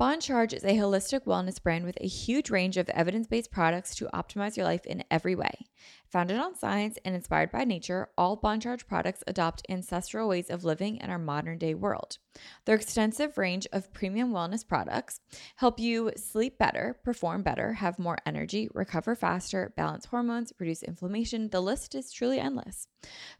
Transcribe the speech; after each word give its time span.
Bon 0.00 0.18
Charge 0.18 0.54
is 0.54 0.64
a 0.64 0.78
holistic 0.78 1.26
wellness 1.26 1.62
brand 1.62 1.84
with 1.84 1.98
a 2.00 2.06
huge 2.06 2.48
range 2.48 2.78
of 2.78 2.88
evidence 2.88 3.26
based 3.26 3.50
products 3.50 3.94
to 3.96 4.08
optimize 4.14 4.56
your 4.56 4.64
life 4.64 4.86
in 4.86 5.04
every 5.10 5.34
way. 5.34 5.66
Founded 6.08 6.38
on 6.38 6.56
science 6.56 6.98
and 7.04 7.14
inspired 7.14 7.52
by 7.52 7.64
nature, 7.64 8.08
all 8.16 8.36
Bon 8.36 8.58
Charge 8.58 8.86
products 8.86 9.22
adopt 9.26 9.66
ancestral 9.68 10.26
ways 10.26 10.48
of 10.48 10.64
living 10.64 10.96
in 10.96 11.10
our 11.10 11.18
modern 11.18 11.58
day 11.58 11.74
world. 11.74 12.16
Their 12.64 12.76
extensive 12.76 13.38
range 13.38 13.66
of 13.72 13.92
premium 13.92 14.32
wellness 14.32 14.66
products 14.66 15.20
help 15.56 15.80
you 15.80 16.12
sleep 16.16 16.58
better, 16.58 16.98
perform 17.02 17.42
better, 17.42 17.74
have 17.74 17.98
more 17.98 18.18
energy, 18.24 18.68
recover 18.72 19.14
faster, 19.14 19.72
balance 19.76 20.06
hormones, 20.06 20.52
reduce 20.58 20.82
inflammation. 20.82 21.48
The 21.50 21.60
list 21.60 21.94
is 21.94 22.12
truly 22.12 22.38
endless. 22.38 22.86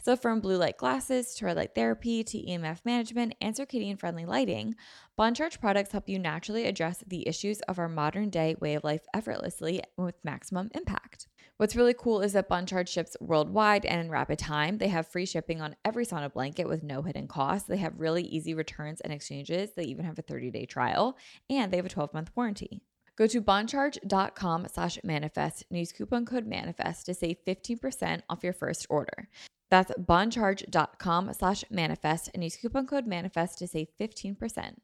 So, 0.02 0.16
from 0.16 0.40
blue 0.40 0.56
light 0.56 0.76
glasses 0.76 1.34
to 1.36 1.46
red 1.46 1.56
light 1.56 1.74
therapy 1.74 2.24
to 2.24 2.38
EMF 2.38 2.84
management 2.84 3.34
and 3.40 3.54
circadian 3.54 3.98
friendly 3.98 4.24
lighting, 4.24 4.74
Bon 5.16 5.34
Charge 5.34 5.60
products 5.60 5.92
help 5.92 6.08
you 6.08 6.18
naturally 6.18 6.66
address 6.66 7.04
the 7.06 7.28
issues 7.28 7.60
of 7.62 7.78
our 7.78 7.88
modern 7.88 8.30
day 8.30 8.56
way 8.60 8.74
of 8.74 8.84
life 8.84 9.02
effortlessly 9.14 9.82
with 9.96 10.14
maximum 10.24 10.70
impact. 10.74 11.28
What's 11.60 11.76
really 11.76 11.92
cool 11.92 12.22
is 12.22 12.32
that 12.32 12.48
Bon 12.48 12.64
ships 12.64 13.18
worldwide 13.20 13.84
and 13.84 14.00
in 14.00 14.10
rapid 14.10 14.38
time. 14.38 14.78
They 14.78 14.88
have 14.88 15.06
free 15.06 15.26
shipping 15.26 15.60
on 15.60 15.76
every 15.84 16.06
sauna 16.06 16.32
blanket 16.32 16.66
with 16.66 16.82
no 16.82 17.02
hidden 17.02 17.28
costs. 17.28 17.68
They 17.68 17.76
have 17.76 18.00
really 18.00 18.22
easy 18.22 18.54
returns 18.54 19.02
and 19.02 19.12
exchanges. 19.12 19.72
They 19.76 19.82
even 19.82 20.06
have 20.06 20.18
a 20.18 20.22
30 20.22 20.50
day 20.52 20.64
trial 20.64 21.18
and 21.50 21.70
they 21.70 21.76
have 21.76 21.84
a 21.84 21.90
12 21.90 22.14
month 22.14 22.30
warranty. 22.34 22.80
Go 23.14 23.26
to 23.26 23.42
boncharge.com 23.42 24.68
slash 24.72 24.98
manifest 25.04 25.66
and 25.68 25.78
use 25.78 25.92
coupon 25.92 26.24
code 26.24 26.46
manifest 26.46 27.04
to 27.04 27.12
save 27.12 27.36
15% 27.46 28.22
off 28.30 28.42
your 28.42 28.54
first 28.54 28.86
order. 28.88 29.28
That's 29.70 29.92
boncharge.com 30.00 31.34
slash 31.34 31.64
manifest 31.68 32.30
and 32.32 32.42
use 32.42 32.56
coupon 32.56 32.86
code 32.86 33.06
manifest 33.06 33.58
to 33.58 33.66
save 33.66 33.88
15%. 34.00 34.76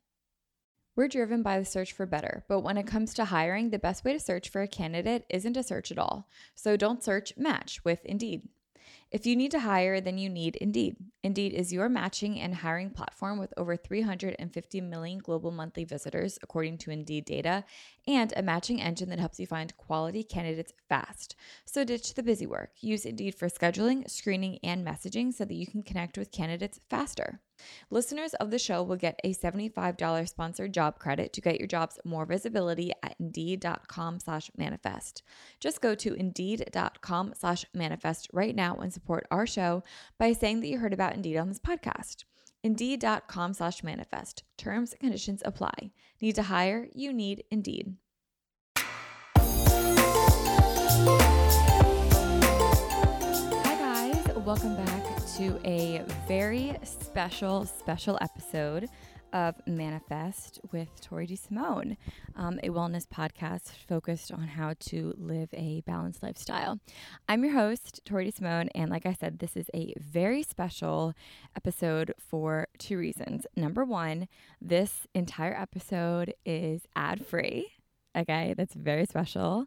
We're 0.96 1.08
driven 1.08 1.42
by 1.42 1.58
the 1.58 1.66
search 1.66 1.92
for 1.92 2.06
better, 2.06 2.42
but 2.48 2.60
when 2.60 2.78
it 2.78 2.86
comes 2.86 3.12
to 3.14 3.26
hiring, 3.26 3.68
the 3.68 3.78
best 3.78 4.02
way 4.02 4.14
to 4.14 4.18
search 4.18 4.48
for 4.48 4.62
a 4.62 4.68
candidate 4.68 5.26
isn't 5.28 5.52
to 5.52 5.62
search 5.62 5.92
at 5.92 5.98
all. 5.98 6.26
So 6.54 6.74
don't 6.74 7.04
search, 7.04 7.36
match 7.36 7.84
with 7.84 8.02
Indeed. 8.06 8.48
If 9.10 9.26
you 9.26 9.36
need 9.36 9.50
to 9.50 9.60
hire, 9.60 10.00
then 10.00 10.16
you 10.16 10.30
need 10.30 10.56
Indeed. 10.56 10.96
Indeed 11.22 11.52
is 11.52 11.70
your 11.70 11.90
matching 11.90 12.40
and 12.40 12.54
hiring 12.54 12.88
platform 12.88 13.38
with 13.38 13.52
over 13.58 13.76
350 13.76 14.80
million 14.80 15.18
global 15.18 15.50
monthly 15.50 15.84
visitors, 15.84 16.38
according 16.42 16.78
to 16.78 16.90
Indeed 16.90 17.26
data, 17.26 17.64
and 18.06 18.32
a 18.36 18.42
matching 18.42 18.80
engine 18.80 19.08
that 19.10 19.18
helps 19.18 19.40
you 19.40 19.46
find 19.46 19.76
quality 19.76 20.22
candidates 20.22 20.72
fast. 20.88 21.36
So 21.64 21.84
ditch 21.84 22.14
the 22.14 22.22
busy 22.22 22.46
work. 22.46 22.70
Use 22.80 23.04
Indeed 23.04 23.34
for 23.34 23.48
scheduling, 23.48 24.08
screening, 24.08 24.58
and 24.62 24.86
messaging 24.86 25.32
so 25.32 25.44
that 25.44 25.54
you 25.54 25.66
can 25.66 25.82
connect 25.82 26.16
with 26.16 26.32
candidates 26.32 26.80
faster. 26.88 27.40
Listeners 27.90 28.34
of 28.34 28.50
the 28.50 28.58
show 28.58 28.82
will 28.82 28.96
get 28.96 29.18
a 29.24 29.32
$75 29.34 30.28
sponsored 30.28 30.74
job 30.74 30.98
credit 30.98 31.32
to 31.32 31.40
get 31.40 31.58
your 31.58 31.66
jobs 31.66 31.98
more 32.04 32.26
visibility 32.26 32.92
at 33.02 33.16
indeed.com 33.18 34.20
slash 34.20 34.50
manifest. 34.56 35.22
Just 35.58 35.80
go 35.80 35.94
to 35.94 36.14
indeed.com 36.14 37.34
slash 37.36 37.64
manifest 37.74 38.28
right 38.32 38.54
now 38.54 38.76
and 38.76 38.92
support 38.92 39.26
our 39.30 39.46
show 39.46 39.82
by 40.18 40.32
saying 40.32 40.60
that 40.60 40.68
you 40.68 40.78
heard 40.78 40.92
about 40.92 41.14
Indeed 41.14 41.38
on 41.38 41.48
this 41.48 41.58
podcast. 41.58 42.24
Indeed.com 42.66 43.54
slash 43.54 43.84
manifest. 43.84 44.42
Terms 44.58 44.90
and 44.90 44.98
conditions 44.98 45.40
apply. 45.44 45.92
Need 46.20 46.34
to 46.34 46.42
hire? 46.42 46.88
You 46.92 47.12
need 47.12 47.44
Indeed. 47.48 47.94
Hi, 53.62 53.76
guys. 53.78 54.26
Welcome 54.38 54.74
back 54.74 55.04
to 55.36 55.60
a 55.64 56.04
very 56.26 56.76
special, 56.82 57.66
special 57.66 58.18
episode 58.20 58.88
of 59.32 59.54
Manifest 59.66 60.60
with 60.72 61.00
Tori 61.00 61.26
DeSimone, 61.26 61.96
um, 62.34 62.58
a 62.62 62.68
wellness 62.68 63.06
podcast 63.06 63.70
focused 63.88 64.32
on 64.32 64.48
how 64.48 64.74
to 64.80 65.14
live 65.16 65.48
a 65.52 65.82
balanced 65.86 66.22
lifestyle. 66.22 66.78
I'm 67.28 67.44
your 67.44 67.54
host, 67.54 68.02
Tori 68.04 68.30
DeSimone, 68.30 68.68
and 68.74 68.90
like 68.90 69.06
I 69.06 69.12
said, 69.12 69.38
this 69.38 69.56
is 69.56 69.70
a 69.74 69.94
very 69.98 70.42
special 70.42 71.14
episode 71.56 72.12
for 72.18 72.68
two 72.78 72.98
reasons. 72.98 73.46
Number 73.56 73.84
one, 73.84 74.28
this 74.60 75.06
entire 75.14 75.54
episode 75.54 76.34
is 76.44 76.82
ad 76.94 77.24
free. 77.26 77.72
Okay, 78.16 78.54
that's 78.56 78.74
very 78.74 79.04
special. 79.04 79.66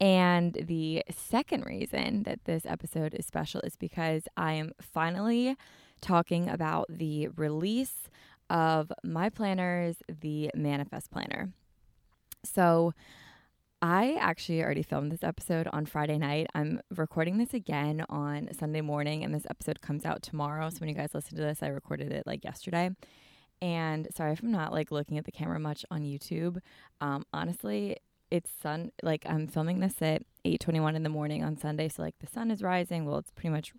And 0.00 0.54
the 0.54 1.04
second 1.10 1.64
reason 1.64 2.24
that 2.24 2.44
this 2.44 2.66
episode 2.66 3.14
is 3.14 3.24
special 3.24 3.60
is 3.60 3.76
because 3.76 4.24
I 4.36 4.54
am 4.54 4.72
finally 4.80 5.56
talking 6.00 6.48
about 6.48 6.86
the 6.88 7.28
release 7.28 8.10
of 8.54 8.92
my 9.02 9.28
planners, 9.28 9.96
the 10.20 10.50
Manifest 10.54 11.10
Planner. 11.10 11.52
So, 12.44 12.94
I 13.82 14.16
actually 14.18 14.62
already 14.62 14.82
filmed 14.82 15.12
this 15.12 15.24
episode 15.24 15.68
on 15.70 15.84
Friday 15.84 16.16
night. 16.16 16.46
I'm 16.54 16.80
recording 16.96 17.36
this 17.36 17.52
again 17.52 18.06
on 18.08 18.48
Sunday 18.58 18.80
morning, 18.80 19.24
and 19.24 19.34
this 19.34 19.46
episode 19.50 19.82
comes 19.82 20.06
out 20.06 20.22
tomorrow. 20.22 20.70
So, 20.70 20.78
when 20.78 20.88
you 20.88 20.94
guys 20.94 21.10
listen 21.12 21.36
to 21.36 21.42
this, 21.42 21.62
I 21.62 21.66
recorded 21.66 22.12
it 22.12 22.26
like 22.26 22.44
yesterday. 22.44 22.90
And 23.60 24.08
sorry 24.16 24.32
if 24.32 24.42
I'm 24.42 24.52
not 24.52 24.72
like 24.72 24.92
looking 24.92 25.18
at 25.18 25.24
the 25.24 25.32
camera 25.32 25.58
much 25.58 25.84
on 25.90 26.02
YouTube. 26.02 26.58
Um, 27.00 27.24
honestly, 27.32 27.96
it's 28.30 28.50
sun 28.62 28.92
like 29.02 29.24
I'm 29.26 29.48
filming 29.48 29.80
this 29.80 30.00
at 30.00 30.22
8:21 30.44 30.94
in 30.94 31.02
the 31.02 31.08
morning 31.08 31.42
on 31.42 31.56
Sunday, 31.56 31.88
so 31.88 32.02
like 32.02 32.18
the 32.20 32.26
sun 32.26 32.50
is 32.52 32.62
rising. 32.62 33.04
Well, 33.04 33.18
it's 33.18 33.30
pretty 33.32 33.50
much 33.50 33.72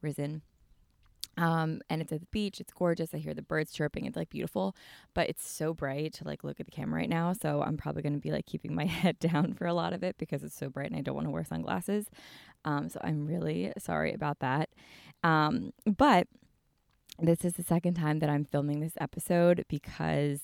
risen. 0.00 0.42
Um, 1.36 1.80
and 1.90 2.00
it's 2.00 2.12
at 2.12 2.20
the 2.20 2.26
beach. 2.30 2.60
It's 2.60 2.72
gorgeous. 2.72 3.14
I 3.14 3.18
hear 3.18 3.34
the 3.34 3.42
birds 3.42 3.72
chirping. 3.72 4.06
It's 4.06 4.16
like 4.16 4.30
beautiful, 4.30 4.76
but 5.14 5.28
it's 5.28 5.48
so 5.48 5.74
bright 5.74 6.12
to 6.14 6.24
like 6.24 6.44
look 6.44 6.60
at 6.60 6.66
the 6.66 6.72
camera 6.72 7.00
right 7.00 7.08
now. 7.08 7.32
So 7.32 7.62
I'm 7.62 7.76
probably 7.76 8.02
going 8.02 8.14
to 8.14 8.20
be 8.20 8.30
like 8.30 8.46
keeping 8.46 8.74
my 8.74 8.84
head 9.00 9.18
down 9.18 9.54
for 9.54 9.66
a 9.66 9.74
lot 9.74 9.92
of 9.92 10.02
it 10.02 10.16
because 10.18 10.42
it's 10.42 10.56
so 10.56 10.68
bright 10.68 10.90
and 10.90 10.98
I 10.98 11.02
don't 11.02 11.14
want 11.14 11.26
to 11.26 11.30
wear 11.30 11.44
sunglasses. 11.44 12.06
Um, 12.64 12.88
so 12.88 13.00
I'm 13.02 13.26
really 13.26 13.72
sorry 13.78 14.12
about 14.12 14.38
that. 14.40 14.70
Um, 15.22 15.72
but 15.86 16.28
this 17.18 17.44
is 17.44 17.54
the 17.54 17.62
second 17.62 17.94
time 17.94 18.18
that 18.20 18.30
I'm 18.30 18.44
filming 18.44 18.80
this 18.80 18.94
episode 19.00 19.64
because 19.68 20.40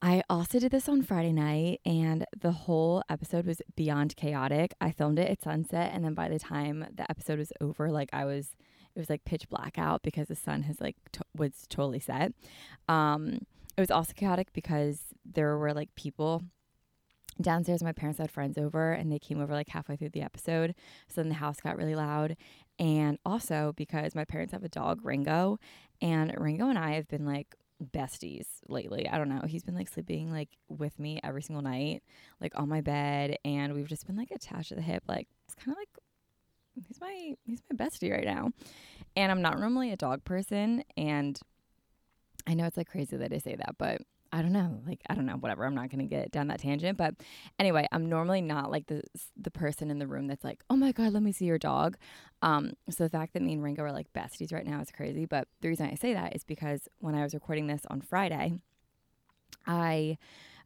I 0.00 0.22
also 0.30 0.60
did 0.60 0.70
this 0.70 0.88
on 0.88 1.02
Friday 1.02 1.32
night 1.32 1.80
and 1.84 2.24
the 2.38 2.52
whole 2.52 3.02
episode 3.08 3.46
was 3.46 3.60
beyond 3.74 4.14
chaotic. 4.14 4.74
I 4.80 4.92
filmed 4.92 5.18
it 5.18 5.28
at 5.28 5.42
sunset 5.42 5.90
and 5.92 6.04
then 6.04 6.14
by 6.14 6.28
the 6.28 6.38
time 6.38 6.86
the 6.94 7.10
episode 7.10 7.38
was 7.38 7.52
over, 7.60 7.90
like 7.90 8.10
I 8.12 8.24
was 8.24 8.54
it 8.98 9.02
was 9.02 9.10
like 9.10 9.24
pitch 9.24 9.48
black 9.48 9.78
out 9.78 10.02
because 10.02 10.28
the 10.28 10.34
sun 10.34 10.62
has 10.62 10.80
like 10.80 10.96
was 11.36 11.66
totally 11.68 12.00
set. 12.00 12.32
Um 12.88 13.40
it 13.76 13.80
was 13.80 13.90
also 13.90 14.12
chaotic 14.12 14.52
because 14.52 15.02
there 15.24 15.56
were 15.56 15.72
like 15.72 15.94
people 15.94 16.42
downstairs 17.40 17.84
my 17.84 17.92
parents 17.92 18.18
had 18.18 18.30
friends 18.30 18.58
over 18.58 18.92
and 18.92 19.12
they 19.12 19.18
came 19.20 19.40
over 19.40 19.52
like 19.52 19.68
halfway 19.68 19.94
through 19.94 20.08
the 20.08 20.22
episode 20.22 20.74
so 21.06 21.20
then 21.20 21.28
the 21.28 21.36
house 21.36 21.60
got 21.60 21.76
really 21.76 21.94
loud 21.94 22.36
and 22.78 23.18
also 23.24 23.72
because 23.76 24.14
my 24.14 24.24
parents 24.24 24.52
have 24.52 24.62
a 24.62 24.68
dog, 24.68 25.00
Ringo, 25.04 25.58
and 26.00 26.32
Ringo 26.36 26.68
and 26.68 26.78
I 26.78 26.92
have 26.92 27.08
been 27.08 27.26
like 27.26 27.54
besties 27.82 28.46
lately. 28.68 29.08
I 29.08 29.18
don't 29.18 29.28
know. 29.28 29.42
He's 29.46 29.64
been 29.64 29.74
like 29.74 29.88
sleeping 29.88 30.30
like 30.30 30.50
with 30.68 30.98
me 30.98 31.20
every 31.24 31.42
single 31.42 31.62
night, 31.62 32.02
like 32.40 32.58
on 32.58 32.68
my 32.68 32.80
bed, 32.80 33.36
and 33.44 33.74
we've 33.74 33.88
just 33.88 34.06
been 34.06 34.16
like 34.16 34.30
attached 34.30 34.68
to 34.68 34.74
the 34.74 34.82
hip. 34.82 35.02
Like 35.08 35.28
it's 35.46 35.54
kind 35.54 35.72
of 35.72 35.78
like 35.78 35.88
he's 36.86 37.00
my 37.00 37.34
he's 37.44 37.60
my 37.70 37.84
bestie 37.84 38.12
right 38.12 38.24
now. 38.24 38.50
And 39.16 39.32
I'm 39.32 39.42
not 39.42 39.58
normally 39.58 39.92
a 39.92 39.96
dog 39.96 40.24
person, 40.24 40.84
and 40.96 41.38
I 42.46 42.54
know 42.54 42.64
it's 42.66 42.76
like 42.76 42.88
crazy 42.88 43.16
that 43.16 43.32
I 43.32 43.38
say 43.38 43.56
that, 43.56 43.76
but 43.78 44.02
I 44.32 44.42
don't 44.42 44.52
know, 44.52 44.80
like 44.86 45.00
I 45.08 45.14
don't 45.14 45.26
know, 45.26 45.34
whatever. 45.34 45.64
I'm 45.64 45.74
not 45.74 45.90
gonna 45.90 46.04
get 46.04 46.30
down 46.30 46.48
that 46.48 46.60
tangent, 46.60 46.98
but 46.98 47.14
anyway, 47.58 47.86
I'm 47.92 48.08
normally 48.08 48.42
not 48.42 48.70
like 48.70 48.86
the 48.86 49.02
the 49.36 49.50
person 49.50 49.90
in 49.90 49.98
the 49.98 50.06
room 50.06 50.26
that's 50.26 50.44
like, 50.44 50.62
oh 50.68 50.76
my 50.76 50.92
god, 50.92 51.12
let 51.12 51.22
me 51.22 51.32
see 51.32 51.46
your 51.46 51.58
dog. 51.58 51.96
Um, 52.42 52.74
so 52.90 53.04
the 53.04 53.10
fact 53.10 53.32
that 53.32 53.42
me 53.42 53.54
and 53.54 53.62
Ringo 53.62 53.82
are 53.82 53.92
like 53.92 54.12
besties 54.12 54.52
right 54.52 54.66
now 54.66 54.80
is 54.80 54.90
crazy. 54.90 55.24
But 55.24 55.48
the 55.60 55.68
reason 55.68 55.86
I 55.86 55.94
say 55.94 56.14
that 56.14 56.36
is 56.36 56.44
because 56.44 56.88
when 56.98 57.14
I 57.14 57.22
was 57.22 57.34
recording 57.34 57.66
this 57.66 57.82
on 57.88 58.00
Friday, 58.00 58.54
I 59.66 60.18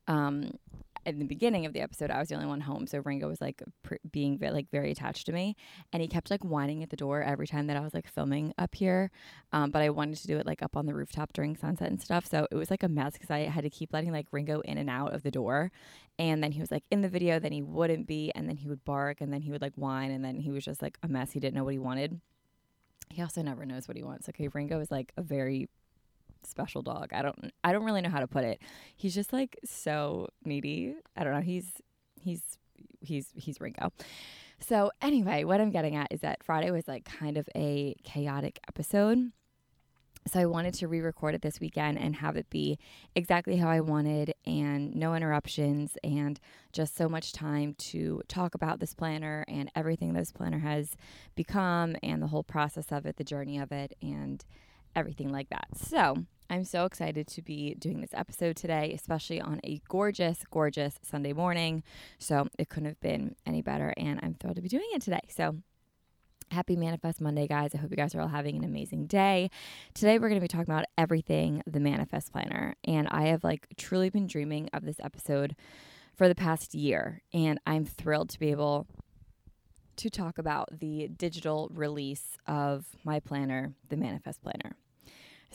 um 0.09 0.59
in 1.05 1.19
the 1.19 1.25
beginning 1.25 1.67
of 1.67 1.73
the 1.73 1.81
episode, 1.81 2.11
I 2.11 2.19
was 2.19 2.29
the 2.29 2.35
only 2.35 2.47
one 2.47 2.61
home, 2.61 2.87
so 2.87 3.01
Ringo 3.05 3.29
was 3.29 3.41
like 3.41 3.63
pr- 3.83 3.97
being 4.11 4.39
very, 4.39 4.53
like 4.53 4.71
very 4.71 4.91
attached 4.91 5.27
to 5.27 5.33
me, 5.33 5.57
and 5.93 6.01
he 6.01 6.09
kept 6.09 6.31
like 6.31 6.45
whining 6.45 6.83
at 6.83 6.91
the 6.91 6.97
door 6.97 7.23
every 7.23 7.47
time 7.47 7.67
that 7.67 7.77
I 7.77 7.81
was 7.81 7.95
like 7.95 8.09
filming 8.09 8.55
up 8.59 8.75
here. 8.75 9.11
Um, 9.53 9.71
but 9.71 9.83
I 9.83 9.91
wanted 9.91 10.19
to 10.19 10.27
do 10.27 10.39
it 10.39 10.47
like 10.47 10.63
up 10.63 10.77
on 10.77 10.87
the 10.87 10.95
rooftop 10.95 11.33
during 11.33 11.57
sunset 11.57 11.91
and 11.91 12.01
stuff, 12.01 12.27
so 12.27 12.47
it 12.51 12.55
was 12.55 12.71
like 12.71 12.83
a 12.83 12.89
mess 12.89 13.15
because 13.15 13.31
I 13.31 13.41
had 13.41 13.65
to 13.65 13.71
keep 13.71 13.93
letting 13.93 14.13
like 14.13 14.27
Ringo 14.33 14.61
in 14.61 14.79
and 14.79 14.89
out 14.89 15.15
of 15.15 15.23
the 15.23 15.31
door, 15.31 15.73
and 16.19 16.43
then 16.43 16.53
he 16.53 16.61
was 16.61 16.71
like 16.71 16.85
in 16.91 17.03
the 17.03 17.09
video, 17.09 17.39
then 17.39 17.53
he 17.53 17.63
wouldn't 17.63 18.07
be, 18.07 18.31
and 18.35 18.49
then 18.49 18.57
he 18.57 18.69
would 18.69 18.85
bark, 18.85 19.21
and 19.21 19.33
then 19.33 19.43
he 19.43 19.51
would 19.51 19.63
like 19.63 19.75
whine, 19.75 20.11
and 20.11 20.25
then 20.25 20.39
he 20.39 20.51
was 20.51 20.65
just 20.65 20.83
like 20.83 20.99
a 21.03 21.09
mess. 21.09 21.33
He 21.33 21.41
didn't 21.41 21.55
know 21.55 21.65
what 21.65 21.73
he 21.73 21.79
wanted. 21.79 22.21
He 23.11 23.21
also 23.21 23.43
never 23.43 23.67
knows 23.67 23.89
what 23.89 23.97
he 23.97 24.03
wants. 24.03 24.29
Okay, 24.29 24.49
Ringo 24.49 24.81
is 24.81 24.91
like 24.91 25.13
a 25.17 25.23
very 25.23 25.69
special 26.45 26.83
dog. 26.83 27.11
I 27.13 27.23
don't 27.23 27.53
I 27.65 27.73
don't 27.73 27.85
really 27.85 28.01
know 28.01 28.11
how 28.11 28.21
to 28.21 28.27
put 28.27 28.45
it. 28.45 28.61
He's 28.97 29.15
just 29.15 29.33
like 29.33 29.59
so 29.65 30.29
needy. 30.45 30.95
I 31.17 31.25
don't 31.25 31.33
know. 31.35 31.41
He's 31.41 31.81
he's 32.21 32.59
he's 33.01 33.33
he's 33.35 33.61
Ringo. 33.61 33.93
So 34.61 34.91
anyway, 35.01 35.45
what 35.45 35.61
I'm 35.61 35.71
getting 35.71 35.97
at 35.97 36.09
is 36.13 36.21
that 36.21 36.45
Friday 36.45 36.71
was 36.71 36.87
like 36.87 37.05
kind 37.05 37.37
of 37.37 37.49
a 37.57 37.97
chaotic 38.05 38.61
episode. 38.69 39.33
So 40.29 40.39
I 40.39 40.47
wanted 40.47 40.75
to 40.75 40.87
re-record 40.87 41.35
it 41.35 41.43
this 41.43 41.59
weekend 41.59 41.99
and 41.99 42.15
have 42.15 42.37
it 42.37 42.49
be 42.49 42.79
exactly 43.17 43.57
how 43.57 43.69
I 43.69 43.81
wanted 43.81 44.35
and 44.47 44.95
no 44.95 45.17
interruptions 45.17 45.97
and 46.05 46.39
just 46.73 46.97
so 46.97 47.09
much 47.09 47.33
time 47.33 47.75
to 47.91 48.23
talk 48.29 48.55
about 48.55 48.79
this 48.79 48.95
planner 48.95 49.45
and 49.49 49.69
everything 49.75 50.13
this 50.13 50.31
planner 50.31 50.61
has 50.61 50.97
become 51.35 51.97
and 52.05 52.23
the 52.23 52.29
whole 52.29 52.45
process 52.45 52.93
of 52.93 53.05
it, 53.05 53.17
the 53.17 53.25
journey 53.25 53.59
of 53.59 53.73
it 53.73 53.97
and 54.01 54.45
everything 54.95 55.31
like 55.31 55.51
that. 55.51 55.69
So, 55.77 56.25
I'm 56.51 56.65
so 56.65 56.85
excited 56.85 57.27
to 57.29 57.43
be 57.43 57.75
doing 57.75 58.03
this 58.03 58.13
episode 58.13 58.57
today, 58.57 58.93
especially 58.95 59.41
on 59.41 59.61
a 59.65 59.81
gorgeous, 59.89 60.45
gorgeous 60.51 60.99
Sunday 61.03 61.33
morning. 61.33 61.83
So, 62.19 62.49
it 62.59 62.69
couldn't 62.69 62.89
have 62.89 63.01
been 63.01 63.37
any 63.47 63.63
better 63.63 63.95
and 63.97 64.21
I'm 64.23 64.35
thrilled 64.35 64.57
to 64.57 64.63
be 64.63 64.69
doing 64.69 64.89
it 64.93 65.03
today. 65.03 65.23
So, 65.29 65.57
Happy 66.53 66.77
Manifest 66.77 67.19
Monday, 67.23 67.47
guys. 67.47 67.75
I 67.75 67.79
hope 67.79 67.91
you 67.91 67.97
guys 67.97 68.15
are 68.15 68.21
all 68.21 68.29
having 68.29 68.57
an 68.59 68.65
amazing 68.65 69.07
day. 69.07 69.51
Today, 69.95 70.19
we're 70.19 70.29
going 70.29 70.39
to 70.39 70.45
be 70.45 70.49
talking 70.49 70.71
about 70.71 70.85
everything 70.99 71.63
the 71.67 71.81
Manifest 71.81 72.31
Planner. 72.31 72.75
And 72.85 73.09
I 73.09 73.29
have 73.29 73.43
like 73.43 73.69
truly 73.79 74.11
been 74.11 74.27
dreaming 74.27 74.69
of 74.75 74.85
this 74.85 75.01
episode 75.03 75.57
for 76.15 76.29
the 76.29 76.35
past 76.35 76.75
year. 76.75 77.23
And 77.33 77.59
I'm 77.67 77.87
thrilled 77.87 78.29
to 78.31 78.39
be 78.39 78.51
able 78.51 78.87
to 79.97 80.11
talk 80.11 80.37
about 80.37 80.69
the 80.79 81.09
digital 81.09 81.71
release 81.73 82.37
of 82.47 82.85
my 83.03 83.19
planner, 83.19 83.73
the 83.89 83.97
Manifest 83.97 84.43
Planner. 84.43 84.77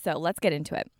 So 0.02 0.14
let's 0.14 0.40
get 0.40 0.54
into 0.54 0.76
it. 0.76 0.92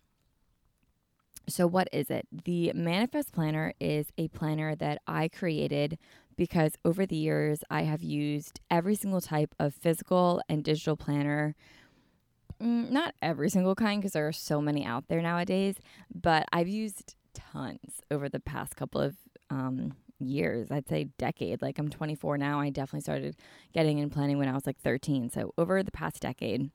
So, 1.48 1.66
what 1.66 1.88
is 1.92 2.10
it? 2.10 2.26
The 2.44 2.72
Manifest 2.74 3.32
Planner 3.32 3.72
is 3.80 4.08
a 4.18 4.28
planner 4.28 4.74
that 4.76 5.00
I 5.06 5.28
created 5.28 5.98
because 6.36 6.72
over 6.84 7.06
the 7.06 7.16
years 7.16 7.60
I 7.70 7.82
have 7.82 8.02
used 8.02 8.60
every 8.70 8.94
single 8.94 9.22
type 9.22 9.54
of 9.58 9.74
physical 9.74 10.42
and 10.48 10.62
digital 10.62 10.96
planner. 10.96 11.56
Mm, 12.60 12.90
not 12.90 13.14
every 13.22 13.48
single 13.48 13.74
kind 13.74 14.00
because 14.00 14.12
there 14.12 14.28
are 14.28 14.32
so 14.32 14.60
many 14.60 14.84
out 14.84 15.08
there 15.08 15.22
nowadays, 15.22 15.76
but 16.14 16.44
I've 16.52 16.68
used 16.68 17.14
tons 17.32 18.02
over 18.10 18.28
the 18.28 18.40
past 18.40 18.76
couple 18.76 19.00
of 19.00 19.16
um, 19.48 19.94
years. 20.18 20.70
I'd 20.70 20.88
say 20.88 21.08
decade. 21.18 21.62
Like 21.62 21.78
I'm 21.78 21.88
24 21.88 22.36
now. 22.36 22.60
I 22.60 22.70
definitely 22.70 23.00
started 23.00 23.36
getting 23.72 23.98
in 23.98 24.10
planning 24.10 24.38
when 24.38 24.48
I 24.48 24.52
was 24.52 24.66
like 24.66 24.78
13. 24.80 25.30
So 25.30 25.54
over 25.56 25.82
the 25.82 25.92
past 25.92 26.20
decade, 26.20 26.70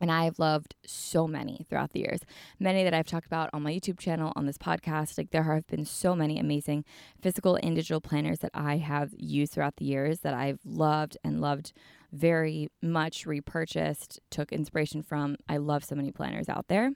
and 0.00 0.10
I've 0.10 0.38
loved 0.38 0.74
so 0.84 1.26
many 1.26 1.64
throughout 1.68 1.92
the 1.92 2.00
years. 2.00 2.20
Many 2.58 2.84
that 2.84 2.94
I've 2.94 3.06
talked 3.06 3.26
about 3.26 3.50
on 3.52 3.62
my 3.62 3.72
YouTube 3.72 3.98
channel, 3.98 4.32
on 4.36 4.46
this 4.46 4.58
podcast. 4.58 5.16
Like 5.16 5.30
there 5.30 5.44
have 5.44 5.66
been 5.66 5.84
so 5.84 6.14
many 6.14 6.38
amazing 6.38 6.84
physical 7.20 7.58
and 7.62 7.74
digital 7.74 8.00
planners 8.00 8.40
that 8.40 8.50
I 8.54 8.76
have 8.76 9.10
used 9.16 9.52
throughout 9.52 9.76
the 9.76 9.84
years 9.84 10.20
that 10.20 10.34
I've 10.34 10.60
loved 10.64 11.16
and 11.24 11.40
loved 11.40 11.72
very 12.12 12.68
much, 12.82 13.26
repurchased, 13.26 14.20
took 14.30 14.52
inspiration 14.52 15.02
from. 15.02 15.36
I 15.48 15.56
love 15.56 15.84
so 15.84 15.94
many 15.94 16.12
planners 16.12 16.48
out 16.48 16.68
there. 16.68 16.92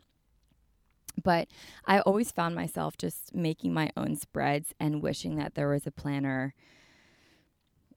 But 1.23 1.49
I 1.87 2.01
always 2.01 2.31
found 2.31 2.55
myself 2.55 2.97
just 2.97 3.35
making 3.35 3.75
my 3.75 3.91
own 3.97 4.17
spreads 4.17 4.75
and 4.79 5.03
wishing 5.03 5.37
that 5.37 5.55
there 5.55 5.69
was 5.69 5.87
a 5.87 5.91
planner, 5.91 6.55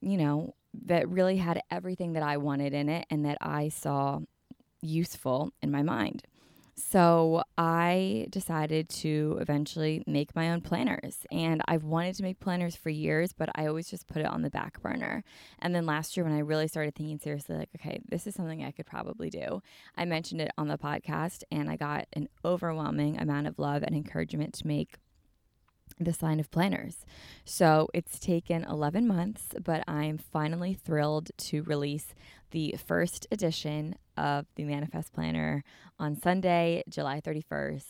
you 0.00 0.16
know, 0.16 0.54
that 0.86 1.08
really 1.08 1.36
had 1.36 1.60
everything 1.70 2.14
that 2.14 2.22
I 2.22 2.36
wanted 2.36 2.74
in 2.74 2.88
it 2.88 3.06
and 3.10 3.24
that 3.24 3.38
I 3.40 3.68
saw 3.68 4.20
useful 4.84 5.52
in 5.62 5.70
my 5.70 5.82
mind. 5.82 6.22
So 6.76 7.44
I 7.56 8.26
decided 8.30 8.88
to 8.88 9.38
eventually 9.40 10.02
make 10.08 10.34
my 10.34 10.50
own 10.50 10.60
planners. 10.60 11.18
And 11.30 11.62
I've 11.68 11.84
wanted 11.84 12.16
to 12.16 12.24
make 12.24 12.40
planners 12.40 12.74
for 12.74 12.90
years, 12.90 13.32
but 13.32 13.48
I 13.54 13.66
always 13.66 13.88
just 13.88 14.08
put 14.08 14.22
it 14.22 14.26
on 14.26 14.42
the 14.42 14.50
back 14.50 14.82
burner. 14.82 15.22
And 15.60 15.72
then 15.74 15.86
last 15.86 16.16
year, 16.16 16.24
when 16.24 16.34
I 16.34 16.40
really 16.40 16.66
started 16.66 16.96
thinking 16.96 17.20
seriously, 17.20 17.56
like, 17.56 17.70
okay, 17.76 18.00
this 18.08 18.26
is 18.26 18.34
something 18.34 18.64
I 18.64 18.72
could 18.72 18.86
probably 18.86 19.30
do, 19.30 19.62
I 19.96 20.04
mentioned 20.04 20.40
it 20.40 20.50
on 20.58 20.66
the 20.66 20.78
podcast 20.78 21.44
and 21.52 21.70
I 21.70 21.76
got 21.76 22.06
an 22.12 22.28
overwhelming 22.44 23.18
amount 23.18 23.46
of 23.46 23.58
love 23.58 23.84
and 23.84 23.94
encouragement 23.94 24.54
to 24.54 24.66
make 24.66 24.96
the 26.00 26.12
sign 26.12 26.40
of 26.40 26.50
planners. 26.50 27.06
So 27.44 27.88
it's 27.94 28.18
taken 28.18 28.64
11 28.64 29.06
months, 29.06 29.54
but 29.62 29.84
I'm 29.86 30.18
finally 30.18 30.74
thrilled 30.74 31.30
to 31.36 31.62
release 31.62 32.14
the 32.50 32.74
first 32.84 33.28
edition 33.30 33.96
of 34.16 34.46
the 34.56 34.64
Manifest 34.64 35.12
Planner 35.12 35.64
on 35.98 36.16
Sunday, 36.16 36.82
July 36.88 37.20
31st. 37.20 37.82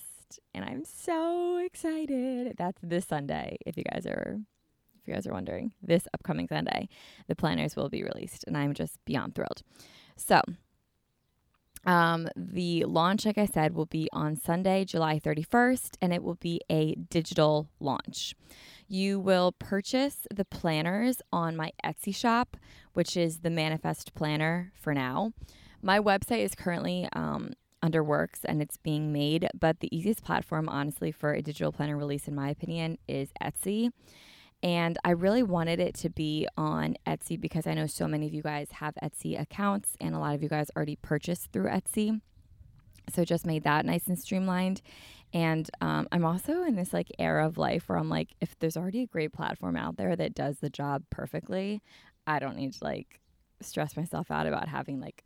And 0.54 0.64
I'm 0.64 0.84
so 0.84 1.58
excited. 1.58 2.54
That's 2.56 2.80
this 2.82 3.06
Sunday, 3.06 3.58
if 3.66 3.76
you 3.76 3.84
guys 3.84 4.06
are 4.06 4.38
if 5.04 5.08
you 5.08 5.14
guys 5.14 5.26
are 5.26 5.32
wondering. 5.32 5.72
This 5.82 6.08
upcoming 6.14 6.48
Sunday, 6.48 6.88
the 7.28 7.36
planners 7.36 7.76
will 7.76 7.90
be 7.90 8.02
released, 8.02 8.44
and 8.46 8.56
I'm 8.56 8.72
just 8.72 9.04
beyond 9.04 9.34
thrilled. 9.34 9.62
So 10.16 10.40
um, 11.86 12.28
the 12.36 12.84
launch, 12.84 13.26
like 13.26 13.38
I 13.38 13.46
said, 13.46 13.74
will 13.74 13.86
be 13.86 14.08
on 14.12 14.36
Sunday, 14.36 14.84
July 14.84 15.20
31st, 15.20 15.96
and 16.00 16.12
it 16.12 16.22
will 16.22 16.36
be 16.36 16.60
a 16.70 16.94
digital 16.94 17.68
launch. 17.80 18.34
You 18.88 19.20
will 19.20 19.52
purchase 19.52 20.26
the 20.32 20.44
planners 20.44 21.20
on 21.32 21.56
my 21.56 21.72
Etsy 21.84 22.14
shop, 22.14 22.56
which 22.94 23.16
is 23.16 23.40
the 23.40 23.50
Manifest 23.50 24.14
Planner 24.14 24.72
for 24.74 24.94
now. 24.94 25.32
My 25.84 26.00
website 26.00 26.42
is 26.42 26.54
currently 26.54 27.06
um, 27.12 27.52
under 27.82 28.02
works 28.02 28.40
and 28.46 28.62
it's 28.62 28.78
being 28.78 29.12
made, 29.12 29.46
but 29.52 29.80
the 29.80 29.94
easiest 29.94 30.24
platform, 30.24 30.66
honestly, 30.66 31.12
for 31.12 31.34
a 31.34 31.42
digital 31.42 31.72
planner 31.72 31.98
release, 31.98 32.26
in 32.26 32.34
my 32.34 32.48
opinion, 32.48 32.96
is 33.06 33.28
Etsy. 33.42 33.90
And 34.62 34.96
I 35.04 35.10
really 35.10 35.42
wanted 35.42 35.80
it 35.80 35.94
to 35.96 36.08
be 36.08 36.48
on 36.56 36.96
Etsy 37.06 37.38
because 37.38 37.66
I 37.66 37.74
know 37.74 37.86
so 37.86 38.08
many 38.08 38.26
of 38.26 38.32
you 38.32 38.40
guys 38.40 38.70
have 38.70 38.94
Etsy 39.02 39.38
accounts 39.38 39.94
and 40.00 40.14
a 40.14 40.18
lot 40.18 40.34
of 40.34 40.42
you 40.42 40.48
guys 40.48 40.70
already 40.74 40.96
purchased 40.96 41.52
through 41.52 41.68
Etsy. 41.68 42.18
So 43.14 43.22
just 43.26 43.44
made 43.44 43.64
that 43.64 43.84
nice 43.84 44.06
and 44.06 44.18
streamlined. 44.18 44.80
And 45.34 45.70
um, 45.82 46.08
I'm 46.10 46.24
also 46.24 46.62
in 46.62 46.76
this 46.76 46.94
like 46.94 47.12
era 47.18 47.46
of 47.46 47.58
life 47.58 47.90
where 47.90 47.98
I'm 47.98 48.08
like, 48.08 48.30
if 48.40 48.58
there's 48.58 48.78
already 48.78 49.02
a 49.02 49.06
great 49.06 49.34
platform 49.34 49.76
out 49.76 49.98
there 49.98 50.16
that 50.16 50.34
does 50.34 50.60
the 50.60 50.70
job 50.70 51.02
perfectly, 51.10 51.82
I 52.26 52.38
don't 52.38 52.56
need 52.56 52.72
to 52.72 52.84
like 52.84 53.20
stress 53.60 53.98
myself 53.98 54.30
out 54.30 54.46
about 54.46 54.68
having 54.68 54.98
like 54.98 55.24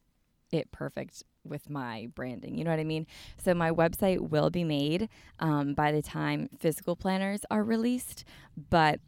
it 0.51 0.73
perfect 0.73 1.23
with 1.45 1.71
my 1.71 2.09
branding. 2.15 2.57
You 2.57 2.65
know 2.65 2.71
what 2.71 2.81
I 2.81 2.85
mean? 2.85 3.07
So 3.39 3.55
my 3.55 3.71
website 3.71 4.31
will 4.31 4.51
be 4.51 4.65
made 4.65 5.09
um, 5.39 5.75
by 5.75 5.93
the 5.93 6.03
time 6.03 6.49
physical 6.59 6.97
planners 6.97 7.43
are 7.51 7.63
released, 7.63 8.25
but 8.71 9.01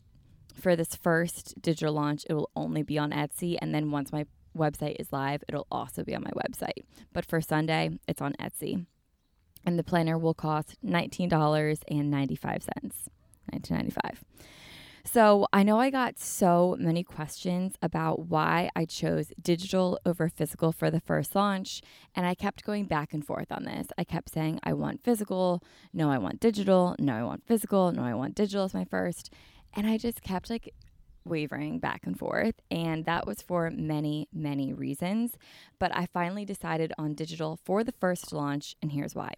for 0.54 0.76
this 0.76 0.94
first 0.94 1.60
digital 1.60 1.94
launch, 1.94 2.24
it 2.28 2.34
will 2.34 2.50
only 2.56 2.82
be 2.82 2.98
on 2.98 3.12
Etsy. 3.12 3.56
And 3.60 3.74
then 3.74 3.90
once 3.90 4.12
my 4.12 4.26
website 4.56 4.96
is 4.98 5.12
live, 5.12 5.42
it'll 5.48 5.66
also 5.70 6.02
be 6.02 6.14
on 6.14 6.22
my 6.22 6.30
website. 6.30 6.84
But 7.12 7.24
for 7.24 7.40
Sunday, 7.40 7.98
it's 8.06 8.20
on 8.20 8.34
Etsy. 8.34 8.86
And 9.64 9.78
the 9.78 9.84
planner 9.84 10.18
will 10.18 10.34
cost 10.34 10.76
$19.95. 10.84 12.68
1995 13.52 14.24
so 15.04 15.46
I 15.52 15.62
know 15.62 15.80
I 15.80 15.90
got 15.90 16.18
so 16.18 16.76
many 16.78 17.02
questions 17.02 17.74
about 17.82 18.26
why 18.28 18.70
I 18.76 18.84
chose 18.84 19.32
digital 19.40 19.98
over 20.04 20.28
physical 20.28 20.72
for 20.72 20.90
the 20.90 21.00
first 21.00 21.34
launch. 21.34 21.80
And 22.14 22.26
I 22.26 22.34
kept 22.34 22.64
going 22.64 22.84
back 22.84 23.12
and 23.12 23.24
forth 23.24 23.50
on 23.50 23.64
this. 23.64 23.88
I 23.96 24.04
kept 24.04 24.32
saying, 24.32 24.60
I 24.62 24.72
want 24.72 25.02
physical. 25.02 25.62
No, 25.92 26.10
I 26.10 26.18
want 26.18 26.40
digital. 26.40 26.96
No, 26.98 27.14
I 27.14 27.22
want 27.24 27.46
physical. 27.46 27.92
No, 27.92 28.02
I 28.02 28.14
want 28.14 28.34
digital 28.34 28.64
as 28.64 28.74
my 28.74 28.84
first. 28.84 29.32
And 29.74 29.86
I 29.86 29.98
just 29.98 30.22
kept 30.22 30.50
like 30.50 30.74
wavering 31.24 31.78
back 31.78 32.06
and 32.06 32.18
forth. 32.18 32.54
And 32.70 33.04
that 33.04 33.26
was 33.26 33.42
for 33.42 33.70
many, 33.70 34.28
many 34.32 34.72
reasons. 34.72 35.36
But 35.78 35.94
I 35.94 36.06
finally 36.06 36.44
decided 36.44 36.92
on 36.98 37.14
digital 37.14 37.58
for 37.64 37.84
the 37.84 37.92
first 37.92 38.32
launch. 38.32 38.76
And 38.82 38.92
here's 38.92 39.14
why. 39.14 39.32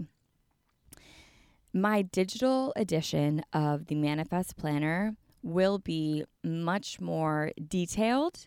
My 1.75 2.03
digital 2.03 2.73
edition 2.77 3.43
of 3.53 3.87
the 3.87 3.95
Manifest 3.95 4.59
Planner 4.59 5.17
will 5.43 5.79
be 5.79 6.25
much 6.45 7.01
more 7.01 7.53
detailed 7.69 8.47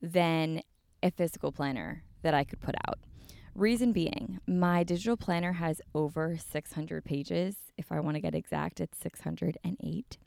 than 0.00 0.62
a 1.02 1.10
physical 1.10 1.52
planner 1.52 2.02
that 2.22 2.34
I 2.34 2.44
could 2.44 2.60
put 2.60 2.74
out. 2.88 2.98
Reason 3.54 3.92
being, 3.92 4.40
my 4.46 4.82
digital 4.82 5.16
planner 5.16 5.52
has 5.52 5.80
over 5.94 6.36
600 6.36 7.04
pages. 7.04 7.56
If 7.78 7.92
I 7.92 8.00
want 8.00 8.16
to 8.16 8.20
get 8.20 8.34
exact, 8.34 8.80
it's 8.80 8.98
608. 8.98 10.18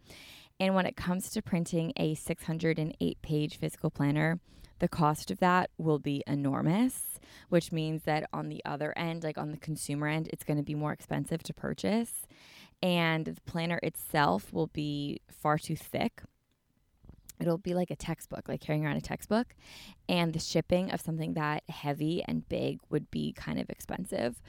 And 0.59 0.73
when 0.73 0.85
it 0.85 0.95
comes 0.95 1.29
to 1.31 1.41
printing 1.41 1.91
a 1.97 2.15
608 2.15 3.21
page 3.21 3.57
physical 3.57 3.91
planner, 3.91 4.39
the 4.79 4.87
cost 4.87 5.29
of 5.31 5.39
that 5.39 5.71
will 5.77 5.99
be 5.99 6.23
enormous, 6.25 7.19
which 7.49 7.71
means 7.71 8.03
that 8.03 8.29
on 8.31 8.47
the 8.47 8.63
other 8.63 8.97
end, 8.97 9.23
like 9.23 9.37
on 9.37 9.51
the 9.51 9.57
consumer 9.57 10.07
end, 10.07 10.29
it's 10.31 10.43
going 10.43 10.57
to 10.57 10.63
be 10.63 10.75
more 10.75 10.93
expensive 10.93 11.43
to 11.43 11.53
purchase. 11.53 12.27
And 12.81 13.25
the 13.25 13.41
planner 13.41 13.79
itself 13.81 14.53
will 14.53 14.67
be 14.67 15.21
far 15.29 15.57
too 15.57 15.75
thick. 15.75 16.21
It'll 17.39 17.57
be 17.57 17.73
like 17.73 17.91
a 17.91 17.95
textbook, 17.95 18.47
like 18.47 18.61
carrying 18.61 18.85
around 18.85 18.97
a 18.97 19.01
textbook. 19.01 19.55
And 20.09 20.33
the 20.33 20.39
shipping 20.39 20.91
of 20.91 21.01
something 21.01 21.33
that 21.33 21.63
heavy 21.69 22.23
and 22.27 22.47
big 22.49 22.79
would 22.89 23.09
be 23.11 23.33
kind 23.33 23.59
of 23.59 23.69
expensive. 23.69 24.41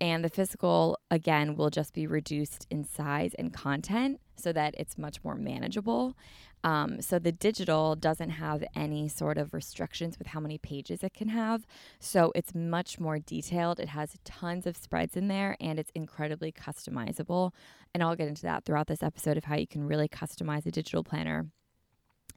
And 0.00 0.24
the 0.24 0.28
physical, 0.28 0.98
again, 1.10 1.54
will 1.54 1.70
just 1.70 1.94
be 1.94 2.06
reduced 2.06 2.66
in 2.70 2.84
size 2.84 3.34
and 3.34 3.52
content 3.52 4.20
so 4.36 4.52
that 4.52 4.74
it's 4.76 4.98
much 4.98 5.22
more 5.22 5.36
manageable. 5.36 6.16
Um, 6.64 7.02
so 7.02 7.18
the 7.18 7.32
digital 7.32 7.96
doesn't 7.96 8.30
have 8.30 8.62
any 8.74 9.08
sort 9.08 9.36
of 9.36 9.52
restrictions 9.52 10.18
with 10.18 10.28
how 10.28 10.40
many 10.40 10.58
pages 10.58 11.02
it 11.02 11.14
can 11.14 11.28
have. 11.28 11.66
So 11.98 12.32
it's 12.34 12.54
much 12.54 13.00
more 13.00 13.18
detailed. 13.18 13.80
It 13.80 13.88
has 13.88 14.16
tons 14.24 14.66
of 14.66 14.76
spreads 14.76 15.16
in 15.16 15.28
there 15.28 15.56
and 15.60 15.78
it's 15.78 15.90
incredibly 15.94 16.52
customizable. 16.52 17.52
And 17.92 18.02
I'll 18.02 18.16
get 18.16 18.28
into 18.28 18.42
that 18.42 18.64
throughout 18.64 18.86
this 18.86 19.02
episode 19.02 19.36
of 19.36 19.44
how 19.44 19.56
you 19.56 19.66
can 19.66 19.86
really 19.86 20.08
customize 20.08 20.64
a 20.66 20.70
digital 20.70 21.02
planner 21.02 21.46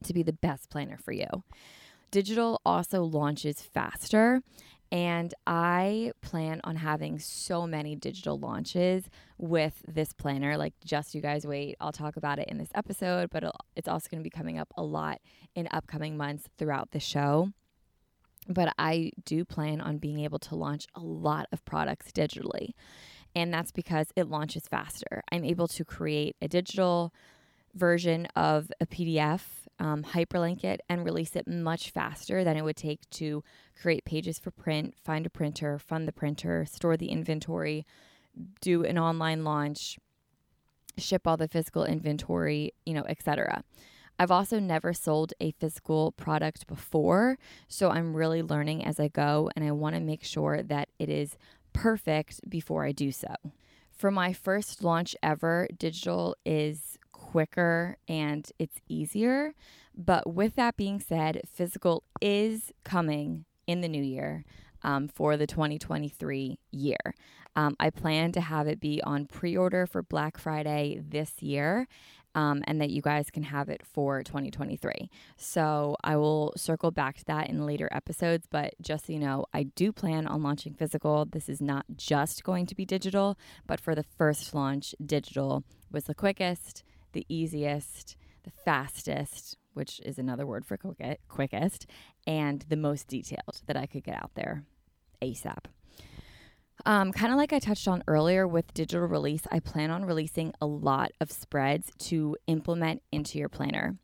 to 0.04 0.14
be 0.14 0.24
the 0.24 0.34
best 0.34 0.70
planner 0.70 0.98
for 0.98 1.12
you. 1.12 1.28
Digital 2.12 2.62
also 2.66 3.04
launches 3.04 3.62
faster. 3.62 4.42
And 4.92 5.34
I 5.46 6.12
plan 6.22 6.62
on 6.64 6.78
having 6.78 7.20
so 7.20 7.68
many 7.68 7.96
digital 7.96 8.40
launches 8.40 9.10
with 9.38 9.84
this 9.88 10.14
planner. 10.14 10.58
Like, 10.58 10.74
just 10.86 11.16
you 11.16 11.22
guys 11.22 11.46
wait. 11.46 11.76
I'll 11.82 11.92
talk 11.92 12.18
about 12.18 12.40
it 12.40 12.48
in 12.48 12.58
this 12.58 12.70
episode, 12.76 13.30
but 13.30 13.44
it's 13.76 13.88
also 13.88 14.08
going 14.10 14.22
to 14.22 14.24
be 14.24 14.30
coming 14.30 14.58
up 14.58 14.72
a 14.78 14.84
lot 14.84 15.20
in 15.56 15.68
upcoming 15.72 16.16
months 16.16 16.48
throughout 16.58 16.92
the 16.92 17.00
show. 17.00 17.50
But 18.48 18.74
I 18.78 19.12
do 19.26 19.44
plan 19.44 19.82
on 19.82 19.98
being 19.98 20.20
able 20.20 20.40
to 20.40 20.56
launch 20.56 20.86
a 20.94 21.02
lot 21.02 21.48
of 21.52 21.66
products 21.66 22.12
digitally. 22.12 22.70
And 23.34 23.54
that's 23.54 23.72
because 23.72 24.08
it 24.16 24.30
launches 24.30 24.68
faster. 24.68 25.24
I'm 25.32 25.44
able 25.44 25.68
to 25.70 25.84
create 25.84 26.36
a 26.42 26.48
digital 26.48 27.12
version 27.74 28.28
of 28.36 28.72
a 28.80 28.86
PDF 28.86 29.42
um, 29.80 30.04
hyperlink 30.04 30.64
it 30.64 30.82
and 30.88 31.04
release 31.04 31.36
it 31.36 31.48
much 31.48 31.90
faster 31.90 32.44
than 32.44 32.58
it 32.58 32.64
would 32.64 32.76
take 32.76 33.10
to 33.12 33.44
create 33.80 34.06
pages 34.06 34.40
for 34.40 34.52
print, 34.52 34.96
find 35.04 35.26
a 35.26 35.30
printer, 35.30 35.78
fund 35.78 36.08
the 36.08 36.14
printer, 36.14 36.66
store 36.66 36.98
the 36.98 37.10
inventory, 37.10 37.86
do 38.62 38.84
an 38.84 38.98
online 38.98 39.44
launch, 39.44 39.98
ship 40.98 41.28
all 41.28 41.38
the 41.38 41.48
physical 41.48 41.84
inventory, 41.84 42.74
you 42.86 42.94
know, 42.94 43.04
etc. 43.08 43.64
I've 44.18 44.32
also 44.32 44.60
never 44.60 44.94
sold 44.94 45.34
a 45.42 45.52
physical 45.52 46.14
product 46.14 46.68
before, 46.68 47.38
so 47.68 47.90
I'm 47.90 48.16
really 48.16 48.42
learning 48.42 48.86
as 48.86 49.00
I 49.00 49.10
go 49.10 49.50
and 49.56 49.66
I 49.66 49.72
want 49.72 49.96
to 49.96 50.02
make 50.02 50.24
sure 50.24 50.64
that 50.64 50.90
it 51.00 51.10
is 51.10 51.38
perfect 51.74 52.50
before 52.50 52.86
I 52.86 52.94
do 52.94 53.12
so. 53.12 53.36
For 53.92 54.12
my 54.12 54.32
first 54.32 54.84
launch 54.84 55.16
ever, 55.22 55.68
digital 55.78 56.36
is 56.46 56.95
quicker 57.36 57.98
and 58.08 58.50
it's 58.60 58.80
easier. 58.88 59.54
But 59.94 60.34
with 60.34 60.56
that 60.56 60.78
being 60.78 61.02
said, 61.02 61.42
physical 61.54 62.04
is 62.22 62.72
coming 62.86 63.44
in 63.68 63.82
the 63.82 63.90
new 63.90 64.02
year 64.02 64.46
um, 64.84 65.10
for 65.10 65.36
the 65.36 65.46
2023 65.46 66.58
year. 66.72 66.96
Um, 67.58 67.76
I 67.78 67.90
plan 67.90 68.32
to 68.34 68.40
have 68.40 68.68
it 68.68 68.80
be 68.80 69.02
on 69.04 69.26
pre 69.26 69.58
order 69.58 69.86
for 69.86 70.02
Black 70.02 70.38
Friday 70.38 71.02
this 71.06 71.42
year. 71.42 71.90
Um, 72.36 72.66
and 72.68 72.82
that 72.82 72.90
you 72.90 73.02
guys 73.02 73.32
can 73.32 73.44
have 73.44 73.70
it 73.70 73.82
for 73.86 74.22
2023. 74.22 75.10
So 75.38 75.96
I 76.04 76.18
will 76.18 76.52
circle 76.58 76.92
back 76.92 77.16
to 77.20 77.26
that 77.28 77.50
in 77.50 77.66
later 77.66 77.88
episodes. 77.94 78.46
But 78.52 78.74
just 78.82 79.06
so 79.08 79.14
you 79.14 79.20
know, 79.20 79.46
I 79.54 79.64
do 79.64 79.94
plan 79.94 80.28
on 80.28 80.44
launching 80.44 80.74
physical. 80.74 81.24
This 81.24 81.48
is 81.48 81.62
not 81.62 81.86
just 81.96 82.44
going 82.44 82.66
to 82.66 82.76
be 82.76 82.84
digital, 82.84 83.38
but 83.66 83.80
for 83.80 83.96
the 83.96 84.04
first 84.04 84.54
launch, 84.54 84.94
digital 85.06 85.64
was 85.94 86.04
the 86.04 86.14
quickest, 86.14 86.84
the 87.16 87.26
easiest, 87.30 88.18
the 88.44 88.52
fastest, 88.52 89.58
which 89.74 90.00
is 90.02 90.20
another 90.20 90.46
word 90.46 90.66
for 90.66 90.78
quickest, 91.28 91.88
and 92.28 92.64
the 92.70 92.76
most 92.78 93.08
detailed 93.08 93.62
that 93.66 93.76
I 93.76 93.88
could 93.88 94.04
get 94.04 94.16
out 94.16 94.32
there 94.36 94.64
ASAP. 95.22 95.66
Um, 96.86 97.14
kind 97.14 97.32
of 97.32 97.38
like 97.38 97.54
I 97.54 97.60
touched 97.60 97.88
on 97.88 98.04
earlier 98.06 98.46
with 98.46 98.74
digital 98.74 99.08
release, 99.08 99.48
I 99.50 99.60
plan 99.60 99.90
on 99.90 100.06
releasing 100.06 100.54
a 100.60 100.66
lot 100.66 101.14
of 101.22 101.32
spreads 101.32 101.90
to 102.10 102.36
implement 102.48 103.02
into 103.12 103.40
your 103.40 103.50
planner. 103.50 103.98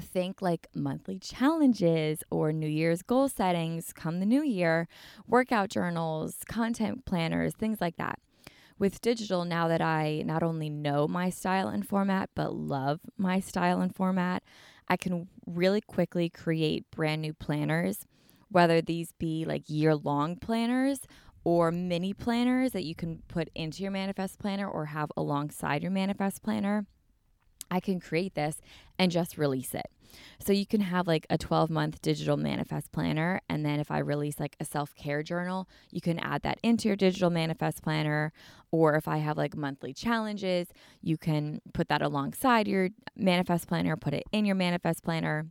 Think 0.00 0.40
like 0.40 0.68
monthly 0.74 1.18
challenges 1.18 2.24
or 2.30 2.50
New 2.50 2.66
Year's 2.66 3.02
goal 3.02 3.28
settings 3.28 3.92
come 3.92 4.20
the 4.20 4.26
new 4.26 4.42
year, 4.42 4.88
workout 5.28 5.68
journals, 5.68 6.38
content 6.48 7.04
planners, 7.04 7.54
things 7.54 7.80
like 7.80 7.98
that 7.98 8.18
with 8.82 9.00
digital, 9.00 9.44
now 9.44 9.68
that 9.68 9.80
I 9.80 10.24
not 10.26 10.42
only 10.42 10.68
know 10.68 11.06
my 11.06 11.30
style 11.30 11.68
and 11.68 11.86
format, 11.86 12.30
but 12.34 12.52
love 12.52 12.98
my 13.16 13.38
style 13.38 13.80
and 13.80 13.94
format, 13.94 14.42
I 14.88 14.96
can 14.96 15.28
really 15.46 15.80
quickly 15.80 16.28
create 16.28 16.90
brand 16.90 17.22
new 17.22 17.32
planners, 17.32 18.06
whether 18.50 18.82
these 18.82 19.12
be 19.12 19.44
like 19.44 19.70
year 19.70 19.94
long 19.94 20.34
planners 20.34 21.02
or 21.44 21.70
mini 21.70 22.12
planners 22.12 22.72
that 22.72 22.82
you 22.82 22.96
can 22.96 23.22
put 23.28 23.50
into 23.54 23.84
your 23.84 23.92
manifest 23.92 24.40
planner 24.40 24.68
or 24.68 24.86
have 24.86 25.12
alongside 25.16 25.82
your 25.82 25.92
manifest 25.92 26.42
planner. 26.42 26.84
I 27.72 27.80
can 27.80 28.00
create 28.00 28.34
this 28.34 28.60
and 28.98 29.10
just 29.10 29.38
release 29.38 29.74
it. 29.74 29.86
So 30.38 30.52
you 30.52 30.66
can 30.66 30.82
have 30.82 31.06
like 31.06 31.26
a 31.30 31.38
12 31.38 31.70
month 31.70 32.02
digital 32.02 32.36
manifest 32.36 32.92
planner. 32.92 33.40
And 33.48 33.64
then 33.64 33.80
if 33.80 33.90
I 33.90 33.98
release 33.98 34.38
like 34.38 34.56
a 34.60 34.64
self 34.66 34.94
care 34.94 35.22
journal, 35.22 35.70
you 35.90 36.02
can 36.02 36.18
add 36.18 36.42
that 36.42 36.58
into 36.62 36.88
your 36.88 36.96
digital 36.96 37.30
manifest 37.30 37.82
planner. 37.82 38.30
Or 38.70 38.94
if 38.96 39.08
I 39.08 39.18
have 39.18 39.38
like 39.38 39.56
monthly 39.56 39.94
challenges, 39.94 40.68
you 41.00 41.16
can 41.16 41.62
put 41.72 41.88
that 41.88 42.02
alongside 42.02 42.68
your 42.68 42.90
manifest 43.16 43.68
planner, 43.68 43.96
put 43.96 44.12
it 44.12 44.24
in 44.32 44.44
your 44.44 44.56
manifest 44.56 45.02
planner. 45.02 45.46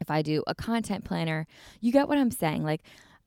If 0.00 0.10
I 0.10 0.20
do 0.20 0.44
a 0.46 0.54
content 0.54 1.06
planner, 1.06 1.46
you 1.80 1.92
get 1.92 2.08
what 2.08 2.18
I'm 2.18 2.30
saying. 2.30 2.62
Like, 2.62 2.82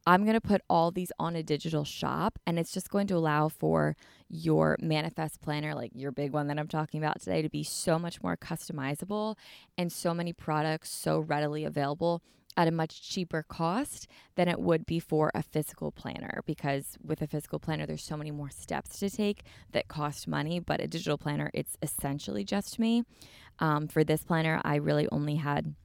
I'm 0.08 0.24
going 0.24 0.36
to 0.36 0.42
put 0.42 0.62
all 0.70 0.92
these 0.92 1.12
on 1.18 1.36
a 1.36 1.42
digital 1.42 1.84
shop 1.84 2.38
and 2.46 2.60
it's 2.60 2.72
just 2.72 2.90
going 2.90 3.08
to 3.08 3.16
allow 3.16 3.50
for 3.50 3.96
your 4.30 4.78
manifest 4.80 5.42
planner, 5.42 5.74
like 5.74 5.92
your 5.96 6.12
big 6.12 6.32
one 6.32 6.48
that 6.48 6.60
I'm 6.60 6.68
talking 6.68 7.02
about 7.02 7.22
today, 7.22 7.42
to 7.42 7.50
be 7.50 7.64
so 7.64 7.98
much 7.98 8.22
more 8.22 8.38
customizable 8.38 9.36
and 9.78 9.92
so 9.92 10.14
many 10.14 10.32
products 10.32 10.92
so 10.92 11.20
readily 11.20 11.66
available 11.66 12.22
at 12.58 12.68
a 12.68 12.72
much 12.72 13.02
cheaper 13.02 13.44
cost 13.44 14.08
than 14.36 14.48
it 14.48 14.60
would 14.60 14.86
be 14.86 15.00
for 15.00 15.32
a 15.34 15.42
physical 15.42 15.92
planner. 15.92 16.42
Because 16.46 16.98
with 17.04 17.22
a 17.22 17.28
physical 17.28 17.60
planner 17.60 17.88
there's 17.88 18.04
so 18.04 18.16
many 18.16 18.32
more 18.32 18.52
steps 18.52 19.00
to 19.00 19.10
take 19.10 19.44
that 19.72 19.88
cost 19.88 20.28
money 20.28 20.60
but 20.60 20.80
a 20.80 20.88
digital 20.88 21.18
planner 21.18 21.50
it's 21.54 21.78
essentially 21.82 22.44
just 22.44 22.78
me. 22.80 23.04
Um, 23.58 23.88
for 23.88 24.04
this 24.04 24.22
planner 24.22 24.62
i 24.66 24.76
really 24.76 25.08
only 25.14 25.36
had 25.36 25.76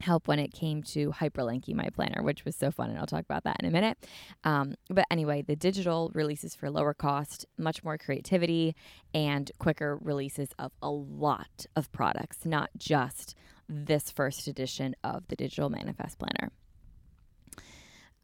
help 0.00 0.28
when 0.28 0.38
it 0.38 0.52
came 0.52 0.82
to 0.82 1.10
hyperlinking 1.10 1.74
my 1.74 1.88
planner, 1.90 2.22
which 2.22 2.44
was 2.44 2.56
so 2.56 2.70
fun. 2.70 2.90
And 2.90 2.98
I'll 2.98 3.06
talk 3.06 3.24
about 3.24 3.44
that 3.44 3.56
in 3.60 3.66
a 3.66 3.70
minute. 3.70 3.98
Um, 4.44 4.74
but 4.88 5.04
anyway, 5.10 5.42
the 5.42 5.56
digital 5.56 6.10
releases 6.14 6.54
for 6.54 6.70
lower 6.70 6.94
cost, 6.94 7.46
much 7.56 7.82
more 7.82 7.98
creativity, 7.98 8.74
and 9.14 9.50
quicker 9.58 9.98
releases 10.00 10.50
of 10.58 10.72
a 10.82 10.90
lot 10.90 11.66
of 11.76 11.90
products, 11.92 12.44
not 12.44 12.70
just 12.76 13.34
this 13.68 14.10
first 14.10 14.46
edition 14.46 14.94
of 15.04 15.26
the 15.28 15.36
Digital 15.36 15.68
Manifest 15.68 16.18
Planner. 16.18 16.50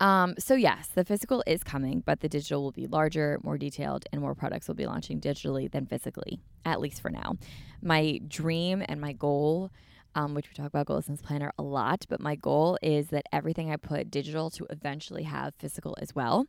Um, 0.00 0.34
so, 0.38 0.54
yes, 0.54 0.88
the 0.88 1.04
physical 1.04 1.42
is 1.46 1.62
coming, 1.62 2.02
but 2.04 2.20
the 2.20 2.28
digital 2.28 2.62
will 2.62 2.72
be 2.72 2.86
larger, 2.86 3.38
more 3.42 3.56
detailed, 3.56 4.06
and 4.12 4.20
more 4.20 4.34
products 4.34 4.66
will 4.66 4.74
be 4.74 4.86
launching 4.86 5.20
digitally 5.20 5.70
than 5.70 5.86
physically, 5.86 6.40
at 6.64 6.80
least 6.80 7.00
for 7.00 7.10
now. 7.10 7.36
My 7.80 8.20
dream 8.26 8.82
and 8.86 9.00
my 9.00 9.12
goal 9.12 9.70
um, 10.14 10.34
which 10.34 10.48
we 10.48 10.54
talk 10.54 10.66
about 10.66 10.86
Goal 10.86 11.02
Planner 11.22 11.52
a 11.58 11.62
lot. 11.62 12.06
But 12.08 12.20
my 12.20 12.34
goal 12.34 12.78
is 12.82 13.08
that 13.08 13.26
everything 13.32 13.70
I 13.70 13.76
put 13.76 14.10
digital 14.10 14.50
to 14.50 14.66
eventually 14.70 15.24
have 15.24 15.54
physical 15.58 15.96
as 16.00 16.14
well. 16.14 16.46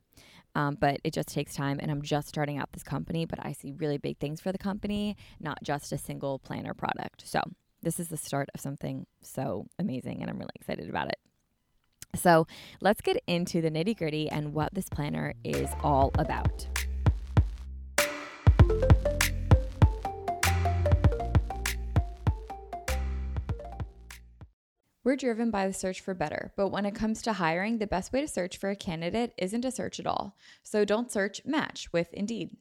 Um, 0.55 0.77
but 0.79 0.99
it 1.03 1.13
just 1.13 1.27
takes 1.27 1.53
time, 1.53 1.79
and 1.81 1.91
I'm 1.91 2.01
just 2.01 2.29
starting 2.29 2.57
out 2.57 2.71
this 2.71 2.83
company. 2.83 3.25
But 3.25 3.45
I 3.45 3.51
see 3.51 3.73
really 3.73 3.97
big 3.97 4.17
things 4.17 4.39
for 4.39 4.51
the 4.51 4.57
company, 4.57 5.17
not 5.39 5.61
just 5.63 5.91
a 5.91 5.97
single 5.97 6.39
planner 6.39 6.73
product. 6.73 7.27
So 7.27 7.41
this 7.81 7.99
is 7.99 8.07
the 8.07 8.17
start 8.17 8.49
of 8.55 8.61
something 8.61 9.05
so 9.21 9.67
amazing, 9.77 10.21
and 10.21 10.29
I'm 10.29 10.37
really 10.37 10.55
excited 10.55 10.89
about 10.89 11.09
it. 11.09 11.17
So 12.15 12.47
let's 12.79 13.01
get 13.01 13.21
into 13.27 13.61
the 13.61 13.69
nitty 13.69 13.97
gritty 13.97 14.29
and 14.29 14.53
what 14.53 14.73
this 14.73 14.87
planner 14.87 15.33
is 15.43 15.69
all 15.83 16.11
about. 16.17 16.67
We're 25.05 25.15
driven 25.15 25.51
by 25.51 25.67
the 25.67 25.73
search 25.73 26.01
for 26.01 26.15
better, 26.15 26.51
but 26.57 26.69
when 26.69 26.83
it 26.83 26.95
comes 26.95 27.21
to 27.21 27.33
hiring, 27.33 27.77
the 27.77 27.85
best 27.85 28.11
way 28.11 28.21
to 28.21 28.27
search 28.27 28.57
for 28.57 28.71
a 28.71 28.75
candidate 28.75 29.35
isn't 29.37 29.61
to 29.61 29.69
search 29.69 29.99
at 29.99 30.07
all. 30.07 30.35
So 30.63 30.83
don't 30.83 31.11
search, 31.11 31.45
match 31.45 31.93
with 31.93 32.11
Indeed. 32.11 32.57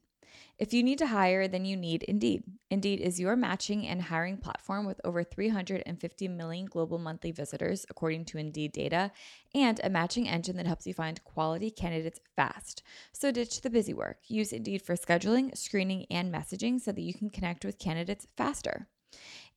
If 0.58 0.74
you 0.74 0.82
need 0.82 0.98
to 0.98 1.06
hire, 1.06 1.48
then 1.48 1.64
you 1.64 1.74
need 1.74 2.02
Indeed. 2.02 2.42
Indeed 2.68 3.00
is 3.00 3.18
your 3.18 3.34
matching 3.34 3.86
and 3.86 4.02
hiring 4.02 4.36
platform 4.36 4.84
with 4.84 5.00
over 5.04 5.24
350 5.24 6.28
million 6.28 6.66
global 6.66 6.98
monthly 6.98 7.32
visitors, 7.32 7.86
according 7.88 8.26
to 8.26 8.36
Indeed 8.36 8.72
data, 8.72 9.10
and 9.54 9.80
a 9.82 9.88
matching 9.88 10.28
engine 10.28 10.58
that 10.58 10.66
helps 10.66 10.86
you 10.86 10.92
find 10.92 11.24
quality 11.24 11.70
candidates 11.70 12.20
fast. 12.36 12.82
So 13.14 13.30
ditch 13.30 13.62
the 13.62 13.70
busy 13.70 13.94
work. 13.94 14.18
Use 14.26 14.52
Indeed 14.52 14.82
for 14.82 14.96
scheduling, 14.96 15.56
screening, 15.56 16.04
and 16.10 16.30
messaging 16.30 16.78
so 16.78 16.92
that 16.92 17.00
you 17.00 17.14
can 17.14 17.30
connect 17.30 17.64
with 17.64 17.78
candidates 17.78 18.26
faster. 18.36 18.86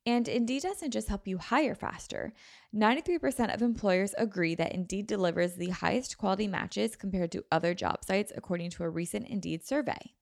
And 0.06 0.26
Indeed 0.26 0.62
doesn't 0.62 0.90
just 0.90 1.08
help 1.08 1.26
you 1.26 1.38
hire 1.38 1.74
faster. 1.74 2.32
93% 2.74 3.54
of 3.54 3.62
employers 3.62 4.14
agree 4.16 4.54
that 4.54 4.72
Indeed 4.72 5.06
delivers 5.06 5.54
the 5.54 5.70
highest 5.70 6.16
quality 6.16 6.46
matches 6.48 6.96
compared 6.96 7.32
to 7.32 7.44
other 7.52 7.74
job 7.74 8.04
sites, 8.04 8.32
according 8.34 8.70
to 8.70 8.84
a 8.84 8.90
recent 8.90 9.28
Indeed 9.28 9.66
survey. 9.66 10.14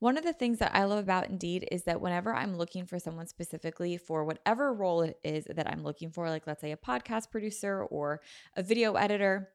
One 0.00 0.18
of 0.18 0.24
the 0.24 0.32
things 0.32 0.58
that 0.58 0.74
I 0.74 0.84
love 0.84 0.98
about 0.98 1.28
Indeed 1.28 1.68
is 1.70 1.84
that 1.84 2.00
whenever 2.00 2.34
I'm 2.34 2.56
looking 2.56 2.86
for 2.86 2.98
someone 2.98 3.26
specifically 3.26 3.96
for 3.96 4.24
whatever 4.24 4.74
role 4.74 5.02
it 5.02 5.18
is 5.22 5.46
that 5.48 5.70
I'm 5.70 5.84
looking 5.84 6.10
for, 6.10 6.28
like 6.28 6.46
let's 6.46 6.60
say 6.60 6.72
a 6.72 6.76
podcast 6.76 7.30
producer 7.30 7.84
or 7.84 8.20
a 8.56 8.62
video 8.62 8.94
editor, 8.94 9.50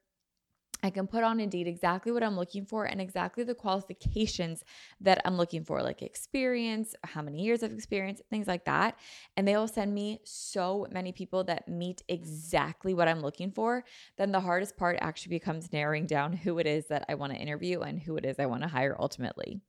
I 0.83 0.89
can 0.89 1.07
put 1.07 1.23
on 1.23 1.39
Indeed 1.39 1.67
exactly 1.67 2.11
what 2.11 2.23
I'm 2.23 2.35
looking 2.35 2.65
for 2.65 2.85
and 2.85 3.01
exactly 3.01 3.43
the 3.43 3.55
qualifications 3.55 4.63
that 5.01 5.21
I'm 5.25 5.37
looking 5.37 5.63
for, 5.63 5.81
like 5.81 6.01
experience, 6.01 6.95
how 7.03 7.21
many 7.21 7.43
years 7.43 7.63
of 7.63 7.73
experience, 7.73 8.21
things 8.29 8.47
like 8.47 8.65
that. 8.65 8.97
And 9.35 9.47
they 9.47 9.55
will 9.55 9.67
send 9.67 9.93
me 9.93 10.19
so 10.23 10.87
many 10.91 11.11
people 11.11 11.43
that 11.45 11.67
meet 11.67 12.03
exactly 12.07 12.93
what 12.93 13.07
I'm 13.07 13.21
looking 13.21 13.51
for. 13.51 13.83
Then 14.17 14.31
the 14.31 14.39
hardest 14.39 14.77
part 14.77 14.97
actually 15.01 15.31
becomes 15.31 15.73
narrowing 15.73 16.05
down 16.05 16.33
who 16.33 16.59
it 16.59 16.67
is 16.67 16.87
that 16.87 17.05
I 17.09 17.15
want 17.15 17.33
to 17.33 17.39
interview 17.39 17.81
and 17.81 17.99
who 17.99 18.17
it 18.17 18.25
is 18.25 18.39
I 18.39 18.45
want 18.45 18.63
to 18.63 18.69
hire 18.69 18.95
ultimately. 18.99 19.59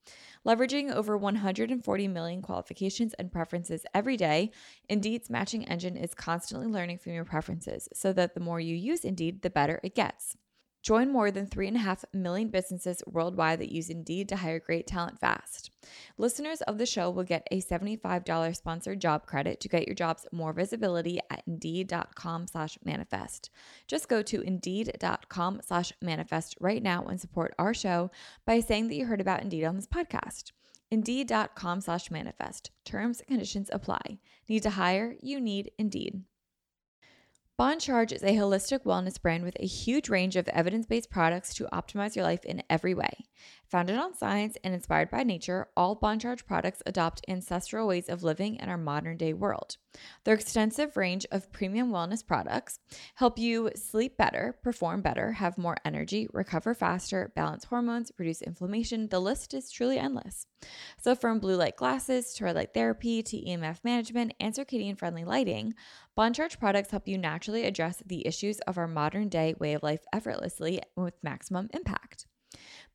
Leveraging 0.47 0.93
over 0.93 1.17
140 1.17 2.09
million 2.09 2.43
qualifications 2.43 3.15
and 3.15 3.33
preferences 3.33 3.85
every 3.95 4.17
day, 4.17 4.51
Indeed's 4.89 5.31
matching 5.31 5.67
engine 5.69 5.97
is 5.97 6.15
constantly 6.15 6.67
learning 6.67 6.99
from 6.99 7.13
your 7.13 7.25
preferences 7.25 7.89
so 7.93 8.13
that 8.13 8.35
the 8.35 8.41
more 8.41 8.61
you 8.61 8.77
use 8.77 9.05
Indeed, 9.05 9.43
the 9.43 9.51
better 9.51 9.81
it 9.83 9.95
gets. 9.95 10.37
Join 10.89 11.13
more 11.13 11.31
than 11.31 11.47
3.5 11.47 12.05
million 12.15 12.49
businesses 12.49 13.03
worldwide 13.07 13.59
that 13.59 13.71
use 13.71 13.91
Indeed 13.91 14.27
to 14.31 14.37
hire 14.37 14.59
great 14.59 14.87
talent 14.87 15.21
fast. 15.21 15.71
Listeners 16.17 16.63
of 16.63 16.79
the 16.79 16.87
show 16.87 17.11
will 17.11 17.25
get 17.25 17.47
a 17.51 17.61
$75 17.61 18.57
sponsored 18.57 18.99
job 18.99 19.27
credit 19.27 19.61
to 19.61 19.69
get 19.69 19.87
your 19.87 19.95
jobs 19.95 20.27
more 20.33 20.55
visibility 20.55 21.21
at 21.29 21.43
Indeed.com 21.47 22.47
slash 22.47 22.79
manifest. 22.87 23.51
Just 23.87 24.09
go 24.09 24.23
to 24.23 24.41
Indeed.com 24.41 25.61
slash 25.63 25.93
manifest 26.01 26.57
right 26.59 26.83
now 26.83 27.05
and 27.05 27.21
support 27.21 27.55
our 27.59 27.75
show 27.75 28.11
by 28.47 28.61
saying 28.61 28.89
that 28.89 28.95
you 28.95 29.05
heard 29.05 29.21
about 29.21 29.43
Indeed 29.43 29.67
on 29.67 29.77
this 29.77 29.87
podcast. 29.87 30.53
Indeed.com 30.91 31.83
slash 31.83 32.11
manifest. 32.11 32.71
Terms 32.87 33.21
and 33.21 33.29
conditions 33.29 33.69
apply. 33.75 34.21
Need 34.49 34.63
to 34.63 34.71
hire? 34.71 35.17
You 35.21 35.39
need 35.39 35.71
Indeed. 35.77 36.23
Bon 37.59 37.81
Charge 37.81 38.13
is 38.13 38.23
a 38.23 38.37
holistic 38.37 38.85
wellness 38.85 39.21
brand 39.21 39.43
with 39.43 39.57
a 39.59 39.67
huge 39.67 40.09
range 40.09 40.37
of 40.37 40.47
evidence 40.47 40.87
based 40.87 41.11
products 41.11 41.53
to 41.55 41.67
optimize 41.73 42.15
your 42.15 42.25
life 42.25 42.45
in 42.45 42.63
every 42.71 42.95
way. 42.95 43.27
Founded 43.71 43.99
on 43.99 44.15
science 44.15 44.57
and 44.65 44.73
inspired 44.73 45.11
by 45.11 45.23
nature, 45.23 45.69
all 45.77 45.95
Bon 45.95 46.19
Charge 46.19 46.47
products 46.47 46.83
adopt 46.87 47.21
ancestral 47.29 47.87
ways 47.87 48.09
of 48.09 48.23
living 48.23 48.57
in 48.57 48.71
our 48.71 48.79
modern 48.79 49.19
day 49.19 49.35
world. 49.35 49.77
Their 50.25 50.37
extensive 50.37 50.97
range 50.97 51.27
of 51.31 51.53
premium 51.53 51.91
wellness 51.91 52.27
products 52.27 52.79
help 53.17 53.39
you 53.39 53.71
sleep 53.75 54.17
better, 54.17 54.59
perform 54.63 55.03
better, 55.03 55.33
have 55.33 55.59
more 55.59 55.77
energy, 55.85 56.29
recover 56.33 56.73
faster, 56.73 57.31
balance 57.37 57.65
hormones, 57.65 58.11
reduce 58.17 58.41
inflammation. 58.41 59.09
The 59.09 59.21
list 59.21 59.53
is 59.53 59.71
truly 59.71 59.99
endless. 59.99 60.47
So, 60.99 61.15
from 61.15 61.39
blue 61.39 61.57
light 61.57 61.77
glasses 61.77 62.33
to 62.35 62.45
red 62.45 62.57
light 62.57 62.73
therapy 62.73 63.23
to 63.23 63.37
EMF 63.37 63.85
management 63.85 64.33
and 64.41 64.55
circadian 64.55 64.99
friendly 64.99 65.27
lighting, 65.27 65.75
Bon 66.15 66.33
Charge 66.33 66.59
products 66.59 66.91
help 66.91 67.07
you 67.07 67.19
naturally 67.19 67.67
address 67.67 68.03
the 68.07 68.27
issues 68.27 68.61
of 68.61 68.79
our 68.79 68.89
modern 68.89 69.29
day 69.29 69.55
way 69.59 69.75
of 69.75 69.83
life 69.83 70.07
effortlessly 70.11 70.81
with 70.97 71.23
maximum 71.23 71.69
impact. 71.75 72.25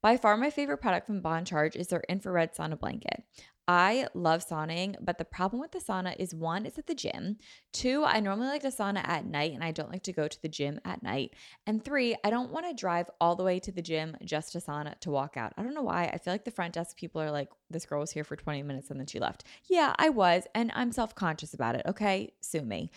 By 0.03 0.17
far, 0.17 0.35
my 0.35 0.49
favorite 0.49 0.79
product 0.79 1.07
from 1.07 1.21
Bon 1.21 1.45
Charge 1.45 1.77
is 1.77 1.87
their 1.87 2.03
infrared 2.09 2.53
sauna 2.53 2.77
blanket. 2.77 3.23
I 3.69 4.07
love 4.13 4.45
sauning, 4.45 4.97
but 4.99 5.17
the 5.17 5.23
problem 5.23 5.61
with 5.61 5.71
the 5.71 5.79
sauna 5.79 6.13
is 6.19 6.35
one, 6.35 6.65
it's 6.65 6.77
at 6.77 6.87
the 6.87 6.93
gym. 6.93 7.37
Two, 7.71 8.03
I 8.03 8.19
normally 8.19 8.49
like 8.49 8.63
to 8.63 8.67
sauna 8.67 9.07
at 9.07 9.25
night 9.25 9.53
and 9.53 9.63
I 9.63 9.71
don't 9.71 9.89
like 9.89 10.03
to 10.03 10.11
go 10.11 10.27
to 10.27 10.41
the 10.41 10.49
gym 10.49 10.81
at 10.83 11.03
night. 11.03 11.35
And 11.65 11.81
three, 11.81 12.17
I 12.21 12.31
don't 12.31 12.51
want 12.51 12.67
to 12.67 12.73
drive 12.73 13.09
all 13.21 13.37
the 13.37 13.45
way 13.45 13.59
to 13.59 13.71
the 13.71 13.81
gym 13.81 14.17
just 14.25 14.51
to 14.51 14.57
sauna 14.57 14.99
to 14.99 15.09
walk 15.09 15.37
out. 15.37 15.53
I 15.55 15.63
don't 15.63 15.73
know 15.73 15.83
why. 15.83 16.11
I 16.13 16.17
feel 16.17 16.33
like 16.33 16.43
the 16.43 16.51
front 16.51 16.73
desk 16.73 16.97
people 16.97 17.21
are 17.21 17.31
like, 17.31 17.47
this 17.69 17.85
girl 17.85 18.01
was 18.01 18.11
here 18.11 18.25
for 18.25 18.35
20 18.35 18.61
minutes 18.61 18.89
and 18.89 18.99
then 18.99 19.07
she 19.07 19.21
left. 19.21 19.45
Yeah, 19.69 19.93
I 19.97 20.09
was, 20.09 20.43
and 20.53 20.69
I'm 20.75 20.91
self 20.91 21.15
conscious 21.15 21.53
about 21.53 21.75
it. 21.75 21.83
Okay, 21.85 22.33
sue 22.41 22.63
me. 22.63 22.91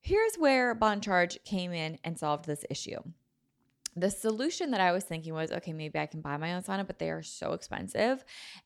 Here's 0.00 0.36
where 0.36 0.76
Bon 0.76 1.00
Charge 1.00 1.42
came 1.44 1.72
in 1.72 1.98
and 2.04 2.16
solved 2.16 2.44
this 2.44 2.64
issue 2.70 3.00
the 3.96 4.10
solution 4.10 4.70
that 4.72 4.80
I 4.80 4.92
was 4.92 5.04
thinking 5.04 5.34
was 5.34 5.52
okay, 5.52 5.72
maybe 5.72 5.98
I 5.98 6.06
can 6.06 6.20
buy 6.20 6.36
my 6.36 6.54
own 6.54 6.62
sauna, 6.62 6.86
but 6.86 6.98
they 6.98 7.10
are 7.10 7.22
so 7.22 7.52
expensive 7.52 8.24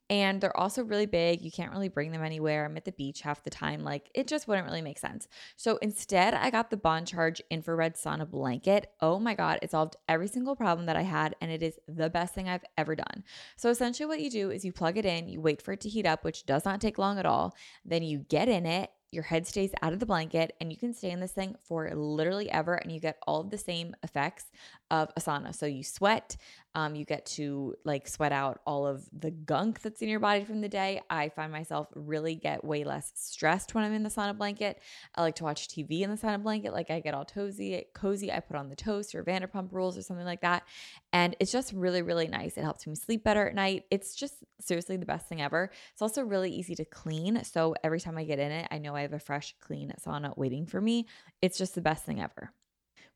and 0.09 0.41
they're 0.41 0.57
also 0.57 0.83
really 0.83 1.07
big. 1.07 1.43
You 1.43 1.51
can't 1.51 1.73
really 1.73 1.89
bring 1.89 2.13
them 2.13 2.23
anywhere. 2.23 2.65
I'm 2.65 2.77
at 2.77 2.85
the 2.85 2.93
beach 2.93 3.21
half 3.21 3.45
the 3.45 3.51
time. 3.51 3.85
Like 3.85 4.11
it 4.15 4.27
just 4.27 4.49
wouldn't 4.49 4.67
really 4.67 4.83
make 4.83 4.99
sense. 4.99 5.29
So 5.57 5.77
instead, 5.79 6.35
I 6.35 6.51
got 6.51 6.71
the 6.71 6.77
Bon 6.77 7.05
Charge 7.05 7.43
infrared 7.51 7.95
sauna 7.95 8.29
blanket. 8.29 8.91
Oh 9.01 9.19
my 9.19 9.35
God, 9.35 9.59
it 9.63 9.71
solved 9.71 9.97
every 10.09 10.29
single 10.29 10.57
problem 10.57 10.87
that 10.87 10.97
I 10.97 11.03
had 11.03 11.37
and 11.41 11.51
it 11.51 11.63
is 11.63 11.79
the 11.87 12.11
best 12.11 12.35
thing 12.35 12.49
I've 12.49 12.65
ever 12.77 12.95
done. 12.95 13.25
So 13.57 13.69
essentially, 13.69 14.07
what 14.07 14.21
you 14.21 14.31
do 14.31 14.51
is 14.51 14.65
you 14.65 14.73
plug 14.73 14.97
it 14.97 15.05
in, 15.05 15.29
you 15.29 15.41
wait 15.41 15.61
for 15.61 15.73
it 15.73 15.81
to 15.83 15.89
heat 15.89 16.07
up, 16.07 16.25
which 16.25 16.47
does 16.47 16.65
not 16.65 16.81
take 16.81 16.99
long 16.99 17.19
at 17.19 17.27
all. 17.27 17.55
Then 17.85 18.03
you 18.03 18.21
get 18.29 18.49
in 18.49 18.65
it 18.65 18.91
your 19.11 19.23
head 19.23 19.47
stays 19.47 19.71
out 19.83 19.93
of 19.93 20.01
the 20.01 20.07
blanket 20.07 20.55
and 20.61 20.71
you 20.71 20.77
can 20.77 20.93
stay 20.93 21.11
in 21.11 21.21
this 21.21 21.33
thing 21.33 21.57
for 21.63 21.91
literally 21.95 22.51
ever 22.51 22.75
and 22.75 22.93
you 22.93 23.01
get 23.01 23.19
all 23.27 23.41
of 23.41 23.51
the 23.51 23.59
same 23.59 23.95
effects 24.03 24.51
of 24.91 25.11
a 25.17 25.21
sauna. 25.21 25.55
So 25.55 25.67
you 25.67 25.83
sweat, 25.83 26.37
um, 26.75 26.95
you 26.95 27.05
get 27.05 27.27
to 27.27 27.75
like 27.85 28.07
sweat 28.07 28.33
out 28.33 28.61
all 28.67 28.87
of 28.87 29.09
the 29.13 29.31
gunk 29.31 29.81
that's 29.81 30.03
in 30.03 30.09
your 30.09 30.21
body 30.21 30.45
from 30.45 30.61
the 30.61 30.69
day. 30.69 31.01
I 31.09 31.31
find 31.31 31.51
myself 31.51 31.89
really 31.95 32.35
get 32.35 32.65
way 32.65 32.85
less 32.85 33.13
stressed 33.15 33.75
when 33.75 33.85
I'm 33.85 33.93
in 33.93 34.03
the 34.03 34.11
sauna 34.11 34.37
blanket. 34.37 34.81
I 35.15 35.23
like 35.23 35.37
to 35.37 35.45
watch 35.45 35.69
TV 35.69 36.03
in 36.03 36.11
the 36.11 36.17
sauna 36.17 36.43
blanket. 36.43 36.73
Like 36.73 36.91
I 36.91 37.01
get 37.01 37.15
all 37.15 37.25
cozy, 37.25 37.85
cozy. 37.95 38.31
I 38.31 38.41
put 38.41 38.57
on 38.57 38.69
the 38.69 38.77
toast 38.77 39.15
or 39.15 39.25
Vanderpump 39.25 39.73
Rules 39.73 39.97
or 39.97 40.03
something 40.03 40.27
like 40.27 40.43
that, 40.43 40.65
and 41.13 41.35
it's 41.41 41.53
just 41.53 41.73
really, 41.73 42.03
really 42.03 42.29
nice. 42.29 42.57
It 42.57 42.63
helps 42.63 42.87
me 42.87 42.95
sleep 42.95 43.25
better 43.25 43.49
at 43.49 43.55
night. 43.55 43.85
It's 43.91 44.15
just 44.15 44.35
seriously 44.61 44.97
the 44.97 45.07
best 45.07 45.29
thing 45.29 45.41
ever. 45.41 45.71
It's 45.93 46.03
also 46.03 46.23
really 46.23 46.51
easy 46.51 46.75
to 46.77 46.85
clean. 46.85 47.43
So 47.45 47.75
every 47.83 48.01
time 48.01 48.19
I 48.19 48.25
get 48.25 48.39
in 48.39 48.53
it, 48.53 48.69
I 48.71 48.79
know 48.79 48.95
I 48.95 49.03
have 49.03 49.13
a 49.13 49.19
fresh, 49.19 49.55
clean 49.61 49.93
sauna 50.05 50.37
waiting 50.37 50.67
for 50.67 50.81
me. 50.81 51.07
It's 51.41 51.59
just 51.59 51.75
the 51.75 51.81
best 51.81 52.05
thing 52.05 52.21
ever. 52.21 52.53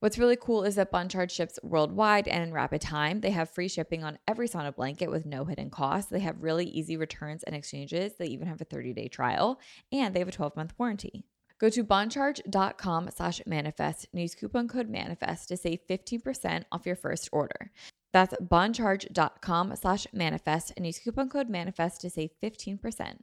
What's 0.03 0.19
really 0.19 0.35
cool 0.35 0.65
is 0.65 0.75
that 0.75 0.91
Bon 0.91 1.09
ships 1.09 1.61
worldwide 1.63 2.27
and 2.27 2.43
in 2.43 2.53
rapid 2.53 2.81
time. 2.81 3.21
They 3.21 3.31
have 3.31 3.49
free 3.49 3.69
shipping 3.69 4.03
on 4.03 4.19
every 4.27 4.49
sauna 4.49 4.75
blanket 4.75 5.09
with 5.13 5.25
no 5.25 5.45
hidden 5.45 5.71
costs. 5.71 6.11
They 6.11 6.19
have 6.19 6.43
really 6.43 6.67
easy 6.67 6.97
returns 6.97 7.45
and 7.45 7.55
exchanges. 7.55 8.15
They 8.19 8.27
even 8.27 8.49
have 8.49 8.61
a 8.61 8.65
30-day 8.65 9.07
trial 9.07 9.61
and 9.93 10.13
they 10.13 10.19
have 10.19 10.29
a 10.29 10.33
12-month 10.33 10.75
warranty. 10.77 11.25
Go 11.61 11.69
to 11.69 11.85
boncharge.com 11.85 13.11
slash 13.15 13.43
manifest 13.47 14.09
and 14.13 14.21
use 14.21 14.35
coupon 14.35 14.67
code 14.67 14.89
manifest 14.89 15.47
to 15.51 15.57
save 15.57 15.87
15% 15.89 16.65
off 16.73 16.85
your 16.85 16.97
first 16.97 17.29
order. 17.31 17.71
That's 18.13 18.35
boncharge.com 18.43 19.77
slash 19.77 20.09
manifest 20.13 20.73
and 20.77 20.85
use 20.85 20.99
coupon 20.99 21.29
code 21.29 21.49
manifest 21.49 22.01
to 22.01 22.11
save 22.11 22.31
15%. 22.43 23.19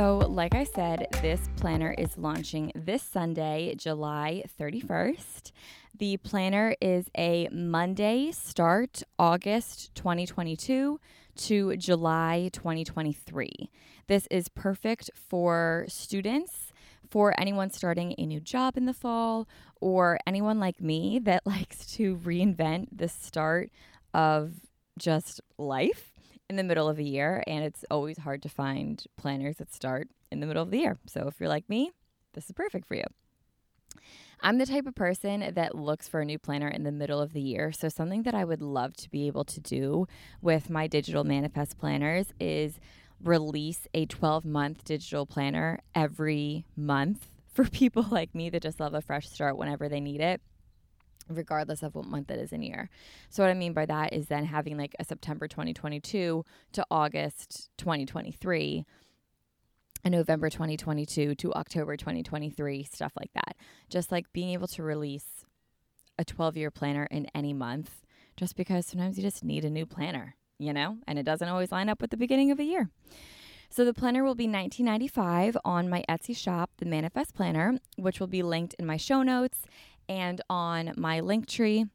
So, 0.00 0.16
like 0.16 0.54
I 0.54 0.64
said, 0.64 1.08
this 1.20 1.46
planner 1.56 1.92
is 1.92 2.16
launching 2.16 2.72
this 2.74 3.02
Sunday, 3.02 3.74
July 3.76 4.44
31st. 4.58 5.52
The 5.98 6.16
planner 6.16 6.74
is 6.80 7.10
a 7.18 7.50
Monday 7.52 8.32
start, 8.32 9.02
August 9.18 9.94
2022 9.96 10.98
to 11.36 11.76
July 11.76 12.48
2023. 12.50 13.70
This 14.06 14.26
is 14.30 14.48
perfect 14.48 15.10
for 15.14 15.84
students, 15.86 16.72
for 17.10 17.38
anyone 17.38 17.68
starting 17.68 18.14
a 18.16 18.24
new 18.24 18.40
job 18.40 18.78
in 18.78 18.86
the 18.86 18.94
fall, 18.94 19.46
or 19.82 20.18
anyone 20.26 20.58
like 20.58 20.80
me 20.80 21.18
that 21.24 21.46
likes 21.46 21.84
to 21.96 22.16
reinvent 22.16 22.86
the 22.90 23.08
start 23.08 23.70
of 24.14 24.54
just 24.98 25.42
life 25.58 26.09
in 26.50 26.56
the 26.56 26.64
middle 26.64 26.88
of 26.88 26.98
a 26.98 27.04
year, 27.04 27.44
and 27.46 27.64
it's 27.64 27.84
always 27.92 28.18
hard 28.18 28.42
to 28.42 28.48
find 28.48 29.04
planners 29.16 29.56
that 29.58 29.72
start 29.72 30.08
in 30.32 30.40
the 30.40 30.46
middle 30.48 30.64
of 30.64 30.72
the 30.72 30.78
year. 30.78 30.98
So 31.06 31.28
if 31.28 31.38
you're 31.38 31.48
like 31.48 31.68
me, 31.68 31.92
this 32.32 32.46
is 32.46 32.52
perfect 32.52 32.88
for 32.88 32.96
you. 32.96 33.04
I'm 34.40 34.58
the 34.58 34.66
type 34.66 34.86
of 34.86 34.96
person 34.96 35.52
that 35.54 35.76
looks 35.76 36.08
for 36.08 36.20
a 36.20 36.24
new 36.24 36.40
planner 36.40 36.66
in 36.66 36.82
the 36.82 36.90
middle 36.90 37.20
of 37.20 37.34
the 37.34 37.40
year. 37.40 37.70
So, 37.70 37.88
something 37.88 38.22
that 38.24 38.34
I 38.34 38.44
would 38.44 38.62
love 38.62 38.94
to 38.96 39.10
be 39.10 39.26
able 39.26 39.44
to 39.44 39.60
do 39.60 40.06
with 40.40 40.70
my 40.70 40.86
digital 40.86 41.24
manifest 41.24 41.78
planners 41.78 42.32
is 42.40 42.80
release 43.22 43.86
a 43.92 44.06
12 44.06 44.44
month 44.44 44.82
digital 44.84 45.26
planner 45.26 45.78
every 45.94 46.64
month 46.74 47.28
for 47.52 47.64
people 47.64 48.06
like 48.10 48.34
me 48.34 48.50
that 48.50 48.62
just 48.62 48.80
love 48.80 48.94
a 48.94 49.02
fresh 49.02 49.28
start 49.28 49.56
whenever 49.56 49.88
they 49.88 50.00
need 50.00 50.20
it 50.20 50.40
regardless 51.30 51.82
of 51.82 51.94
what 51.94 52.06
month 52.06 52.30
it 52.30 52.38
is 52.38 52.52
in 52.52 52.62
year. 52.62 52.90
So 53.28 53.42
what 53.42 53.50
I 53.50 53.54
mean 53.54 53.72
by 53.72 53.86
that 53.86 54.12
is 54.12 54.26
then 54.26 54.44
having 54.44 54.76
like 54.76 54.94
a 54.98 55.04
September 55.04 55.48
2022 55.48 56.44
to 56.72 56.86
August 56.90 57.70
2023 57.78 58.84
a 60.02 60.10
November 60.10 60.48
2022 60.48 61.34
to 61.34 61.52
October 61.54 61.96
2023 61.96 62.84
stuff 62.84 63.12
like 63.18 63.32
that. 63.34 63.56
Just 63.88 64.10
like 64.10 64.32
being 64.32 64.50
able 64.50 64.68
to 64.68 64.82
release 64.82 65.44
a 66.18 66.24
12 66.24 66.56
year 66.56 66.70
planner 66.70 67.06
in 67.10 67.26
any 67.34 67.52
month 67.52 68.02
just 68.36 68.56
because 68.56 68.86
sometimes 68.86 69.16
you 69.18 69.22
just 69.22 69.44
need 69.44 69.64
a 69.64 69.70
new 69.70 69.84
planner, 69.84 70.36
you 70.58 70.72
know, 70.72 70.96
and 71.06 71.18
it 71.18 71.24
doesn't 71.24 71.48
always 71.48 71.72
line 71.72 71.88
up 71.88 72.00
with 72.00 72.10
the 72.10 72.16
beginning 72.16 72.50
of 72.50 72.58
a 72.58 72.64
year. 72.64 72.90
So 73.68 73.84
the 73.84 73.94
planner 73.94 74.24
will 74.24 74.34
be 74.34 74.48
$19.95 74.48 75.56
on 75.64 75.88
my 75.88 76.04
Etsy 76.08 76.36
shop, 76.36 76.70
the 76.78 76.86
Manifest 76.86 77.34
Planner, 77.34 77.78
which 77.96 78.18
will 78.18 78.26
be 78.26 78.42
linked 78.42 78.74
in 78.74 78.86
my 78.86 78.96
show 78.96 79.22
notes 79.22 79.62
and 80.10 80.40
on 80.50 80.92
my 80.96 81.20
link 81.20 81.46
tree 81.46 81.86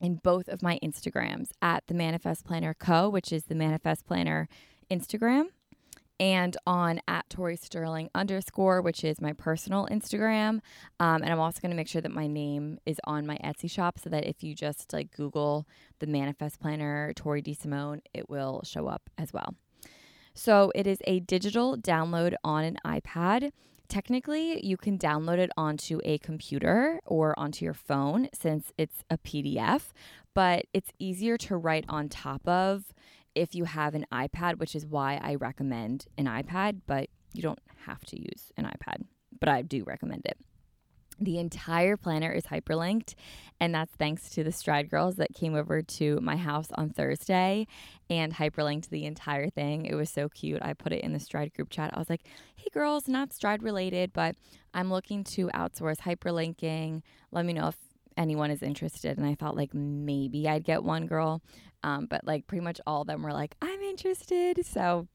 in 0.00 0.14
both 0.14 0.48
of 0.48 0.62
my 0.62 0.78
Instagrams 0.82 1.50
at 1.60 1.84
the 1.88 1.94
Manifest 1.94 2.44
Planner 2.44 2.74
Co., 2.74 3.08
which 3.08 3.32
is 3.32 3.44
the 3.44 3.56
Manifest 3.56 4.06
Planner 4.06 4.48
Instagram, 4.88 5.46
and 6.20 6.56
on 6.64 7.00
at 7.08 7.28
Tori 7.28 7.56
Sterling 7.56 8.08
underscore, 8.14 8.80
which 8.80 9.02
is 9.02 9.20
my 9.20 9.32
personal 9.32 9.88
Instagram. 9.90 10.60
Um, 11.00 11.22
and 11.22 11.26
I'm 11.26 11.40
also 11.40 11.60
going 11.60 11.70
to 11.70 11.76
make 11.76 11.88
sure 11.88 12.00
that 12.02 12.12
my 12.12 12.28
name 12.28 12.78
is 12.86 13.00
on 13.02 13.26
my 13.26 13.36
Etsy 13.38 13.68
shop 13.68 13.98
so 13.98 14.08
that 14.10 14.24
if 14.24 14.44
you 14.44 14.54
just 14.54 14.92
like 14.92 15.10
Google 15.10 15.66
the 15.98 16.06
Manifest 16.06 16.60
Planner 16.60 17.12
Tori 17.16 17.42
DeSimone, 17.42 18.00
it 18.14 18.30
will 18.30 18.62
show 18.64 18.86
up 18.86 19.10
as 19.18 19.32
well. 19.32 19.56
So 20.34 20.70
it 20.76 20.86
is 20.86 20.98
a 21.04 21.18
digital 21.18 21.76
download 21.76 22.34
on 22.44 22.62
an 22.62 22.78
iPad. 22.86 23.50
Technically, 23.88 24.64
you 24.64 24.76
can 24.76 24.98
download 24.98 25.38
it 25.38 25.50
onto 25.56 26.00
a 26.04 26.18
computer 26.18 27.00
or 27.04 27.38
onto 27.38 27.64
your 27.64 27.74
phone 27.74 28.28
since 28.32 28.72
it's 28.78 29.04
a 29.10 29.18
PDF, 29.18 29.92
but 30.34 30.66
it's 30.72 30.90
easier 30.98 31.36
to 31.38 31.56
write 31.56 31.84
on 31.88 32.08
top 32.08 32.46
of 32.48 32.94
if 33.34 33.54
you 33.54 33.64
have 33.64 33.94
an 33.94 34.06
iPad, 34.12 34.58
which 34.58 34.74
is 34.74 34.86
why 34.86 35.20
I 35.22 35.34
recommend 35.34 36.06
an 36.16 36.26
iPad, 36.26 36.80
but 36.86 37.08
you 37.32 37.42
don't 37.42 37.58
have 37.86 38.04
to 38.06 38.20
use 38.20 38.52
an 38.56 38.64
iPad, 38.64 39.04
but 39.38 39.48
I 39.48 39.62
do 39.62 39.84
recommend 39.84 40.24
it. 40.24 40.38
The 41.20 41.38
entire 41.38 41.96
planner 41.96 42.32
is 42.32 42.44
hyperlinked, 42.44 43.14
and 43.60 43.74
that's 43.74 43.92
thanks 43.92 44.30
to 44.30 44.42
the 44.42 44.52
Stride 44.52 44.90
Girls 44.90 45.16
that 45.16 45.32
came 45.34 45.54
over 45.54 45.80
to 45.80 46.18
my 46.20 46.36
house 46.36 46.68
on 46.74 46.90
Thursday 46.90 47.66
and 48.10 48.34
hyperlinked 48.34 48.88
the 48.88 49.04
entire 49.04 49.48
thing. 49.48 49.86
It 49.86 49.94
was 49.94 50.10
so 50.10 50.28
cute. 50.28 50.60
I 50.60 50.74
put 50.74 50.92
it 50.92 51.02
in 51.02 51.12
the 51.12 51.20
Stride 51.20 51.54
group 51.54 51.70
chat. 51.70 51.92
I 51.94 51.98
was 51.98 52.10
like, 52.10 52.26
hey, 52.56 52.68
girls, 52.72 53.08
not 53.08 53.32
Stride 53.32 53.62
related, 53.62 54.12
but 54.12 54.34
I'm 54.74 54.90
looking 54.90 55.22
to 55.24 55.48
outsource 55.48 55.98
hyperlinking. 55.98 57.02
Let 57.30 57.44
me 57.44 57.52
know 57.52 57.68
if 57.68 57.76
anyone 58.16 58.50
is 58.50 58.62
interested. 58.62 59.16
And 59.16 59.26
I 59.26 59.34
thought, 59.34 59.56
like, 59.56 59.72
maybe 59.72 60.48
I'd 60.48 60.64
get 60.64 60.82
one 60.82 61.06
girl. 61.06 61.42
Um, 61.84 62.06
but, 62.06 62.26
like, 62.26 62.46
pretty 62.46 62.64
much 62.64 62.80
all 62.86 63.02
of 63.02 63.06
them 63.06 63.22
were 63.22 63.32
like, 63.32 63.54
I'm 63.62 63.80
interested. 63.82 64.64
So 64.66 65.06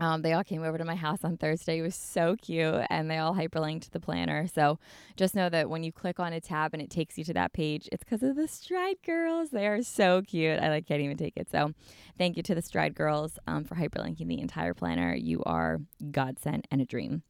um, 0.00 0.22
they 0.22 0.32
all 0.32 0.42
came 0.42 0.64
over 0.64 0.78
to 0.78 0.84
my 0.84 0.94
house 0.94 1.24
on 1.24 1.36
Thursday. 1.36 1.78
It 1.78 1.82
was 1.82 1.94
so 1.94 2.34
cute, 2.40 2.86
and 2.88 3.10
they 3.10 3.18
all 3.18 3.34
hyperlinked 3.34 3.90
the 3.90 4.00
planner. 4.00 4.46
So 4.48 4.78
just 5.16 5.34
know 5.34 5.50
that 5.50 5.68
when 5.68 5.84
you 5.84 5.92
click 5.92 6.18
on 6.18 6.32
a 6.32 6.40
tab 6.40 6.72
and 6.72 6.82
it 6.82 6.90
takes 6.90 7.18
you 7.18 7.24
to 7.24 7.34
that 7.34 7.52
page, 7.52 7.86
it's 7.92 8.02
because 8.02 8.22
of 8.22 8.34
the 8.34 8.48
Stride 8.48 8.96
Girls. 9.04 9.50
They 9.50 9.66
are 9.66 9.82
so 9.82 10.22
cute. 10.22 10.58
I 10.58 10.70
like 10.70 10.86
can't 10.86 11.02
even 11.02 11.18
take 11.18 11.34
it. 11.36 11.50
So 11.50 11.74
thank 12.16 12.38
you 12.38 12.42
to 12.44 12.54
the 12.54 12.62
Stride 12.62 12.94
Girls 12.94 13.38
um, 13.46 13.64
for 13.64 13.74
hyperlinking 13.74 14.26
the 14.26 14.40
entire 14.40 14.72
planner. 14.72 15.14
You 15.14 15.42
are 15.44 15.80
godsend 16.10 16.66
and 16.70 16.80
a 16.80 16.86
dream. 16.86 17.22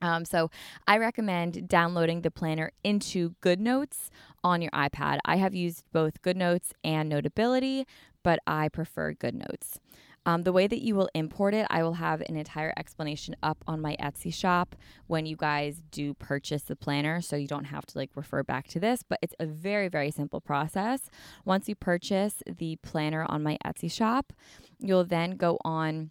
Um, 0.00 0.24
so 0.24 0.50
I 0.86 0.98
recommend 0.98 1.68
downloading 1.68 2.22
the 2.22 2.30
planner 2.30 2.72
into 2.84 3.34
GoodNotes 3.42 4.08
on 4.42 4.62
your 4.62 4.70
iPad. 4.72 5.18
I 5.24 5.36
have 5.36 5.54
used 5.54 5.84
both 5.92 6.22
GoodNotes 6.22 6.72
and 6.84 7.08
Notability, 7.08 7.86
but 8.22 8.40
I 8.46 8.68
prefer 8.68 9.14
GoodNotes. 9.14 9.78
Um, 10.26 10.42
the 10.42 10.52
way 10.52 10.66
that 10.66 10.82
you 10.82 10.96
will 10.96 11.08
import 11.14 11.54
it, 11.54 11.66
I 11.70 11.84
will 11.84 11.94
have 11.94 12.20
an 12.20 12.36
entire 12.36 12.74
explanation 12.76 13.36
up 13.44 13.62
on 13.66 13.80
my 13.80 13.96
Etsy 14.00 14.34
shop 14.34 14.74
when 15.06 15.24
you 15.24 15.36
guys 15.36 15.80
do 15.92 16.14
purchase 16.14 16.62
the 16.62 16.74
planner. 16.74 17.20
So 17.20 17.36
you 17.36 17.46
don't 17.46 17.66
have 17.66 17.86
to 17.86 17.98
like 17.98 18.10
refer 18.16 18.42
back 18.42 18.66
to 18.68 18.80
this, 18.80 19.04
but 19.08 19.20
it's 19.22 19.36
a 19.38 19.46
very, 19.46 19.88
very 19.88 20.10
simple 20.10 20.40
process. 20.40 21.08
Once 21.44 21.68
you 21.68 21.76
purchase 21.76 22.42
the 22.44 22.76
planner 22.82 23.24
on 23.28 23.44
my 23.44 23.56
Etsy 23.64 23.90
shop, 23.90 24.32
you'll 24.80 25.04
then 25.04 25.36
go 25.36 25.58
on 25.64 26.10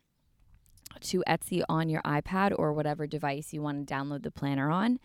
to 1.01 1.21
Etsy 1.27 1.61
on 1.67 1.89
your 1.89 2.01
iPad 2.03 2.53
or 2.57 2.71
whatever 2.71 3.05
device 3.05 3.51
you 3.51 3.61
want 3.61 3.85
to 3.85 3.93
download 3.93 4.23
the 4.23 4.31
planner 4.31 4.71
on 4.71 4.97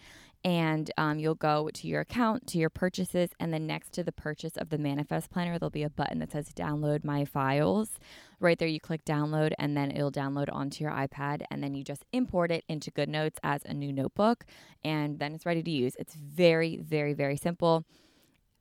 and 0.45 0.91
um, 0.97 1.19
you'll 1.19 1.35
go 1.35 1.69
to 1.75 1.87
your 1.87 2.01
account, 2.01 2.47
to 2.49 2.59
your 2.59 2.71
purchases, 2.71 3.31
and 3.39 3.53
then 3.53 3.67
next 3.67 3.93
to 3.93 4.03
the 4.03 4.13
purchase 4.13 4.57
of 4.57 4.71
the 4.71 4.79
Manifest 4.79 5.31
Planner, 5.31 5.59
there'll 5.59 5.71
be 5.71 5.83
a 5.83 5.91
button 5.91 6.19
that 6.21 6.33
says 6.33 6.49
Download 6.55 7.05
My 7.05 7.25
Files. 7.25 7.99
Right 8.39 8.59
there, 8.59 8.69
you 8.69 8.81
click 8.81 9.05
Download, 9.05 9.53
and 9.59 9.77
then 9.77 9.91
it'll 9.91 10.11
download 10.11 10.49
onto 10.51 10.83
your 10.83 10.93
iPad, 10.93 11.43
and 11.51 11.63
then 11.63 11.75
you 11.75 11.85
just 11.85 12.07
import 12.13 12.51
it 12.51 12.65
into 12.69 12.91
GoodNotes 12.91 13.37
as 13.43 13.65
a 13.65 13.75
new 13.75 13.93
notebook, 13.93 14.47
and 14.83 15.19
then 15.19 15.35
it's 15.35 15.45
ready 15.45 15.63
to 15.63 15.71
use. 15.71 15.95
It's 15.99 16.15
very, 16.15 16.79
very, 16.79 17.13
very 17.13 17.37
simple. 17.37 17.85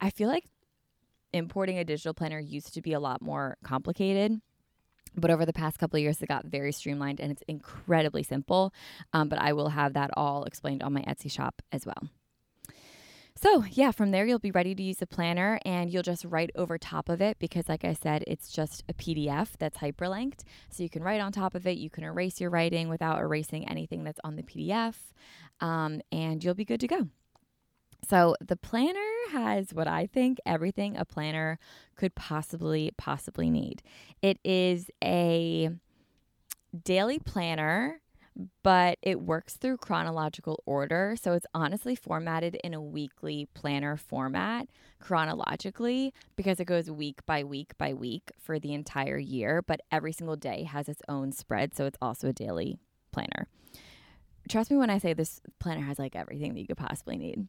I 0.02 0.10
feel 0.10 0.28
like 0.28 0.46
importing 1.32 1.78
a 1.78 1.86
digital 1.86 2.14
planner 2.14 2.40
used 2.40 2.74
to 2.74 2.82
be 2.82 2.94
a 2.94 3.00
lot 3.00 3.22
more 3.22 3.58
complicated 3.64 4.42
but 5.16 5.32
over 5.32 5.46
the 5.46 5.54
past 5.54 5.80
couple 5.80 5.98
of 5.98 6.02
years, 6.02 6.22
it 6.22 6.28
got 6.28 6.46
very 6.46 6.72
streamlined 6.72 7.20
and 7.20 7.32
it's 7.32 7.44
incredibly 7.48 8.24
simple. 8.24 8.74
Um, 9.14 9.30
but 9.30 9.40
I 9.40 9.54
will 9.54 9.70
have 9.70 9.94
that 9.94 10.12
all 10.16 10.44
explained 10.44 10.84
on 10.84 10.94
my 10.94 11.02
Etsy 11.02 11.32
shop 11.32 11.62
as 11.72 11.86
well. 11.86 12.10
So, 13.42 13.64
yeah, 13.72 13.92
from 13.92 14.12
there, 14.12 14.26
you'll 14.26 14.38
be 14.38 14.52
ready 14.52 14.76
to 14.76 14.84
use 14.84 15.02
a 15.02 15.08
planner 15.08 15.62
and 15.64 15.90
you'll 15.90 16.04
just 16.04 16.26
write 16.26 16.52
over 16.56 16.78
top 16.78 17.08
of 17.08 17.22
it 17.22 17.40
because, 17.40 17.70
like 17.70 17.86
I 17.86 17.94
said, 17.94 18.26
it's 18.28 18.52
just 18.52 18.84
a 18.90 18.94
PDF 18.94 19.52
that's 19.58 19.78
hyperlinked. 19.78 20.42
So, 20.70 20.84
you 20.84 20.90
can 20.90 21.04
write 21.04 21.22
on 21.22 21.32
top 21.32 21.56
of 21.56 21.66
it. 21.66 21.78
You 21.78 21.90
can 21.90 22.04
erase 22.04 22.42
your 22.42 22.50
writing 22.50 22.90
without 22.90 23.20
erasing 23.22 23.66
anything 23.70 24.04
that's 24.04 24.20
on 24.26 24.36
the 24.36 24.44
PDF, 24.44 24.96
um, 25.62 26.02
and 26.12 26.44
you'll 26.44 26.54
be 26.54 26.66
good 26.66 26.82
to 26.82 26.88
go. 26.88 27.08
So, 28.08 28.36
the 28.40 28.56
planner 28.56 29.00
has 29.32 29.74
what 29.74 29.88
I 29.88 30.08
think 30.08 30.40
everything 30.46 30.98
a 30.98 31.06
planner 31.06 31.60
could 31.96 32.16
possibly 32.16 32.92
possibly 32.98 33.50
need. 33.50 33.84
It 34.22 34.40
is 34.44 34.90
a 35.04 35.70
daily 36.84 37.20
planner 37.20 38.02
but 38.64 38.98
it 39.02 39.22
works 39.22 39.56
through 39.56 39.78
chronological 39.78 40.64
order. 40.66 41.16
So 41.22 41.34
it's 41.34 41.46
honestly 41.54 41.96
formatted 41.96 42.56
in 42.64 42.74
a 42.74 42.82
weekly 42.82 43.48
planner 43.54 43.98
format 43.98 44.68
chronologically 45.00 46.14
because 46.36 46.60
it 46.60 46.66
goes 46.66 46.90
week 46.90 47.26
by 47.26 47.44
week 47.44 47.78
by 47.78 47.94
week 47.94 48.32
for 48.40 48.60
the 48.60 48.74
entire 48.74 49.18
year, 49.18 49.62
but 49.62 49.82
every 49.92 50.14
single 50.14 50.36
day 50.36 50.64
has 50.64 50.88
its 50.88 51.02
own 51.10 51.32
spread. 51.32 51.76
So 51.76 51.86
it's 51.86 51.98
also 52.02 52.30
a 52.30 52.34
daily 52.34 52.78
planner. 53.12 53.48
Trust 54.48 54.72
me 54.72 54.78
when 54.78 54.90
I 54.90 54.98
say 54.98 55.14
this 55.14 55.42
planner 55.60 55.82
has 55.82 56.00
like 56.00 56.16
everything 56.16 56.54
that 56.54 56.60
you 56.60 56.68
could 56.68 56.78
possibly 56.78 57.18
need. 57.18 57.48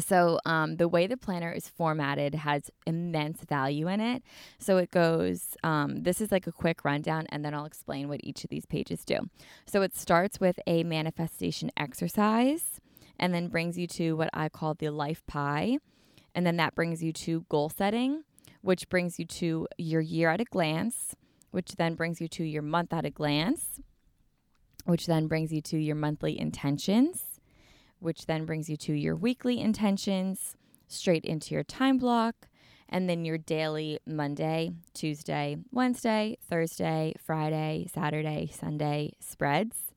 So, 0.00 0.38
um, 0.46 0.76
the 0.76 0.86
way 0.86 1.08
the 1.08 1.16
planner 1.16 1.50
is 1.50 1.68
formatted 1.68 2.36
has 2.36 2.70
immense 2.86 3.42
value 3.42 3.88
in 3.88 4.00
it. 4.00 4.22
So, 4.58 4.76
it 4.76 4.92
goes, 4.92 5.56
um, 5.64 6.04
this 6.04 6.20
is 6.20 6.30
like 6.30 6.46
a 6.46 6.52
quick 6.52 6.84
rundown, 6.84 7.26
and 7.30 7.44
then 7.44 7.52
I'll 7.52 7.64
explain 7.64 8.08
what 8.08 8.20
each 8.22 8.44
of 8.44 8.50
these 8.50 8.64
pages 8.64 9.04
do. 9.04 9.18
So, 9.66 9.82
it 9.82 9.96
starts 9.96 10.38
with 10.38 10.60
a 10.68 10.84
manifestation 10.84 11.70
exercise 11.76 12.80
and 13.18 13.34
then 13.34 13.48
brings 13.48 13.76
you 13.76 13.88
to 13.88 14.12
what 14.12 14.30
I 14.32 14.48
call 14.48 14.74
the 14.74 14.90
life 14.90 15.26
pie. 15.26 15.78
And 16.32 16.46
then 16.46 16.56
that 16.58 16.76
brings 16.76 17.02
you 17.02 17.12
to 17.14 17.44
goal 17.48 17.68
setting, 17.68 18.22
which 18.62 18.88
brings 18.88 19.18
you 19.18 19.24
to 19.24 19.66
your 19.76 20.00
year 20.00 20.30
at 20.30 20.40
a 20.40 20.44
glance, 20.44 21.16
which 21.50 21.72
then 21.72 21.96
brings 21.96 22.20
you 22.20 22.28
to 22.28 22.44
your 22.44 22.62
month 22.62 22.92
at 22.92 23.04
a 23.04 23.10
glance, 23.10 23.80
which 24.84 25.06
then 25.06 25.26
brings 25.26 25.52
you 25.52 25.60
to 25.62 25.76
your 25.76 25.96
monthly 25.96 26.38
intentions 26.38 27.27
which 28.00 28.26
then 28.26 28.44
brings 28.44 28.68
you 28.68 28.76
to 28.76 28.92
your 28.92 29.16
weekly 29.16 29.60
intentions, 29.60 30.56
straight 30.86 31.24
into 31.24 31.54
your 31.54 31.64
time 31.64 31.98
block, 31.98 32.48
and 32.88 33.08
then 33.08 33.24
your 33.24 33.38
daily 33.38 33.98
Monday, 34.06 34.70
Tuesday, 34.94 35.56
Wednesday, 35.72 36.38
Thursday, 36.48 37.14
Friday, 37.22 37.86
Saturday, 37.92 38.50
Sunday 38.52 39.12
spreads, 39.20 39.92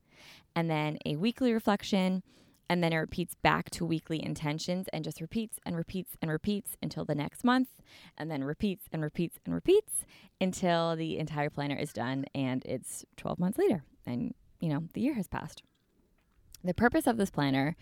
and 0.54 0.70
then 0.70 0.98
a 1.06 1.16
weekly 1.16 1.52
reflection. 1.52 2.22
And 2.68 2.82
then 2.82 2.94
it 2.94 2.98
repeats 2.98 3.34
back 3.34 3.68
to 3.70 3.84
weekly 3.84 4.24
intentions 4.24 4.86
and 4.94 5.04
just 5.04 5.20
repeats 5.20 5.58
and 5.66 5.76
repeats 5.76 6.16
and 6.22 6.30
repeats 6.30 6.76
until 6.82 7.04
the 7.04 7.14
next 7.14 7.44
month, 7.44 7.68
and 8.16 8.30
then 8.30 8.44
repeats 8.44 8.86
and 8.90 9.02
repeats 9.02 9.38
and 9.44 9.54
repeats 9.54 10.06
until 10.40 10.96
the 10.96 11.18
entire 11.18 11.50
planner 11.50 11.76
is 11.76 11.92
done 11.92 12.24
and 12.34 12.64
it's 12.64 13.04
12 13.18 13.38
months 13.38 13.58
later 13.58 13.84
and, 14.06 14.34
you 14.58 14.70
know, 14.70 14.84
the 14.94 15.02
year 15.02 15.14
has 15.14 15.28
passed. 15.28 15.62
The 16.64 16.74
purpose 16.74 17.06
of 17.06 17.16
this 17.16 17.30
planner 17.30 17.76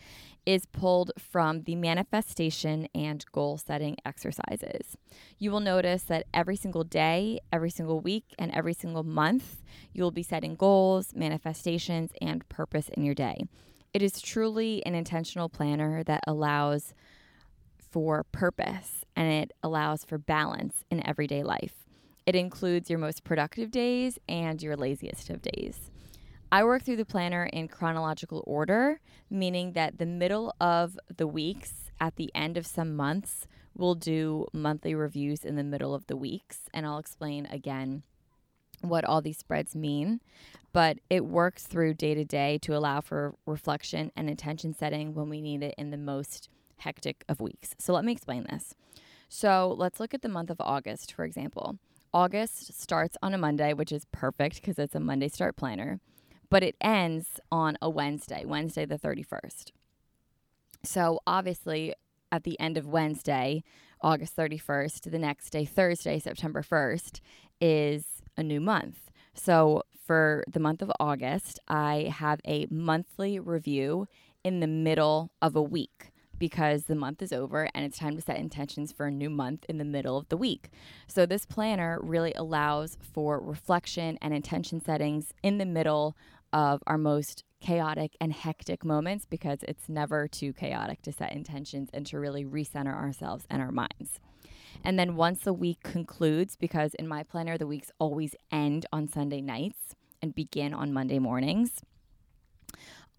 is 0.46 0.64
pulled 0.64 1.12
from 1.18 1.62
the 1.62 1.76
manifestation 1.76 2.88
and 2.94 3.24
goal 3.32 3.58
setting 3.58 3.96
exercises. 4.06 4.96
You 5.38 5.50
will 5.50 5.60
notice 5.60 6.02
that 6.04 6.26
every 6.32 6.56
single 6.56 6.84
day, 6.84 7.40
every 7.52 7.70
single 7.70 8.00
week, 8.00 8.24
and 8.38 8.50
every 8.52 8.72
single 8.72 9.02
month, 9.02 9.62
you 9.92 10.02
will 10.02 10.10
be 10.10 10.22
setting 10.22 10.54
goals, 10.54 11.14
manifestations, 11.14 12.12
and 12.22 12.48
purpose 12.48 12.88
in 12.88 13.04
your 13.04 13.14
day. 13.14 13.44
It 13.92 14.02
is 14.02 14.22
truly 14.22 14.84
an 14.86 14.94
intentional 14.94 15.48
planner 15.48 16.02
that 16.04 16.24
allows 16.26 16.94
for 17.90 18.24
purpose 18.30 19.04
and 19.16 19.30
it 19.32 19.52
allows 19.62 20.04
for 20.04 20.16
balance 20.16 20.84
in 20.90 21.04
everyday 21.06 21.42
life. 21.42 21.86
It 22.24 22.36
includes 22.36 22.88
your 22.88 23.00
most 23.00 23.24
productive 23.24 23.70
days 23.70 24.18
and 24.28 24.62
your 24.62 24.76
laziest 24.76 25.28
of 25.30 25.42
days. 25.42 25.89
I 26.52 26.64
work 26.64 26.82
through 26.82 26.96
the 26.96 27.04
planner 27.04 27.44
in 27.44 27.68
chronological 27.68 28.42
order, 28.46 29.00
meaning 29.30 29.72
that 29.72 29.98
the 29.98 30.06
middle 30.06 30.52
of 30.60 30.98
the 31.16 31.26
weeks 31.26 31.92
at 32.00 32.16
the 32.16 32.30
end 32.34 32.56
of 32.56 32.66
some 32.66 32.96
months, 32.96 33.46
we'll 33.76 33.94
do 33.94 34.46
monthly 34.52 34.94
reviews 34.94 35.44
in 35.44 35.54
the 35.54 35.62
middle 35.62 35.94
of 35.94 36.06
the 36.08 36.16
weeks. 36.16 36.62
And 36.74 36.86
I'll 36.86 36.98
explain 36.98 37.46
again 37.46 38.02
what 38.80 39.04
all 39.04 39.20
these 39.20 39.38
spreads 39.38 39.76
mean. 39.76 40.20
But 40.72 40.98
it 41.08 41.24
works 41.24 41.66
through 41.66 41.94
day 41.94 42.14
to 42.14 42.24
day 42.24 42.58
to 42.62 42.76
allow 42.76 43.00
for 43.00 43.34
reflection 43.46 44.10
and 44.16 44.28
intention 44.28 44.74
setting 44.74 45.14
when 45.14 45.28
we 45.28 45.40
need 45.40 45.62
it 45.62 45.74
in 45.78 45.90
the 45.90 45.96
most 45.96 46.48
hectic 46.78 47.24
of 47.28 47.40
weeks. 47.40 47.74
So 47.78 47.92
let 47.92 48.04
me 48.04 48.12
explain 48.12 48.46
this. 48.50 48.74
So 49.28 49.74
let's 49.76 50.00
look 50.00 50.14
at 50.14 50.22
the 50.22 50.28
month 50.28 50.50
of 50.50 50.60
August, 50.60 51.12
for 51.12 51.24
example. 51.24 51.78
August 52.12 52.80
starts 52.80 53.16
on 53.22 53.34
a 53.34 53.38
Monday, 53.38 53.72
which 53.72 53.92
is 53.92 54.06
perfect 54.10 54.56
because 54.56 54.78
it's 54.78 54.96
a 54.96 55.00
Monday 55.00 55.28
start 55.28 55.56
planner, 55.56 56.00
but 56.50 56.62
it 56.62 56.76
ends 56.80 57.40
on 57.50 57.78
a 57.80 57.88
Wednesday, 57.88 58.44
Wednesday 58.44 58.84
the 58.84 58.98
31st. 58.98 59.70
So 60.82 61.20
obviously, 61.26 61.94
at 62.32 62.44
the 62.44 62.58
end 62.60 62.76
of 62.76 62.86
Wednesday, 62.86 63.62
August 64.00 64.36
31st, 64.36 65.10
the 65.10 65.18
next 65.18 65.50
day, 65.50 65.64
Thursday, 65.64 66.18
September 66.18 66.62
1st, 66.62 67.20
is 67.60 68.04
a 68.36 68.42
new 68.42 68.60
month. 68.60 69.10
So 69.34 69.82
for 70.06 70.44
the 70.50 70.60
month 70.60 70.82
of 70.82 70.90
August, 70.98 71.60
I 71.68 72.12
have 72.14 72.40
a 72.46 72.66
monthly 72.70 73.38
review 73.38 74.08
in 74.42 74.60
the 74.60 74.66
middle 74.66 75.30
of 75.42 75.54
a 75.54 75.62
week 75.62 76.10
because 76.38 76.84
the 76.84 76.94
month 76.94 77.20
is 77.20 77.32
over 77.32 77.68
and 77.74 77.84
it's 77.84 77.98
time 77.98 78.16
to 78.16 78.22
set 78.22 78.38
intentions 78.38 78.90
for 78.90 79.06
a 79.06 79.10
new 79.10 79.28
month 79.28 79.66
in 79.68 79.76
the 79.76 79.84
middle 79.84 80.16
of 80.16 80.28
the 80.30 80.36
week. 80.36 80.70
So, 81.06 81.26
this 81.26 81.44
planner 81.44 82.00
really 82.02 82.32
allows 82.32 82.96
for 83.00 83.38
reflection 83.38 84.18
and 84.22 84.32
intention 84.32 84.80
settings 84.80 85.34
in 85.42 85.58
the 85.58 85.66
middle 85.66 86.16
of 86.52 86.82
our 86.86 86.98
most 86.98 87.44
chaotic 87.60 88.16
and 88.20 88.32
hectic 88.32 88.84
moments 88.84 89.26
because 89.26 89.58
it's 89.68 89.88
never 89.88 90.26
too 90.26 90.52
chaotic 90.52 91.02
to 91.02 91.12
set 91.12 91.32
intentions 91.32 91.90
and 91.92 92.06
to 92.06 92.18
really 92.18 92.44
recenter 92.44 92.94
ourselves 92.94 93.46
and 93.50 93.60
our 93.60 93.72
minds. 93.72 94.20
And 94.82 94.98
then 94.98 95.16
once 95.16 95.40
the 95.40 95.52
week 95.52 95.82
concludes, 95.82 96.56
because 96.56 96.94
in 96.94 97.06
my 97.06 97.22
planner, 97.22 97.58
the 97.58 97.66
weeks 97.66 97.90
always 97.98 98.34
end 98.50 98.86
on 98.92 99.08
Sunday 99.08 99.40
nights 99.40 99.94
and 100.22 100.34
begin 100.34 100.72
on 100.72 100.92
Monday 100.92 101.18
mornings 101.18 101.82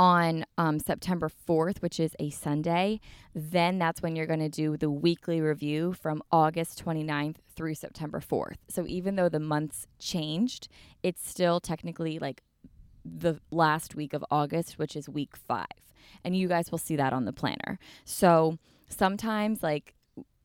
on 0.02 0.44
um, 0.58 0.80
September 0.80 1.30
4th, 1.30 1.80
which 1.84 2.00
is 2.00 2.16
a 2.20 2.32
Sunday, 2.32 3.00
then 3.36 3.78
that's 3.78 4.02
when 4.02 4.16
you're 4.16 4.26
going 4.26 4.40
to 4.40 4.50
do 4.50 4.76
the 4.76 4.90
weekly 4.90 5.40
review 5.42 5.94
from 5.94 6.24
August 6.32 6.84
29th 6.84 7.36
through 7.56 7.76
September 7.76 8.20
4th. 8.20 8.56
So 8.68 8.86
even 8.88 9.16
though 9.16 9.30
the 9.30 9.40
months 9.40 9.86
changed, 10.00 10.68
it's 11.04 11.30
still 11.30 11.60
technically 11.60 12.18
like 12.18 12.42
the 13.06 13.40
last 13.52 13.96
week 13.96 14.14
of 14.14 14.24
August, 14.32 14.78
which 14.78 14.96
is 14.96 15.10
week 15.10 15.36
five. 15.36 15.66
And 16.24 16.36
you 16.36 16.48
guys 16.48 16.72
will 16.72 16.78
see 16.78 16.96
that 16.96 17.14
on 17.14 17.26
the 17.26 17.34
planner. 17.34 17.80
So 18.06 18.58
sometimes, 18.90 19.64
like, 19.64 19.96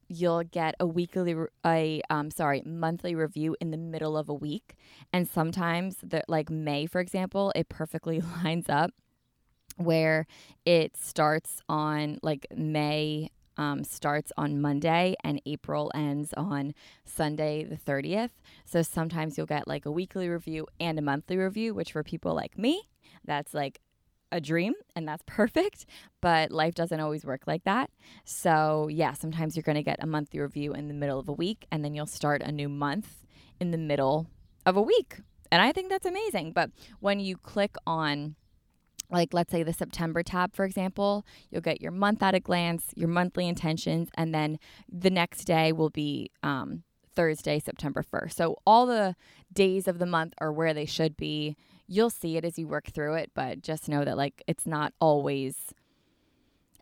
you'll 0.09 0.45
get 0.45 0.77
a 0.79 0.87
weekly 0.87 1.35
a 1.67 2.01
um 2.11 2.31
sorry 2.31 2.63
monthly 2.65 3.17
review 3.17 3.57
in 3.61 3.73
the 3.73 3.77
middle 3.77 4.17
of 4.17 4.29
a 4.29 4.35
week 4.35 4.77
and 5.13 5.29
sometimes 5.29 5.97
the 6.01 6.23
like 6.29 6.49
may 6.49 6.87
for 6.87 7.01
example 7.01 7.53
it 7.57 7.69
perfectly 7.69 8.21
lines 8.45 8.67
up 8.69 8.93
where 9.77 10.27
it 10.65 10.97
starts 10.97 11.61
on 11.69 12.19
like 12.23 12.47
May 12.55 13.31
um, 13.57 13.85
starts 13.85 14.33
on 14.37 14.61
Monday 14.61 15.15
and 15.23 15.41
April 15.47 15.91
ends 15.95 16.33
on 16.37 16.75
Sunday, 17.05 17.65
the 17.65 17.77
30th. 17.77 18.31
So 18.65 18.83
sometimes 18.83 19.37
you'll 19.37 19.47
get 19.47 19.69
like 19.69 19.87
a 19.87 19.91
weekly 19.91 20.29
review 20.29 20.67
and 20.79 20.99
a 20.99 21.03
monthly 21.03 21.37
review, 21.37 21.75
which 21.75 21.93
for 21.93 22.03
people 22.03 22.35
like 22.35 22.59
me, 22.59 22.83
that's 23.25 23.55
like 23.55 23.81
a 24.33 24.41
dream 24.41 24.75
and 24.95 25.07
that's 25.07 25.23
perfect. 25.27 25.87
But 26.21 26.51
life 26.51 26.75
doesn't 26.75 27.01
always 27.01 27.25
work 27.25 27.43
like 27.47 27.65
that. 27.65 27.91
So, 28.25 28.89
yeah, 28.89 29.13
sometimes 29.13 29.57
you're 29.57 29.63
going 29.63 29.77
to 29.77 29.83
get 29.83 30.03
a 30.03 30.07
monthly 30.07 30.41
review 30.41 30.73
in 30.73 30.89
the 30.89 30.95
middle 30.95 31.19
of 31.19 31.29
a 31.29 31.33
week 31.33 31.67
and 31.71 31.85
then 31.85 31.95
you'll 31.95 32.07
start 32.07 32.43
a 32.43 32.53
new 32.53 32.69
month 32.69 33.25
in 33.61 33.71
the 33.71 33.79
middle 33.79 34.27
of 34.65 34.77
a 34.77 34.83
week. 34.83 35.21
And 35.51 35.63
I 35.63 35.73
think 35.73 35.91
that's 35.91 36.07
amazing. 36.07 36.53
But 36.53 36.71
when 37.01 37.21
you 37.21 37.37
click 37.37 37.77
on, 37.87 38.35
like 39.11 39.33
let's 39.33 39.53
say 39.53 39.63
the 39.63 39.73
September 39.73 40.23
tab, 40.23 40.55
for 40.55 40.65
example, 40.65 41.25
you'll 41.51 41.61
get 41.61 41.81
your 41.81 41.93
month 41.93 42.23
at 42.23 42.35
a 42.35 42.41
glance, 42.41 42.93
your 42.95 43.09
monthly 43.09 43.49
intentions, 43.49 44.09
and 44.15 44.35
then 44.35 44.59
the 44.91 45.11
next 45.11 45.45
day 45.45 45.73
will 45.73 45.91
be 45.91 46.31
um, 46.43 46.83
Thursday, 47.15 47.59
September 47.59 48.03
1st. 48.03 48.33
So 48.35 48.59
all 48.67 48.87
the 48.87 49.17
days 49.53 49.89
of 49.89 49.99
the 49.99 50.07
month 50.07 50.35
are 50.39 50.53
where 50.53 50.75
they 50.75 50.87
should 50.87 51.17
be. 51.17 51.57
You'll 51.89 52.11
see 52.11 52.37
it 52.37 52.45
as 52.45 52.59
you 52.59 52.69
work 52.69 52.87
through 52.89 53.15
it, 53.15 53.31
but 53.35 53.63
just 53.63 53.89
know 53.89 54.05
that 54.05 54.17
like 54.17 54.43
it's 54.47 54.67
not 54.67 54.93
always 55.01 55.73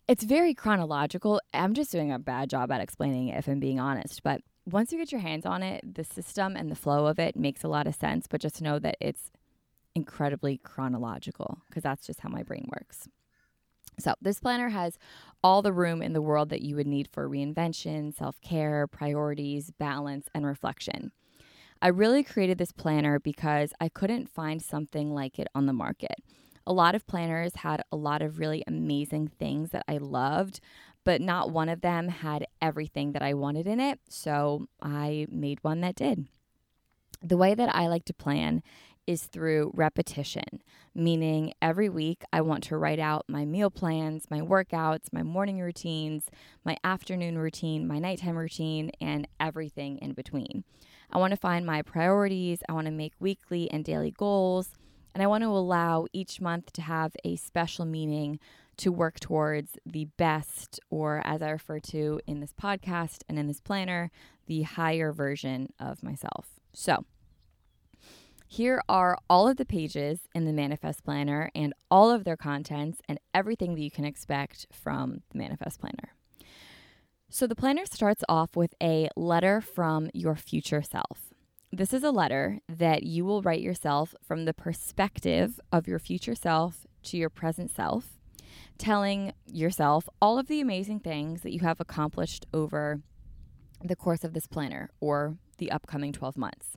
it's 0.06 0.24
very 0.24 0.52
chronological. 0.52 1.40
I'm 1.54 1.72
just 1.72 1.90
doing 1.90 2.12
a 2.12 2.18
bad 2.18 2.50
job 2.50 2.70
at 2.70 2.82
explaining 2.82 3.28
it 3.28 3.38
if 3.38 3.48
I'm 3.48 3.60
being 3.60 3.80
honest, 3.80 4.22
but 4.22 4.42
once 4.66 4.92
you 4.92 4.98
get 4.98 5.12
your 5.12 5.20
hands 5.20 5.46
on 5.46 5.62
it, 5.62 5.94
the 5.94 6.04
system 6.04 6.56
and 6.56 6.70
the 6.70 6.74
flow 6.74 7.06
of 7.06 7.18
it 7.18 7.36
makes 7.36 7.64
a 7.64 7.68
lot 7.68 7.86
of 7.86 7.94
sense, 7.94 8.26
but 8.26 8.40
just 8.40 8.62
know 8.62 8.78
that 8.78 8.96
it's 9.00 9.30
incredibly 9.94 10.58
chronological 10.58 11.58
because 11.68 11.82
that's 11.82 12.06
just 12.06 12.20
how 12.20 12.28
my 12.28 12.42
brain 12.42 12.68
works. 12.68 13.08
So, 13.98 14.14
this 14.20 14.40
planner 14.40 14.70
has 14.70 14.98
all 15.42 15.62
the 15.62 15.72
room 15.72 16.02
in 16.02 16.14
the 16.14 16.22
world 16.22 16.48
that 16.48 16.62
you 16.62 16.74
would 16.76 16.86
need 16.86 17.08
for 17.12 17.28
reinvention, 17.28 18.16
self 18.16 18.40
care, 18.40 18.86
priorities, 18.86 19.70
balance, 19.70 20.28
and 20.34 20.44
reflection. 20.44 21.12
I 21.80 21.88
really 21.88 22.24
created 22.24 22.58
this 22.58 22.72
planner 22.72 23.18
because 23.18 23.72
I 23.80 23.88
couldn't 23.88 24.30
find 24.30 24.62
something 24.62 25.12
like 25.12 25.38
it 25.38 25.48
on 25.54 25.66
the 25.66 25.72
market. 25.72 26.16
A 26.66 26.72
lot 26.72 26.94
of 26.94 27.06
planners 27.06 27.56
had 27.56 27.82
a 27.92 27.96
lot 27.96 28.22
of 28.22 28.38
really 28.38 28.64
amazing 28.66 29.28
things 29.28 29.70
that 29.70 29.84
I 29.86 29.98
loved, 29.98 30.60
but 31.04 31.20
not 31.20 31.50
one 31.50 31.68
of 31.68 31.82
them 31.82 32.08
had 32.08 32.46
everything 32.62 33.12
that 33.12 33.22
I 33.22 33.34
wanted 33.34 33.66
in 33.66 33.80
it. 33.80 34.00
So 34.08 34.66
I 34.82 35.26
made 35.30 35.58
one 35.62 35.82
that 35.82 35.94
did. 35.94 36.26
The 37.22 37.36
way 37.36 37.54
that 37.54 37.74
I 37.74 37.86
like 37.86 38.06
to 38.06 38.14
plan 38.14 38.62
is 39.06 39.24
through 39.24 39.70
repetition, 39.74 40.62
meaning 40.94 41.52
every 41.60 41.88
week 41.88 42.24
I 42.32 42.40
want 42.40 42.64
to 42.64 42.76
write 42.76 42.98
out 42.98 43.24
my 43.28 43.44
meal 43.44 43.70
plans, 43.70 44.26
my 44.30 44.40
workouts, 44.40 45.12
my 45.12 45.22
morning 45.22 45.60
routines, 45.60 46.24
my 46.64 46.76
afternoon 46.84 47.38
routine, 47.38 47.86
my 47.86 47.98
nighttime 47.98 48.36
routine, 48.36 48.90
and 49.00 49.28
everything 49.38 49.98
in 49.98 50.12
between. 50.12 50.64
I 51.12 51.18
want 51.18 51.32
to 51.32 51.36
find 51.36 51.66
my 51.66 51.82
priorities, 51.82 52.60
I 52.68 52.72
want 52.72 52.86
to 52.86 52.92
make 52.92 53.12
weekly 53.20 53.70
and 53.70 53.84
daily 53.84 54.10
goals, 54.10 54.70
and 55.14 55.22
I 55.22 55.26
want 55.26 55.42
to 55.44 55.48
allow 55.48 56.06
each 56.12 56.40
month 56.40 56.72
to 56.72 56.82
have 56.82 57.12
a 57.24 57.36
special 57.36 57.84
meaning 57.84 58.40
to 58.78 58.90
work 58.90 59.20
towards 59.20 59.78
the 59.86 60.06
best, 60.16 60.80
or 60.90 61.22
as 61.24 61.42
I 61.42 61.50
refer 61.50 61.78
to 61.78 62.20
in 62.26 62.40
this 62.40 62.52
podcast 62.52 63.22
and 63.28 63.38
in 63.38 63.46
this 63.46 63.60
planner, 63.60 64.10
the 64.46 64.62
higher 64.62 65.12
version 65.12 65.72
of 65.78 66.02
myself. 66.02 66.48
So, 66.72 67.04
here 68.54 68.80
are 68.88 69.18
all 69.28 69.48
of 69.48 69.56
the 69.56 69.64
pages 69.64 70.28
in 70.32 70.44
the 70.44 70.52
Manifest 70.52 71.02
Planner 71.02 71.50
and 71.56 71.74
all 71.90 72.12
of 72.12 72.22
their 72.22 72.36
contents 72.36 73.00
and 73.08 73.18
everything 73.34 73.74
that 73.74 73.80
you 73.80 73.90
can 73.90 74.04
expect 74.04 74.68
from 74.70 75.22
the 75.32 75.38
Manifest 75.38 75.80
Planner. 75.80 76.14
So, 77.28 77.48
the 77.48 77.56
planner 77.56 77.84
starts 77.84 78.22
off 78.28 78.54
with 78.54 78.72
a 78.80 79.08
letter 79.16 79.60
from 79.60 80.08
your 80.14 80.36
future 80.36 80.82
self. 80.82 81.34
This 81.72 81.92
is 81.92 82.04
a 82.04 82.12
letter 82.12 82.60
that 82.68 83.02
you 83.02 83.24
will 83.24 83.42
write 83.42 83.60
yourself 83.60 84.14
from 84.22 84.44
the 84.44 84.54
perspective 84.54 85.58
of 85.72 85.88
your 85.88 85.98
future 85.98 86.36
self 86.36 86.86
to 87.04 87.16
your 87.16 87.30
present 87.30 87.72
self, 87.72 88.20
telling 88.78 89.32
yourself 89.46 90.08
all 90.22 90.38
of 90.38 90.46
the 90.46 90.60
amazing 90.60 91.00
things 91.00 91.40
that 91.40 91.52
you 91.52 91.60
have 91.60 91.80
accomplished 91.80 92.46
over 92.54 93.00
the 93.82 93.96
course 93.96 94.22
of 94.22 94.32
this 94.32 94.46
planner 94.46 94.90
or 95.00 95.38
the 95.58 95.72
upcoming 95.72 96.12
12 96.12 96.36
months. 96.36 96.76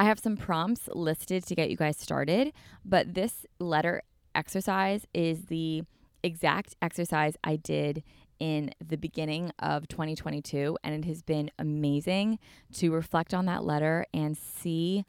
I 0.00 0.04
have 0.04 0.18
some 0.18 0.38
prompts 0.38 0.88
listed 0.94 1.44
to 1.44 1.54
get 1.54 1.68
you 1.68 1.76
guys 1.76 1.98
started, 1.98 2.54
but 2.86 3.12
this 3.12 3.44
letter 3.58 4.00
exercise 4.34 5.06
is 5.12 5.44
the 5.44 5.82
exact 6.22 6.74
exercise 6.80 7.36
I 7.44 7.56
did 7.56 8.02
in 8.38 8.70
the 8.82 8.96
beginning 8.96 9.52
of 9.58 9.88
2022, 9.88 10.78
and 10.82 10.94
it 10.94 11.06
has 11.06 11.20
been 11.20 11.50
amazing 11.58 12.38
to 12.76 12.90
reflect 12.90 13.34
on 13.34 13.44
that 13.44 13.62
letter 13.62 14.06
and 14.14 14.38
see 14.38 15.04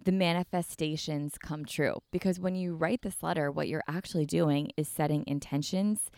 the 0.00 0.12
manifestations 0.12 1.36
come 1.36 1.64
true. 1.64 1.96
Because 2.12 2.38
when 2.38 2.54
you 2.54 2.76
write 2.76 3.02
this 3.02 3.24
letter, 3.24 3.50
what 3.50 3.66
you're 3.66 3.82
actually 3.88 4.26
doing 4.26 4.70
is 4.76 4.86
setting 4.86 5.24
intentions 5.26 6.08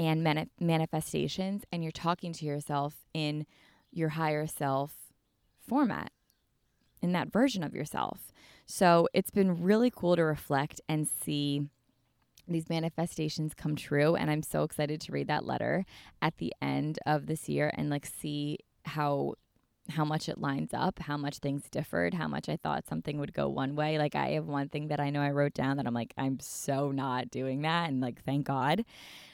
and 0.00 0.24
mani- 0.24 0.50
manifestations, 0.58 1.62
and 1.70 1.84
you're 1.84 1.92
talking 1.92 2.32
to 2.32 2.44
yourself 2.44 3.06
in 3.14 3.46
your 3.92 4.08
higher 4.08 4.48
self 4.48 4.96
format 5.64 6.10
in 7.02 7.12
that 7.12 7.32
version 7.32 7.62
of 7.62 7.74
yourself. 7.74 8.32
So 8.66 9.08
it's 9.12 9.30
been 9.30 9.62
really 9.62 9.90
cool 9.90 10.16
to 10.16 10.22
reflect 10.22 10.80
and 10.88 11.06
see 11.06 11.62
these 12.48 12.68
manifestations 12.68 13.54
come 13.54 13.76
true. 13.76 14.14
And 14.14 14.30
I'm 14.30 14.42
so 14.42 14.62
excited 14.62 15.00
to 15.02 15.12
read 15.12 15.28
that 15.28 15.44
letter 15.44 15.84
at 16.20 16.38
the 16.38 16.52
end 16.62 16.98
of 17.06 17.26
this 17.26 17.48
year 17.48 17.72
and 17.76 17.90
like 17.90 18.06
see 18.06 18.58
how 18.84 19.34
how 19.90 20.04
much 20.04 20.28
it 20.28 20.38
lines 20.38 20.70
up, 20.72 21.00
how 21.00 21.16
much 21.16 21.38
things 21.38 21.68
differed, 21.68 22.14
how 22.14 22.28
much 22.28 22.48
I 22.48 22.56
thought 22.56 22.86
something 22.86 23.18
would 23.18 23.32
go 23.32 23.48
one 23.48 23.74
way. 23.74 23.98
Like 23.98 24.14
I 24.14 24.30
have 24.30 24.46
one 24.46 24.68
thing 24.68 24.88
that 24.88 25.00
I 25.00 25.10
know 25.10 25.20
I 25.20 25.30
wrote 25.30 25.54
down 25.54 25.76
that 25.76 25.86
I'm 25.86 25.94
like, 25.94 26.14
I'm 26.16 26.38
so 26.38 26.92
not 26.92 27.30
doing 27.30 27.62
that. 27.62 27.90
And 27.90 28.00
like, 28.00 28.24
thank 28.24 28.46
God. 28.46 28.84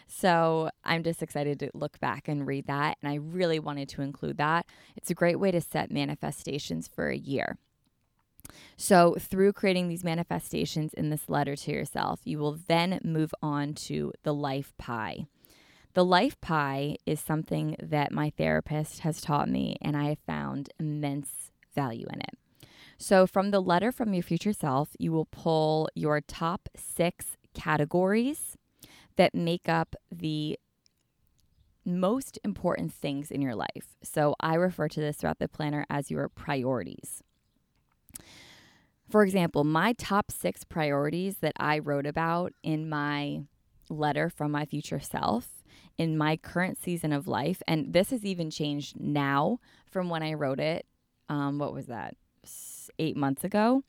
So 0.08 0.70
I'm 0.84 1.04
just 1.04 1.22
excited 1.22 1.60
to 1.60 1.70
look 1.74 2.00
back 2.00 2.26
and 2.26 2.46
read 2.46 2.66
that. 2.66 2.96
And 3.00 3.12
I 3.12 3.16
really 3.16 3.58
wanted 3.58 3.88
to 3.90 4.02
include 4.02 4.38
that. 4.38 4.66
It's 4.96 5.10
a 5.10 5.14
great 5.14 5.38
way 5.38 5.50
to 5.50 5.60
set 5.60 5.92
manifestations 5.92 6.88
for 6.88 7.08
a 7.08 7.16
year. 7.16 7.58
So, 8.76 9.16
through 9.18 9.52
creating 9.52 9.88
these 9.88 10.04
manifestations 10.04 10.94
in 10.94 11.10
this 11.10 11.28
letter 11.28 11.54
to 11.54 11.70
yourself, 11.70 12.20
you 12.24 12.38
will 12.38 12.58
then 12.66 12.98
move 13.04 13.34
on 13.42 13.74
to 13.74 14.12
the 14.22 14.32
life 14.32 14.72
pie. 14.78 15.26
The 15.92 16.04
life 16.04 16.40
pie 16.40 16.96
is 17.04 17.20
something 17.20 17.76
that 17.78 18.12
my 18.12 18.30
therapist 18.30 19.00
has 19.00 19.20
taught 19.20 19.50
me, 19.50 19.76
and 19.82 19.96
I 19.96 20.10
have 20.10 20.20
found 20.20 20.70
immense 20.78 21.50
value 21.74 22.06
in 22.10 22.20
it. 22.20 22.38
So, 22.96 23.26
from 23.26 23.50
the 23.50 23.60
letter 23.60 23.92
from 23.92 24.14
your 24.14 24.22
future 24.22 24.52
self, 24.52 24.90
you 24.98 25.12
will 25.12 25.26
pull 25.26 25.88
your 25.94 26.20
top 26.20 26.68
six 26.76 27.36
categories 27.54 28.56
that 29.18 29.34
make 29.34 29.68
up 29.68 29.94
the 30.10 30.58
most 31.84 32.38
important 32.42 32.92
things 32.92 33.30
in 33.30 33.42
your 33.42 33.54
life. 33.54 33.96
So, 34.02 34.34
I 34.40 34.54
refer 34.54 34.88
to 34.88 35.00
this 35.00 35.18
throughout 35.18 35.38
the 35.38 35.48
planner 35.48 35.84
as 35.90 36.10
your 36.10 36.28
priorities. 36.28 37.22
For 39.08 39.22
example, 39.22 39.64
my 39.64 39.92
top 39.94 40.30
six 40.30 40.64
priorities 40.64 41.38
that 41.38 41.54
I 41.58 41.78
wrote 41.78 42.06
about 42.06 42.52
in 42.62 42.88
my 42.88 43.42
letter 43.90 44.28
from 44.28 44.50
my 44.50 44.64
future 44.66 45.00
self 45.00 45.58
in 45.96 46.16
my 46.16 46.36
current 46.36 46.78
season 46.78 47.12
of 47.12 47.26
life, 47.26 47.60
and 47.66 47.92
this 47.92 48.10
has 48.10 48.24
even 48.24 48.50
changed 48.50 48.98
now 48.98 49.58
from 49.90 50.08
when 50.08 50.22
I 50.22 50.34
wrote 50.34 50.60
it. 50.60 50.86
Um, 51.28 51.58
what 51.58 51.72
was 51.74 51.86
that? 51.86 52.16
Eight 52.98 53.16
months 53.16 53.44
ago. 53.44 53.82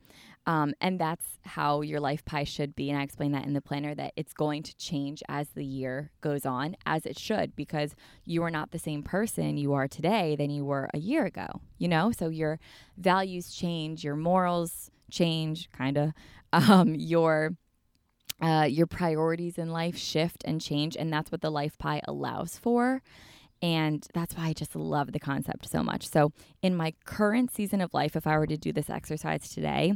Um, 0.45 0.73
and 0.81 0.99
that's 0.99 1.39
how 1.43 1.81
your 1.81 1.99
life 1.99 2.25
pie 2.25 2.43
should 2.43 2.75
be. 2.75 2.89
And 2.89 2.97
I 2.99 3.03
explain 3.03 3.31
that 3.33 3.45
in 3.45 3.53
the 3.53 3.61
planner 3.61 3.93
that 3.95 4.13
it's 4.15 4.33
going 4.33 4.63
to 4.63 4.75
change 4.77 5.21
as 5.29 5.49
the 5.49 5.65
year 5.65 6.11
goes 6.21 6.45
on, 6.45 6.75
as 6.85 7.05
it 7.05 7.19
should, 7.19 7.55
because 7.55 7.95
you 8.25 8.43
are 8.43 8.49
not 8.49 8.71
the 8.71 8.79
same 8.79 9.03
person 9.03 9.57
you 9.57 9.73
are 9.73 9.87
today 9.87 10.35
than 10.35 10.49
you 10.49 10.65
were 10.65 10.89
a 10.93 10.97
year 10.99 11.25
ago, 11.25 11.61
you 11.77 11.87
know? 11.87 12.11
So 12.11 12.29
your 12.29 12.59
values 12.97 13.53
change, 13.53 14.03
your 14.03 14.15
morals 14.15 14.89
change, 15.11 15.69
kind 15.71 15.97
of. 15.97 16.13
Um, 16.51 16.95
your 16.95 17.51
uh, 18.41 18.67
your 18.67 18.87
priorities 18.87 19.59
in 19.59 19.69
life 19.69 19.97
shift 19.97 20.43
and 20.45 20.59
change, 20.59 20.95
and 20.97 21.13
that's 21.13 21.31
what 21.31 21.41
the 21.41 21.51
life 21.51 21.77
pie 21.77 22.01
allows 22.05 22.57
for. 22.57 23.03
And 23.61 24.05
that's 24.13 24.35
why 24.35 24.47
I 24.47 24.53
just 24.53 24.75
love 24.75 25.11
the 25.11 25.19
concept 25.19 25.69
so 25.69 25.83
much. 25.83 26.07
So, 26.07 26.31
in 26.61 26.75
my 26.75 26.93
current 27.05 27.51
season 27.53 27.81
of 27.81 27.93
life, 27.93 28.15
if 28.15 28.25
I 28.25 28.37
were 28.37 28.47
to 28.47 28.57
do 28.57 28.71
this 28.71 28.89
exercise 28.89 29.49
today, 29.49 29.93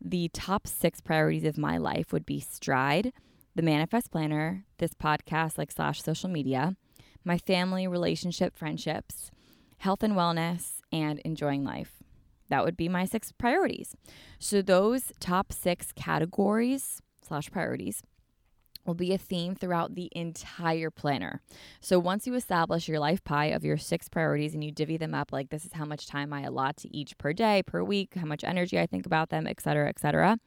the 0.00 0.30
top 0.32 0.66
six 0.66 1.00
priorities 1.00 1.44
of 1.44 1.58
my 1.58 1.76
life 1.76 2.12
would 2.12 2.24
be 2.24 2.40
stride, 2.40 3.12
the 3.54 3.62
manifest 3.62 4.10
planner, 4.10 4.64
this 4.78 4.94
podcast, 4.94 5.58
like 5.58 5.70
slash 5.70 6.02
social 6.02 6.30
media, 6.30 6.76
my 7.24 7.38
family, 7.38 7.86
relationship, 7.86 8.56
friendships, 8.56 9.30
health 9.78 10.02
and 10.02 10.14
wellness, 10.14 10.80
and 10.92 11.18
enjoying 11.20 11.64
life. 11.64 12.02
That 12.48 12.64
would 12.64 12.76
be 12.76 12.88
my 12.88 13.04
six 13.04 13.32
priorities. 13.32 13.94
So 14.38 14.62
those 14.62 15.12
top 15.20 15.52
six 15.52 15.92
categories 15.92 17.00
slash 17.26 17.50
priorities 17.50 18.02
will 18.84 18.94
be 18.94 19.12
a 19.12 19.18
theme 19.18 19.54
throughout 19.54 19.94
the 19.94 20.08
entire 20.12 20.90
planner. 20.90 21.40
So 21.80 21.98
once 21.98 22.26
you 22.26 22.34
establish 22.34 22.88
your 22.88 22.98
life 22.98 23.24
pie 23.24 23.46
of 23.46 23.64
your 23.64 23.76
six 23.76 24.08
priorities 24.08 24.54
and 24.54 24.62
you 24.62 24.70
divvy 24.70 24.96
them 24.96 25.14
up 25.14 25.32
like 25.32 25.50
this 25.50 25.64
is 25.64 25.72
how 25.72 25.84
much 25.84 26.06
time 26.06 26.32
I 26.32 26.42
allot 26.42 26.76
to 26.78 26.96
each 26.96 27.16
per 27.18 27.32
day, 27.32 27.62
per 27.62 27.82
week, 27.82 28.14
how 28.14 28.26
much 28.26 28.44
energy 28.44 28.78
I 28.78 28.86
think 28.86 29.06
about 29.06 29.30
them, 29.30 29.46
etc., 29.46 29.88
etc. 29.88 30.38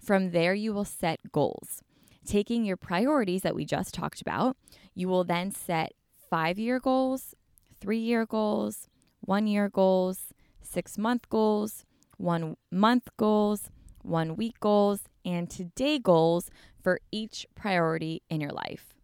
From 0.00 0.30
there 0.30 0.54
you 0.54 0.72
will 0.72 0.84
set 0.84 1.32
goals. 1.32 1.82
Taking 2.26 2.64
your 2.64 2.76
priorities 2.76 3.42
that 3.42 3.54
we 3.54 3.64
just 3.64 3.94
talked 3.94 4.20
about, 4.20 4.56
you 4.94 5.08
will 5.08 5.24
then 5.24 5.52
set 5.52 5.92
5-year 6.32 6.80
goals, 6.80 7.34
3-year 7.80 8.26
goals, 8.26 8.88
1-year 9.28 9.68
goals, 9.68 10.34
6-month 10.64 11.28
goals, 11.28 11.84
1 12.16 12.56
month 12.72 13.08
goals, 13.16 13.70
1 14.02 14.36
week 14.36 14.58
goals, 14.60 15.00
and 15.26 15.50
today 15.50 15.98
goals 15.98 16.50
for 16.82 17.00
each 17.10 17.46
priority 17.56 18.22
in 18.30 18.40
your 18.40 18.52
life. 18.52 18.94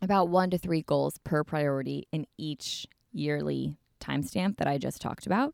About 0.00 0.28
one 0.28 0.50
to 0.50 0.58
three 0.58 0.82
goals 0.82 1.18
per 1.24 1.42
priority 1.42 2.06
in 2.12 2.26
each 2.38 2.86
yearly 3.12 3.76
timestamp 4.00 4.56
that 4.58 4.68
I 4.68 4.78
just 4.78 5.02
talked 5.02 5.26
about. 5.26 5.52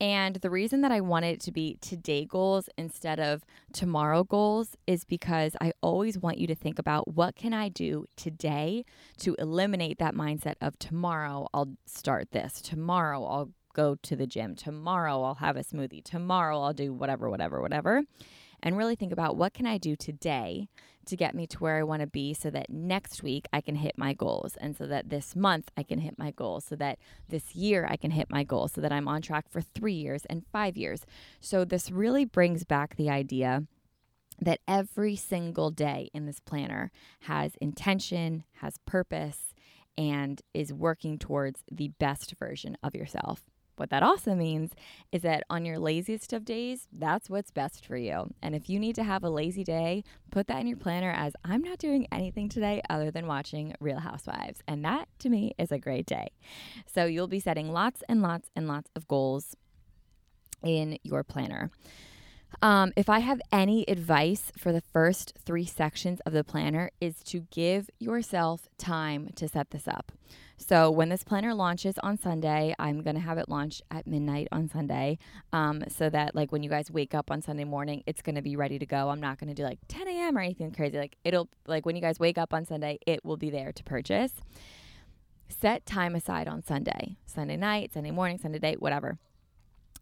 And 0.00 0.36
the 0.36 0.48
reason 0.48 0.80
that 0.80 0.92
I 0.92 1.02
want 1.02 1.26
it 1.26 1.40
to 1.42 1.52
be 1.52 1.76
today 1.82 2.24
goals 2.24 2.70
instead 2.78 3.20
of 3.20 3.44
tomorrow 3.74 4.24
goals 4.24 4.74
is 4.86 5.04
because 5.04 5.54
I 5.60 5.72
always 5.82 6.18
want 6.18 6.38
you 6.38 6.46
to 6.46 6.54
think 6.54 6.78
about 6.78 7.06
what 7.14 7.36
can 7.36 7.52
I 7.52 7.68
do 7.68 8.06
today 8.16 8.86
to 9.18 9.36
eliminate 9.38 9.98
that 9.98 10.14
mindset 10.14 10.54
of 10.62 10.78
tomorrow 10.78 11.48
I'll 11.52 11.74
start 11.84 12.32
this, 12.32 12.62
tomorrow 12.62 13.22
I'll 13.26 13.50
go 13.74 13.94
to 13.94 14.16
the 14.16 14.26
gym, 14.26 14.56
tomorrow 14.56 15.22
I'll 15.22 15.34
have 15.34 15.56
a 15.56 15.64
smoothie, 15.64 16.02
tomorrow 16.02 16.62
I'll 16.62 16.72
do 16.72 16.94
whatever, 16.94 17.28
whatever, 17.28 17.60
whatever 17.60 18.02
and 18.62 18.76
really 18.76 18.96
think 18.96 19.12
about 19.12 19.36
what 19.36 19.54
can 19.54 19.66
I 19.66 19.78
do 19.78 19.96
today 19.96 20.68
to 21.06 21.16
get 21.16 21.34
me 21.34 21.46
to 21.46 21.58
where 21.58 21.78
I 21.78 21.82
want 21.82 22.00
to 22.00 22.06
be 22.06 22.34
so 22.34 22.50
that 22.50 22.70
next 22.70 23.22
week 23.22 23.46
I 23.52 23.60
can 23.60 23.74
hit 23.74 23.96
my 23.96 24.12
goals 24.12 24.56
and 24.56 24.76
so 24.76 24.86
that 24.86 25.08
this 25.08 25.34
month 25.34 25.70
I 25.76 25.82
can 25.82 25.98
hit 25.98 26.18
my 26.18 26.30
goals 26.30 26.64
so 26.66 26.76
that 26.76 26.98
this 27.28 27.54
year 27.54 27.86
I 27.90 27.96
can 27.96 28.12
hit 28.12 28.30
my 28.30 28.44
goals 28.44 28.72
so 28.72 28.80
that 28.80 28.92
I'm 28.92 29.08
on 29.08 29.22
track 29.22 29.48
for 29.48 29.60
3 29.60 29.94
years 29.94 30.24
and 30.26 30.44
5 30.52 30.76
years. 30.76 31.06
So 31.40 31.64
this 31.64 31.90
really 31.90 32.24
brings 32.24 32.64
back 32.64 32.96
the 32.96 33.10
idea 33.10 33.64
that 34.40 34.60
every 34.68 35.16
single 35.16 35.70
day 35.70 36.10
in 36.14 36.26
this 36.26 36.40
planner 36.40 36.90
has 37.22 37.56
intention, 37.56 38.44
has 38.60 38.78
purpose, 38.86 39.54
and 39.98 40.40
is 40.54 40.72
working 40.72 41.18
towards 41.18 41.62
the 41.70 41.88
best 41.98 42.34
version 42.38 42.76
of 42.82 42.94
yourself. 42.94 43.49
What 43.80 43.88
that 43.88 44.02
also 44.02 44.34
means 44.34 44.72
is 45.10 45.22
that 45.22 45.44
on 45.48 45.64
your 45.64 45.78
laziest 45.78 46.34
of 46.34 46.44
days, 46.44 46.86
that's 46.92 47.30
what's 47.30 47.50
best 47.50 47.86
for 47.86 47.96
you. 47.96 48.30
And 48.42 48.54
if 48.54 48.68
you 48.68 48.78
need 48.78 48.94
to 48.96 49.02
have 49.02 49.24
a 49.24 49.30
lazy 49.30 49.64
day, 49.64 50.04
put 50.30 50.48
that 50.48 50.60
in 50.60 50.66
your 50.66 50.76
planner 50.76 51.10
as 51.10 51.32
I'm 51.46 51.62
not 51.62 51.78
doing 51.78 52.06
anything 52.12 52.50
today 52.50 52.82
other 52.90 53.10
than 53.10 53.26
watching 53.26 53.74
Real 53.80 54.00
Housewives. 54.00 54.60
And 54.68 54.84
that 54.84 55.08
to 55.20 55.30
me 55.30 55.54
is 55.58 55.72
a 55.72 55.78
great 55.78 56.04
day. 56.04 56.28
So 56.84 57.06
you'll 57.06 57.26
be 57.26 57.40
setting 57.40 57.72
lots 57.72 58.02
and 58.06 58.20
lots 58.20 58.50
and 58.54 58.68
lots 58.68 58.90
of 58.94 59.08
goals 59.08 59.56
in 60.62 60.98
your 61.02 61.24
planner. 61.24 61.70
Um, 62.62 62.92
if 62.96 63.08
I 63.08 63.20
have 63.20 63.40
any 63.50 63.84
advice 63.88 64.52
for 64.56 64.72
the 64.72 64.82
first 64.92 65.34
three 65.44 65.64
sections 65.64 66.20
of 66.20 66.32
the 66.32 66.44
planner, 66.44 66.90
is 67.00 67.22
to 67.24 67.46
give 67.50 67.88
yourself 67.98 68.68
time 68.76 69.30
to 69.36 69.48
set 69.48 69.70
this 69.70 69.88
up. 69.88 70.12
So 70.56 70.90
when 70.90 71.08
this 71.08 71.24
planner 71.24 71.54
launches 71.54 71.96
on 72.02 72.18
Sunday, 72.18 72.74
I'm 72.78 73.02
gonna 73.02 73.20
have 73.20 73.38
it 73.38 73.48
launch 73.48 73.80
at 73.90 74.06
midnight 74.06 74.48
on 74.52 74.68
Sunday, 74.68 75.18
um, 75.52 75.84
so 75.88 76.10
that 76.10 76.34
like 76.34 76.52
when 76.52 76.62
you 76.62 76.68
guys 76.68 76.90
wake 76.90 77.14
up 77.14 77.30
on 77.30 77.40
Sunday 77.40 77.64
morning, 77.64 78.02
it's 78.06 78.20
gonna 78.20 78.42
be 78.42 78.56
ready 78.56 78.78
to 78.78 78.86
go. 78.86 79.08
I'm 79.08 79.20
not 79.20 79.38
gonna 79.38 79.54
do 79.54 79.62
like 79.62 79.78
10 79.88 80.06
a.m. 80.06 80.36
or 80.36 80.40
anything 80.40 80.70
crazy. 80.72 80.98
Like 80.98 81.16
it'll 81.24 81.48
like 81.66 81.86
when 81.86 81.96
you 81.96 82.02
guys 82.02 82.20
wake 82.20 82.36
up 82.36 82.52
on 82.52 82.66
Sunday, 82.66 82.98
it 83.06 83.24
will 83.24 83.38
be 83.38 83.50
there 83.50 83.72
to 83.72 83.84
purchase. 83.84 84.32
Set 85.48 85.86
time 85.86 86.14
aside 86.14 86.46
on 86.46 86.62
Sunday, 86.62 87.16
Sunday 87.26 87.56
night, 87.56 87.92
Sunday 87.92 88.10
morning, 88.10 88.38
Sunday 88.38 88.58
day, 88.58 88.76
whatever 88.78 89.18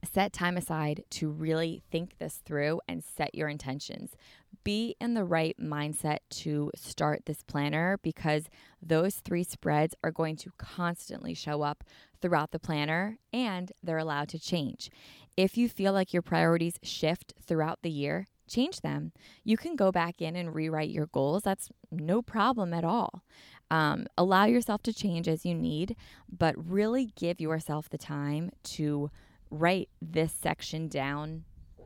set 0.04 0.32
time 0.32 0.56
aside 0.56 1.04
to 1.10 1.28
really 1.28 1.82
think 1.90 2.18
this 2.18 2.40
through 2.44 2.80
and 2.88 3.02
set 3.02 3.34
your 3.34 3.48
intentions. 3.48 4.16
Be 4.64 4.96
in 5.00 5.14
the 5.14 5.24
right 5.24 5.56
mindset 5.60 6.18
to 6.30 6.70
start 6.74 7.26
this 7.26 7.42
planner 7.42 7.98
because 8.02 8.44
those 8.82 9.16
three 9.16 9.44
spreads 9.44 9.94
are 10.02 10.10
going 10.10 10.36
to 10.36 10.52
constantly 10.58 11.34
show 11.34 11.62
up 11.62 11.84
throughout 12.20 12.50
the 12.50 12.58
planner 12.58 13.18
and 13.32 13.72
they're 13.82 13.98
allowed 13.98 14.28
to 14.30 14.38
change. 14.38 14.90
If 15.36 15.56
you 15.56 15.68
feel 15.68 15.92
like 15.92 16.12
your 16.12 16.22
priorities 16.22 16.78
shift 16.82 17.34
throughout 17.46 17.80
the 17.82 17.90
year, 17.90 18.26
change 18.48 18.80
them. 18.80 19.12
You 19.44 19.56
can 19.56 19.76
go 19.76 19.92
back 19.92 20.20
in 20.20 20.34
and 20.34 20.54
rewrite 20.54 20.90
your 20.90 21.06
goals. 21.06 21.42
That's 21.42 21.68
no 21.90 22.22
problem 22.22 22.72
at 22.72 22.84
all. 22.84 23.22
Um, 23.70 24.06
allow 24.16 24.46
yourself 24.46 24.82
to 24.84 24.92
change 24.92 25.28
as 25.28 25.44
you 25.44 25.54
need, 25.54 25.94
but 26.28 26.54
really 26.58 27.10
give 27.16 27.40
yourself 27.40 27.88
the 27.88 27.98
time 27.98 28.50
to 28.64 29.10
write 29.50 29.88
this 30.00 30.32
section 30.32 30.88
down 30.88 31.44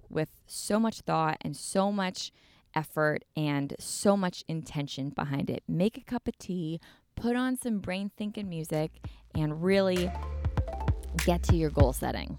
with 0.09 0.29
so 0.47 0.79
much 0.79 1.01
thought 1.01 1.39
and 1.41 1.57
so 1.57 1.91
much 1.91 2.33
effort 2.75 3.25
and 3.37 3.75
so 3.79 4.17
much 4.17 4.45
intention 4.49 5.11
behind 5.11 5.51
it. 5.51 5.63
Make 5.69 5.97
a 5.97 6.03
cup 6.03 6.29
of 6.29 6.39
tea, 6.39 6.81
put 7.17 7.37
on 7.37 7.57
some 7.57 7.79
brain 7.79 8.11
thinking 8.17 8.49
music, 8.49 8.93
and 9.35 9.63
really 9.63 10.11
get 11.25 11.43
to 11.45 11.57
your 11.57 11.71
goal 11.71 11.93
setting. 11.93 12.39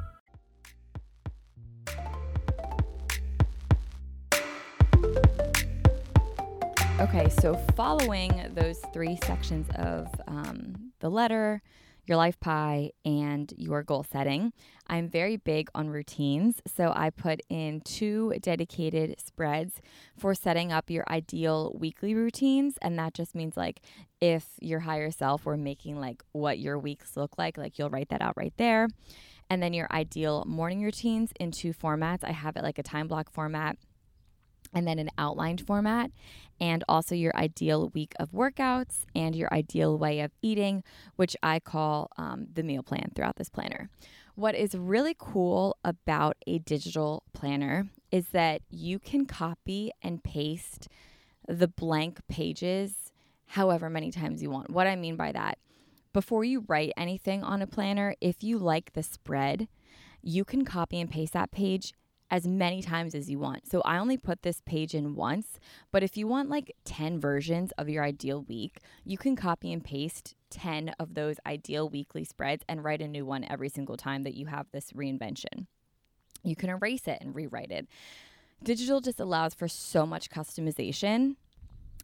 Okay, 7.01 7.29
so 7.29 7.55
following 7.75 8.51
those 8.53 8.77
three 8.93 9.17
sections 9.25 9.67
of 9.73 10.07
um, 10.27 10.91
the 10.99 11.09
letter, 11.09 11.63
your 12.05 12.15
life 12.15 12.39
pie, 12.39 12.91
and 13.03 13.51
your 13.57 13.81
goal 13.81 14.03
setting, 14.03 14.53
I'm 14.85 15.09
very 15.09 15.35
big 15.35 15.71
on 15.73 15.89
routines. 15.89 16.61
So 16.67 16.93
I 16.95 17.09
put 17.09 17.41
in 17.49 17.81
two 17.81 18.35
dedicated 18.39 19.19
spreads 19.19 19.81
for 20.15 20.35
setting 20.35 20.71
up 20.71 20.91
your 20.91 21.03
ideal 21.09 21.75
weekly 21.75 22.13
routines. 22.13 22.77
And 22.83 22.99
that 22.99 23.15
just 23.15 23.33
means 23.33 23.57
like 23.57 23.81
if 24.21 24.45
your 24.61 24.81
higher 24.81 25.09
self 25.09 25.43
were 25.43 25.57
making 25.57 25.99
like 25.99 26.21
what 26.33 26.59
your 26.59 26.77
weeks 26.77 27.17
look 27.17 27.35
like, 27.35 27.57
like 27.57 27.79
you'll 27.79 27.89
write 27.89 28.09
that 28.09 28.21
out 28.21 28.37
right 28.37 28.53
there. 28.57 28.87
And 29.49 29.63
then 29.63 29.73
your 29.73 29.87
ideal 29.89 30.45
morning 30.47 30.83
routines 30.83 31.31
in 31.39 31.49
two 31.49 31.73
formats. 31.73 32.23
I 32.23 32.31
have 32.31 32.57
it 32.57 32.63
like 32.63 32.77
a 32.77 32.83
time 32.83 33.07
block 33.07 33.31
format 33.31 33.77
and 34.73 34.87
then 34.87 34.99
an 34.99 35.09
outlined 35.17 35.65
format, 35.65 36.11
and 36.59 36.83
also 36.87 37.15
your 37.15 37.35
ideal 37.35 37.89
week 37.89 38.13
of 38.19 38.31
workouts 38.31 39.05
and 39.15 39.35
your 39.35 39.53
ideal 39.53 39.97
way 39.97 40.19
of 40.21 40.31
eating, 40.41 40.83
which 41.15 41.35
I 41.41 41.59
call 41.59 42.09
um, 42.17 42.47
the 42.53 42.63
meal 42.63 42.83
plan 42.83 43.11
throughout 43.15 43.35
this 43.35 43.49
planner. 43.49 43.89
What 44.35 44.55
is 44.55 44.75
really 44.75 45.15
cool 45.17 45.77
about 45.83 46.37
a 46.47 46.59
digital 46.59 47.23
planner 47.33 47.89
is 48.11 48.29
that 48.29 48.61
you 48.69 48.99
can 48.99 49.25
copy 49.25 49.91
and 50.01 50.23
paste 50.23 50.87
the 51.47 51.67
blank 51.67 52.19
pages 52.27 53.11
however 53.47 53.89
many 53.89 54.11
times 54.11 54.41
you 54.41 54.49
want. 54.49 54.69
What 54.69 54.87
I 54.87 54.95
mean 54.95 55.17
by 55.17 55.31
that, 55.33 55.57
before 56.13 56.43
you 56.43 56.63
write 56.67 56.93
anything 56.95 57.43
on 57.43 57.61
a 57.61 57.67
planner, 57.67 58.15
if 58.21 58.43
you 58.43 58.57
like 58.57 58.93
the 58.93 59.03
spread, 59.03 59.67
you 60.21 60.45
can 60.45 60.63
copy 60.63 60.99
and 60.99 61.09
paste 61.09 61.33
that 61.33 61.51
page 61.51 61.93
as 62.31 62.47
many 62.47 62.81
times 62.81 63.13
as 63.13 63.29
you 63.29 63.37
want. 63.37 63.69
So 63.69 63.81
I 63.81 63.97
only 63.97 64.17
put 64.17 64.41
this 64.41 64.61
page 64.65 64.95
in 64.95 65.15
once, 65.15 65.59
but 65.91 66.01
if 66.01 66.15
you 66.15 66.25
want 66.25 66.49
like 66.49 66.75
10 66.85 67.19
versions 67.19 67.71
of 67.77 67.89
your 67.89 68.03
ideal 68.03 68.41
week, 68.43 68.79
you 69.03 69.17
can 69.17 69.35
copy 69.35 69.71
and 69.73 69.83
paste 69.83 70.33
10 70.49 70.95
of 70.97 71.13
those 71.13 71.35
ideal 71.45 71.89
weekly 71.89 72.23
spreads 72.23 72.63
and 72.69 72.83
write 72.83 73.01
a 73.01 73.07
new 73.07 73.25
one 73.25 73.43
every 73.43 73.69
single 73.69 73.97
time 73.97 74.23
that 74.23 74.33
you 74.33 74.45
have 74.45 74.67
this 74.71 74.93
reinvention. 74.93 75.67
You 76.41 76.55
can 76.55 76.69
erase 76.69 77.07
it 77.07 77.19
and 77.21 77.35
rewrite 77.35 77.71
it. 77.71 77.87
Digital 78.63 79.01
just 79.01 79.19
allows 79.19 79.53
for 79.53 79.67
so 79.67 80.05
much 80.05 80.29
customization 80.29 81.35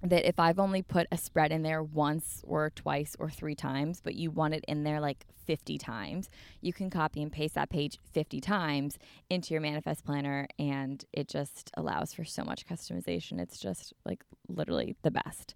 that 0.03 0.27
if 0.27 0.39
I've 0.39 0.59
only 0.59 0.81
put 0.81 1.07
a 1.11 1.17
spread 1.17 1.51
in 1.51 1.63
there 1.63 1.81
once 1.83 2.43
or 2.45 2.69
twice 2.69 3.15
or 3.19 3.29
three 3.29 3.55
times, 3.55 4.01
but 4.01 4.15
you 4.15 4.31
want 4.31 4.53
it 4.53 4.63
in 4.67 4.83
there 4.83 4.99
like 4.99 5.25
50 5.45 5.77
times, 5.77 6.29
you 6.61 6.73
can 6.73 6.89
copy 6.89 7.21
and 7.21 7.31
paste 7.31 7.55
that 7.55 7.69
page 7.69 7.97
50 8.13 8.39
times 8.41 8.97
into 9.29 9.53
your 9.53 9.61
manifest 9.61 10.05
planner 10.05 10.47
and 10.59 11.03
it 11.13 11.27
just 11.27 11.71
allows 11.75 12.13
for 12.13 12.25
so 12.25 12.43
much 12.43 12.67
customization. 12.67 13.39
It's 13.39 13.59
just 13.59 13.93
like 14.05 14.23
literally 14.47 14.95
the 15.03 15.11
best. 15.11 15.55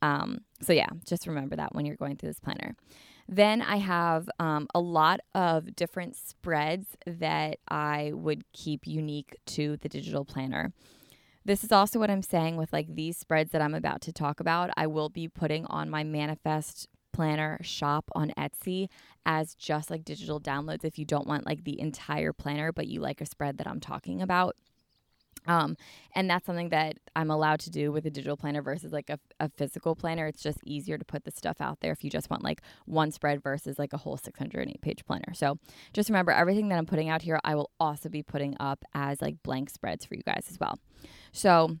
Um, 0.00 0.40
so, 0.60 0.72
yeah, 0.72 0.88
just 1.06 1.26
remember 1.26 1.56
that 1.56 1.74
when 1.74 1.86
you're 1.86 1.96
going 1.96 2.16
through 2.16 2.30
this 2.30 2.40
planner. 2.40 2.74
Then 3.28 3.62
I 3.62 3.76
have 3.76 4.28
um, 4.40 4.66
a 4.74 4.80
lot 4.80 5.20
of 5.34 5.76
different 5.76 6.16
spreads 6.16 6.96
that 7.06 7.58
I 7.68 8.10
would 8.14 8.44
keep 8.52 8.86
unique 8.86 9.36
to 9.46 9.76
the 9.76 9.88
digital 9.88 10.24
planner. 10.24 10.72
This 11.44 11.64
is 11.64 11.72
also 11.72 11.98
what 11.98 12.10
I'm 12.10 12.22
saying 12.22 12.56
with 12.56 12.72
like 12.72 12.94
these 12.94 13.16
spreads 13.16 13.50
that 13.50 13.62
I'm 13.62 13.74
about 13.74 14.00
to 14.02 14.12
talk 14.12 14.38
about. 14.38 14.70
I 14.76 14.86
will 14.86 15.08
be 15.08 15.28
putting 15.28 15.66
on 15.66 15.90
my 15.90 16.04
manifest 16.04 16.88
planner 17.12 17.58
shop 17.62 18.04
on 18.14 18.32
Etsy 18.38 18.88
as 19.26 19.54
just 19.54 19.90
like 19.90 20.04
digital 20.04 20.40
downloads 20.40 20.84
if 20.84 20.98
you 20.98 21.04
don't 21.04 21.26
want 21.26 21.44
like 21.44 21.64
the 21.64 21.80
entire 21.80 22.32
planner, 22.32 22.72
but 22.72 22.86
you 22.86 23.00
like 23.00 23.20
a 23.20 23.26
spread 23.26 23.58
that 23.58 23.66
I'm 23.66 23.80
talking 23.80 24.22
about. 24.22 24.56
Um, 25.46 25.76
and 26.14 26.30
that's 26.30 26.46
something 26.46 26.68
that 26.68 26.98
I'm 27.16 27.30
allowed 27.30 27.60
to 27.60 27.70
do 27.70 27.90
with 27.90 28.06
a 28.06 28.10
digital 28.10 28.36
planner 28.36 28.62
versus 28.62 28.92
like 28.92 29.10
a, 29.10 29.18
a 29.40 29.48
physical 29.48 29.94
planner. 29.94 30.26
It's 30.26 30.42
just 30.42 30.58
easier 30.64 30.98
to 30.98 31.04
put 31.04 31.24
the 31.24 31.30
stuff 31.30 31.60
out 31.60 31.80
there 31.80 31.92
if 31.92 32.04
you 32.04 32.10
just 32.10 32.30
want 32.30 32.44
like 32.44 32.62
one 32.86 33.10
spread 33.10 33.42
versus 33.42 33.78
like 33.78 33.92
a 33.92 33.98
whole 33.98 34.16
608 34.16 34.80
page 34.80 35.04
planner. 35.04 35.34
So 35.34 35.58
just 35.92 36.08
remember 36.08 36.32
everything 36.32 36.68
that 36.68 36.78
I'm 36.78 36.86
putting 36.86 37.08
out 37.08 37.22
here, 37.22 37.40
I 37.44 37.54
will 37.54 37.70
also 37.80 38.08
be 38.08 38.22
putting 38.22 38.56
up 38.60 38.84
as 38.94 39.20
like 39.20 39.42
blank 39.42 39.70
spreads 39.70 40.04
for 40.04 40.14
you 40.14 40.22
guys 40.22 40.46
as 40.50 40.58
well. 40.60 40.78
So 41.32 41.78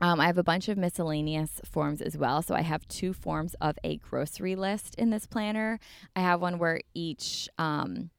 um, 0.00 0.18
I 0.20 0.26
have 0.26 0.38
a 0.38 0.42
bunch 0.42 0.68
of 0.68 0.76
miscellaneous 0.76 1.60
forms 1.64 2.00
as 2.02 2.16
well. 2.16 2.42
So 2.42 2.54
I 2.54 2.62
have 2.62 2.86
two 2.88 3.12
forms 3.12 3.54
of 3.60 3.78
a 3.84 3.98
grocery 3.98 4.56
list 4.56 4.96
in 4.96 5.10
this 5.10 5.26
planner. 5.26 5.78
I 6.16 6.20
have 6.20 6.40
one 6.40 6.58
where 6.58 6.80
each, 6.94 7.48
um, 7.58 8.10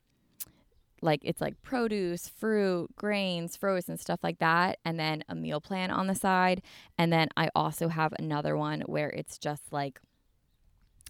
like 1.04 1.22
it's 1.24 1.41
like 1.41 1.62
produce, 1.62 2.28
fruit, 2.28 2.95
grains, 2.95 3.56
frozen 3.56 3.97
stuff 3.97 4.20
like 4.24 4.39
that, 4.39 4.80
and 4.86 4.99
then 4.99 5.24
a 5.28 5.36
meal 5.36 5.62
plan 5.62 5.91
on 5.91 6.08
the 6.08 6.16
side. 6.16 6.62
And 6.97 7.12
then 7.12 7.30
I 7.38 7.49
also 7.56 7.89
have 7.89 8.14
another 8.18 8.58
one 8.58 8.82
where 8.82 9.10
it's 9.10 9.38
just 9.38 9.72
like 9.72 9.99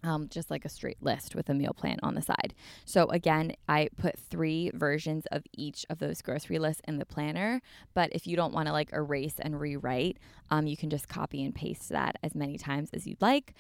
um, 0.04 0.28
just 0.30 0.52
like 0.52 0.66
a 0.66 0.70
straight 0.70 1.02
list 1.02 1.34
with 1.34 1.50
a 1.50 1.54
meal 1.54 1.74
plan 1.74 1.98
on 2.04 2.14
the 2.16 2.22
side. 2.22 2.54
So 2.86 3.06
again, 3.08 3.54
I 3.70 3.90
put 3.98 4.20
three 4.20 4.70
versions 4.74 5.26
of 5.32 5.44
each 5.54 5.86
of 5.90 6.00
those 6.00 6.22
grocery 6.22 6.60
lists 6.60 6.82
in 6.88 6.98
the 6.98 7.06
planner. 7.06 7.62
But 7.94 8.10
if 8.12 8.28
you 8.28 8.36
don't 8.36 8.54
want 8.54 8.68
to 8.68 8.74
like 8.74 8.92
erase 8.92 9.36
and 9.40 9.60
rewrite, 9.60 10.18
um, 10.52 10.68
you 10.68 10.76
can 10.76 10.90
just 10.90 11.08
copy 11.08 11.44
and 11.44 11.56
paste 11.56 11.90
that 11.90 12.18
as 12.22 12.36
many 12.36 12.58
times 12.58 12.90
as 12.94 13.08
you'd 13.08 13.22
like. 13.22 13.54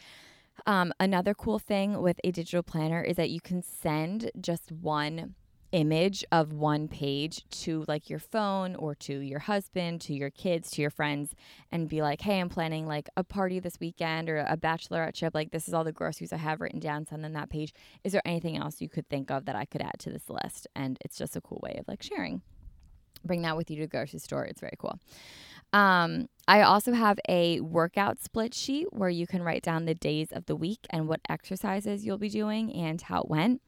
Um, 0.67 0.93
another 0.99 1.33
cool 1.33 1.59
thing 1.59 2.01
with 2.01 2.19
a 2.23 2.31
digital 2.31 2.61
planner 2.61 3.01
is 3.01 3.15
that 3.15 3.29
you 3.29 3.41
can 3.41 3.63
send 3.63 4.29
just 4.39 4.71
one 4.71 5.35
image 5.73 6.23
of 6.31 6.53
one 6.53 6.87
page 6.87 7.43
to 7.49 7.83
like 7.87 8.09
your 8.09 8.19
phone 8.19 8.75
or 8.75 8.95
to 8.95 9.19
your 9.19 9.39
husband, 9.39 9.99
to 9.99 10.13
your 10.13 10.29
kids, 10.29 10.71
to 10.71 10.81
your 10.81 10.91
friends, 10.91 11.35
and 11.71 11.89
be 11.89 12.01
like, 12.01 12.21
hey, 12.21 12.39
I'm 12.39 12.47
planning 12.47 12.87
like 12.87 13.09
a 13.17 13.23
party 13.23 13.59
this 13.59 13.79
weekend 13.79 14.29
or 14.29 14.37
a 14.47 14.55
bachelorette 14.55 15.15
trip. 15.15 15.33
Like, 15.33 15.51
this 15.51 15.67
is 15.67 15.73
all 15.73 15.83
the 15.83 15.91
groceries 15.91 16.31
I 16.31 16.37
have 16.37 16.61
written 16.61 16.79
down. 16.79 17.05
Send 17.05 17.23
them 17.23 17.33
that 17.33 17.49
page. 17.49 17.73
Is 18.03 18.13
there 18.13 18.21
anything 18.23 18.55
else 18.55 18.79
you 18.79 18.87
could 18.87 19.09
think 19.09 19.31
of 19.31 19.45
that 19.45 19.55
I 19.55 19.65
could 19.65 19.81
add 19.81 19.99
to 19.99 20.11
this 20.11 20.29
list? 20.29 20.67
And 20.75 20.97
it's 21.01 21.17
just 21.17 21.35
a 21.35 21.41
cool 21.41 21.59
way 21.63 21.75
of 21.79 21.87
like 21.87 22.03
sharing. 22.03 22.41
Bring 23.25 23.41
that 23.41 23.57
with 23.57 23.69
you 23.69 23.77
to 23.77 23.83
the 23.83 23.87
grocery 23.87 24.19
store. 24.19 24.45
It's 24.45 24.61
very 24.61 24.75
cool. 24.77 24.99
Um, 25.73 26.29
I 26.47 26.61
also 26.61 26.93
have 26.93 27.19
a 27.27 27.59
workout 27.61 28.19
split 28.19 28.53
sheet 28.53 28.87
where 28.91 29.09
you 29.09 29.25
can 29.25 29.41
write 29.41 29.63
down 29.63 29.85
the 29.85 29.95
days 29.95 30.31
of 30.31 30.45
the 30.45 30.55
week 30.55 30.85
and 30.91 31.07
what 31.07 31.21
exercises 31.27 32.05
you'll 32.05 32.17
be 32.17 32.29
doing 32.29 32.71
and 32.73 33.01
how 33.01 33.21
it 33.21 33.29
went. 33.29 33.61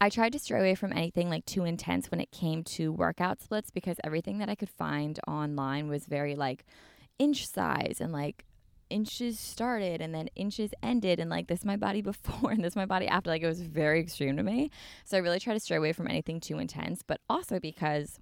I 0.00 0.10
tried 0.10 0.32
to 0.32 0.38
stray 0.38 0.60
away 0.60 0.74
from 0.74 0.92
anything 0.92 1.30
like 1.30 1.46
too 1.46 1.64
intense 1.64 2.10
when 2.10 2.20
it 2.20 2.30
came 2.30 2.62
to 2.64 2.92
workout 2.92 3.40
splits 3.40 3.70
because 3.70 3.96
everything 4.04 4.38
that 4.38 4.50
I 4.50 4.54
could 4.54 4.68
find 4.68 5.18
online 5.26 5.88
was 5.88 6.04
very 6.04 6.34
like 6.34 6.66
inch 7.18 7.46
size 7.46 7.98
and 8.00 8.12
like 8.12 8.44
inches 8.90 9.40
started 9.40 10.00
and 10.00 10.14
then 10.14 10.28
inches 10.36 10.70
ended 10.82 11.18
and 11.18 11.30
like 11.30 11.46
this 11.46 11.64
my 11.64 11.76
body 11.76 12.02
before 12.02 12.50
and 12.50 12.62
this 12.62 12.76
my 12.76 12.86
body 12.86 13.08
after 13.08 13.30
like 13.30 13.42
it 13.42 13.46
was 13.46 13.62
very 13.62 13.98
extreme 13.98 14.36
to 14.36 14.42
me 14.44 14.70
so 15.04 15.16
i 15.16 15.20
really 15.20 15.40
try 15.40 15.52
to 15.52 15.58
stray 15.58 15.76
away 15.76 15.92
from 15.92 16.06
anything 16.06 16.38
too 16.38 16.58
intense 16.58 17.02
but 17.02 17.20
also 17.28 17.58
because 17.58 18.20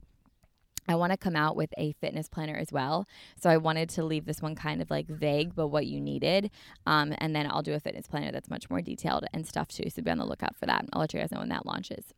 I 0.89 0.95
want 0.97 1.13
to 1.13 1.17
come 1.17 1.37
out 1.37 1.57
with 1.57 1.71
a 1.79 1.93
fitness 2.01 2.29
planner 2.29 2.57
as 2.57 2.73
well. 2.73 3.07
So 3.41 3.51
I 3.51 3.57
wanted 3.57 3.89
to 3.91 4.05
leave 4.05 4.27
this 4.27 4.43
one 4.43 4.55
kind 4.55 4.83
of 4.83 4.91
like 4.91 5.07
vague, 5.07 5.55
but 5.55 5.69
what 5.69 5.87
you 5.87 6.01
needed. 6.01 6.51
Um, 6.87 7.15
and 7.19 7.35
then 7.35 7.47
I'll 7.51 7.63
do 7.63 7.75
a 7.75 7.81
fitness 7.81 8.07
planner 8.07 8.33
that's 8.33 8.51
much 8.51 8.69
more 8.71 8.81
detailed 8.81 9.25
and 9.33 9.47
stuff 9.47 9.69
too. 9.69 9.91
So 9.91 10.03
be 10.03 10.11
on 10.11 10.19
the 10.19 10.27
lookout 10.27 10.57
for 10.57 10.67
that. 10.67 10.85
I'll 10.93 11.01
let 11.01 11.15
you 11.15 11.21
guys 11.21 11.31
know 11.31 11.41
when 11.41 11.49
that 11.51 11.67
launches. 11.67 12.13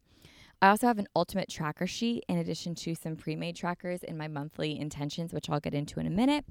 I 0.63 0.71
also 0.71 0.87
have 0.87 0.99
an 0.99 1.09
ultimate 1.15 1.51
tracker 1.51 1.87
sheet 1.87 2.25
in 2.29 2.39
addition 2.39 2.75
to 2.77 2.95
some 2.95 3.15
pre 3.17 3.37
made 3.37 3.57
trackers 3.57 4.03
in 4.03 4.17
my 4.17 4.27
monthly 4.27 4.79
intentions, 4.79 5.35
which 5.35 5.51
I'll 5.51 5.61
get 5.61 5.75
into 5.75 6.01
in 6.01 6.07
a 6.07 6.11
minute. 6.11 6.47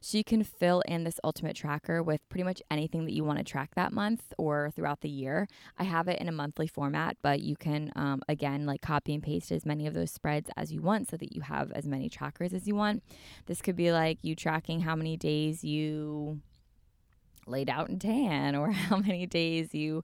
So 0.00 0.18
you 0.18 0.24
can 0.24 0.42
fill 0.42 0.82
in 0.88 1.04
this 1.04 1.20
ultimate 1.22 1.54
tracker 1.54 2.02
with 2.02 2.28
pretty 2.28 2.42
much 2.42 2.60
anything 2.68 3.04
that 3.04 3.12
you 3.12 3.22
want 3.22 3.38
to 3.38 3.44
track 3.44 3.76
that 3.76 3.92
month 3.92 4.34
or 4.38 4.72
throughout 4.74 5.02
the 5.02 5.08
year. 5.08 5.46
I 5.78 5.84
have 5.84 6.08
it 6.08 6.20
in 6.20 6.28
a 6.28 6.32
monthly 6.32 6.66
format, 6.66 7.16
but 7.22 7.40
you 7.40 7.54
can, 7.54 7.92
um, 7.94 8.22
again, 8.28 8.66
like 8.66 8.82
copy 8.82 9.14
and 9.14 9.22
paste 9.22 9.52
as 9.52 9.64
many 9.64 9.86
of 9.86 9.94
those 9.94 10.10
spreads 10.10 10.50
as 10.56 10.72
you 10.72 10.82
want 10.82 11.08
so 11.08 11.16
that 11.16 11.34
you 11.34 11.42
have 11.42 11.70
as 11.72 11.86
many 11.86 12.08
trackers 12.08 12.52
as 12.52 12.66
you 12.66 12.74
want. 12.74 13.04
This 13.46 13.62
could 13.62 13.76
be 13.76 13.92
like 13.92 14.18
you 14.22 14.34
tracking 14.34 14.80
how 14.80 14.96
many 14.96 15.16
days 15.16 15.62
you 15.62 16.40
laid 17.46 17.70
out 17.70 17.88
in 17.88 17.98
tan 17.98 18.56
or 18.56 18.70
how 18.72 18.96
many 18.96 19.26
days 19.26 19.74
you 19.74 20.02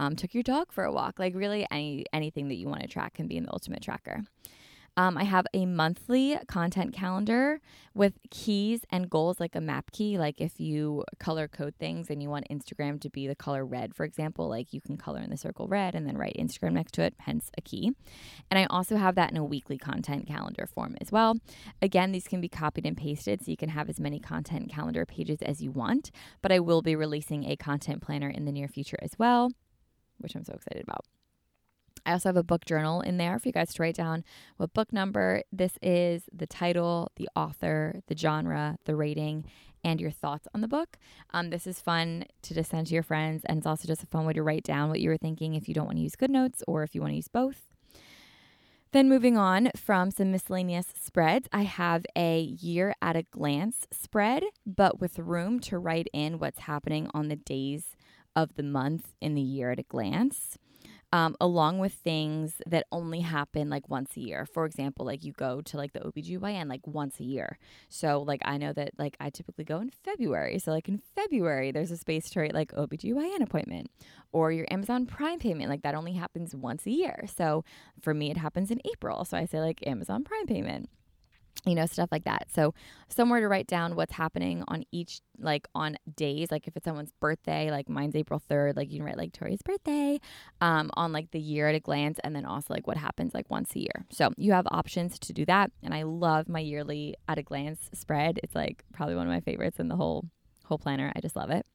um, 0.00 0.16
took 0.16 0.32
your 0.32 0.42
dog 0.42 0.72
for 0.72 0.84
a 0.84 0.92
walk. 0.92 1.18
Like 1.18 1.34
really, 1.34 1.66
any 1.70 2.06
anything 2.12 2.48
that 2.48 2.56
you 2.56 2.68
want 2.68 2.80
to 2.80 2.88
track 2.88 3.14
can 3.14 3.28
be 3.28 3.36
in 3.36 3.44
the 3.44 3.52
ultimate 3.52 3.82
tracker. 3.82 4.22
Um, 4.96 5.16
I 5.16 5.24
have 5.24 5.46
a 5.54 5.66
monthly 5.66 6.36
content 6.48 6.92
calendar 6.92 7.60
with 7.94 8.14
keys 8.30 8.80
and 8.90 9.08
goals 9.08 9.38
like 9.38 9.54
a 9.54 9.60
map 9.60 9.92
key. 9.92 10.18
Like 10.18 10.40
if 10.40 10.58
you 10.58 11.04
color 11.18 11.46
code 11.46 11.74
things 11.78 12.10
and 12.10 12.20
you 12.20 12.28
want 12.28 12.48
Instagram 12.50 13.00
to 13.02 13.08
be 13.08 13.28
the 13.28 13.36
color 13.36 13.64
red, 13.64 13.94
for 13.94 14.04
example, 14.04 14.48
like 14.48 14.72
you 14.72 14.80
can 14.80 14.96
color 14.96 15.20
in 15.20 15.30
the 15.30 15.36
circle 15.36 15.68
red 15.68 15.94
and 15.94 16.06
then 16.06 16.18
write 16.18 16.36
Instagram 16.38 16.72
next 16.72 16.92
to 16.94 17.02
it, 17.02 17.14
hence 17.20 17.50
a 17.56 17.60
key. 17.60 17.92
And 18.50 18.58
I 18.58 18.66
also 18.68 18.96
have 18.96 19.14
that 19.14 19.30
in 19.30 19.36
a 19.36 19.44
weekly 19.44 19.78
content 19.78 20.26
calendar 20.26 20.66
form 20.66 20.96
as 21.00 21.12
well. 21.12 21.36
Again, 21.80 22.10
these 22.10 22.26
can 22.26 22.40
be 22.40 22.48
copied 22.48 22.84
and 22.84 22.96
pasted 22.96 23.44
so 23.44 23.50
you 23.50 23.56
can 23.56 23.70
have 23.70 23.88
as 23.88 24.00
many 24.00 24.18
content 24.18 24.70
calendar 24.70 25.06
pages 25.06 25.40
as 25.40 25.62
you 25.62 25.70
want, 25.70 26.10
but 26.42 26.50
I 26.50 26.58
will 26.58 26.82
be 26.82 26.96
releasing 26.96 27.44
a 27.44 27.54
content 27.54 28.02
planner 28.02 28.28
in 28.28 28.44
the 28.44 28.52
near 28.52 28.66
future 28.66 28.98
as 29.00 29.12
well, 29.18 29.50
which 30.20 30.34
I'm 30.34 30.44
so 30.44 30.54
excited 30.54 30.82
about. 30.82 31.04
I 32.06 32.12
also 32.12 32.28
have 32.30 32.36
a 32.36 32.42
book 32.42 32.64
journal 32.64 33.00
in 33.02 33.18
there 33.18 33.38
for 33.38 33.48
you 33.48 33.52
guys 33.52 33.74
to 33.74 33.82
write 33.82 33.94
down 33.94 34.24
what 34.56 34.72
book 34.72 34.92
number 34.92 35.42
this 35.52 35.78
is, 35.82 36.24
the 36.32 36.46
title, 36.46 37.10
the 37.16 37.28
author, 37.36 38.00
the 38.06 38.16
genre, 38.16 38.78
the 38.84 38.96
rating, 38.96 39.44
and 39.84 40.00
your 40.00 40.10
thoughts 40.10 40.46
on 40.54 40.60
the 40.60 40.68
book. 40.68 40.98
Um, 41.32 41.50
this 41.50 41.66
is 41.66 41.80
fun 41.80 42.24
to 42.42 42.54
just 42.54 42.70
send 42.70 42.86
to 42.86 42.94
your 42.94 43.02
friends, 43.02 43.44
and 43.46 43.58
it's 43.58 43.66
also 43.66 43.86
just 43.86 44.02
a 44.02 44.06
fun 44.06 44.26
way 44.26 44.32
to 44.34 44.42
write 44.42 44.64
down 44.64 44.88
what 44.88 45.00
you 45.00 45.08
were 45.08 45.16
thinking 45.16 45.54
if 45.54 45.68
you 45.68 45.74
don't 45.74 45.86
want 45.86 45.98
to 45.98 46.02
use 46.02 46.16
GoodNotes 46.16 46.62
or 46.66 46.82
if 46.82 46.94
you 46.94 47.00
want 47.00 47.12
to 47.12 47.16
use 47.16 47.28
both. 47.28 47.68
Then, 48.92 49.08
moving 49.08 49.38
on 49.38 49.70
from 49.76 50.10
some 50.10 50.32
miscellaneous 50.32 50.92
spreads, 51.00 51.48
I 51.52 51.62
have 51.62 52.04
a 52.16 52.40
year 52.40 52.92
at 53.00 53.14
a 53.14 53.22
glance 53.22 53.86
spread, 53.92 54.42
but 54.66 55.00
with 55.00 55.18
room 55.20 55.60
to 55.60 55.78
write 55.78 56.08
in 56.12 56.40
what's 56.40 56.60
happening 56.60 57.08
on 57.14 57.28
the 57.28 57.36
days 57.36 57.94
of 58.36 58.54
the 58.54 58.62
month 58.62 59.14
in 59.20 59.34
the 59.34 59.42
year 59.42 59.70
at 59.70 59.78
a 59.78 59.84
glance 59.84 60.58
um, 61.12 61.36
along 61.40 61.78
with 61.78 61.92
things 61.92 62.62
that 62.66 62.86
only 62.92 63.20
happen 63.20 63.68
like 63.68 63.88
once 63.88 64.16
a 64.16 64.20
year. 64.20 64.46
For 64.46 64.64
example, 64.64 65.04
like 65.04 65.24
you 65.24 65.32
go 65.32 65.60
to 65.62 65.76
like 65.76 65.92
the 65.92 66.00
OBGYN 66.00 66.68
like 66.68 66.86
once 66.86 67.18
a 67.18 67.24
year. 67.24 67.58
So 67.88 68.22
like 68.22 68.40
I 68.44 68.58
know 68.58 68.72
that 68.72 68.92
like 68.96 69.16
I 69.18 69.30
typically 69.30 69.64
go 69.64 69.80
in 69.80 69.90
February. 70.04 70.58
So 70.60 70.70
like 70.70 70.88
in 70.88 71.02
February, 71.16 71.72
there's 71.72 71.90
a 71.90 71.96
space 71.96 72.30
to 72.30 72.40
write 72.40 72.54
like 72.54 72.72
OBGYN 72.72 73.40
appointment 73.40 73.90
or 74.32 74.52
your 74.52 74.66
Amazon 74.70 75.06
Prime 75.06 75.40
payment. 75.40 75.68
Like 75.68 75.82
that 75.82 75.96
only 75.96 76.12
happens 76.12 76.54
once 76.54 76.86
a 76.86 76.90
year. 76.90 77.24
So 77.36 77.64
for 78.00 78.14
me, 78.14 78.30
it 78.30 78.36
happens 78.36 78.70
in 78.70 78.80
April. 78.84 79.24
So 79.24 79.36
I 79.36 79.46
say 79.46 79.60
like 79.60 79.84
Amazon 79.86 80.22
Prime 80.22 80.46
payment 80.46 80.88
you 81.64 81.74
know 81.74 81.86
stuff 81.86 82.08
like 82.10 82.24
that. 82.24 82.48
So 82.54 82.74
somewhere 83.08 83.40
to 83.40 83.48
write 83.48 83.66
down 83.66 83.96
what's 83.96 84.12
happening 84.12 84.64
on 84.68 84.84
each 84.92 85.20
like 85.38 85.66
on 85.74 85.96
days 86.16 86.50
like 86.50 86.66
if 86.68 86.76
it's 86.76 86.84
someone's 86.84 87.12
birthday 87.18 87.70
like 87.70 87.88
mine's 87.88 88.14
april 88.14 88.42
3rd 88.50 88.76
like 88.76 88.90
you 88.90 88.98
can 88.98 89.06
write 89.06 89.16
like 89.16 89.32
tori's 89.32 89.62
birthday 89.62 90.20
um, 90.60 90.90
on 90.94 91.12
like 91.12 91.30
the 91.30 91.40
year 91.40 91.66
at 91.66 91.74
a 91.74 91.80
glance 91.80 92.18
and 92.22 92.36
then 92.36 92.44
also 92.44 92.74
like 92.74 92.86
what 92.86 92.98
happens 92.98 93.32
like 93.32 93.48
once 93.50 93.74
a 93.74 93.80
year. 93.80 94.04
So 94.10 94.30
you 94.36 94.52
have 94.52 94.66
options 94.70 95.18
to 95.20 95.32
do 95.32 95.44
that 95.46 95.70
and 95.82 95.94
i 95.94 96.02
love 96.02 96.48
my 96.48 96.60
yearly 96.60 97.14
at 97.28 97.38
a 97.38 97.42
glance 97.42 97.88
spread. 97.94 98.38
It's 98.42 98.54
like 98.54 98.84
probably 98.92 99.14
one 99.14 99.26
of 99.26 99.32
my 99.32 99.40
favorites 99.40 99.80
in 99.80 99.88
the 99.88 99.96
whole 99.96 100.26
whole 100.64 100.78
planner. 100.78 101.12
I 101.14 101.20
just 101.20 101.36
love 101.36 101.50
it. 101.50 101.66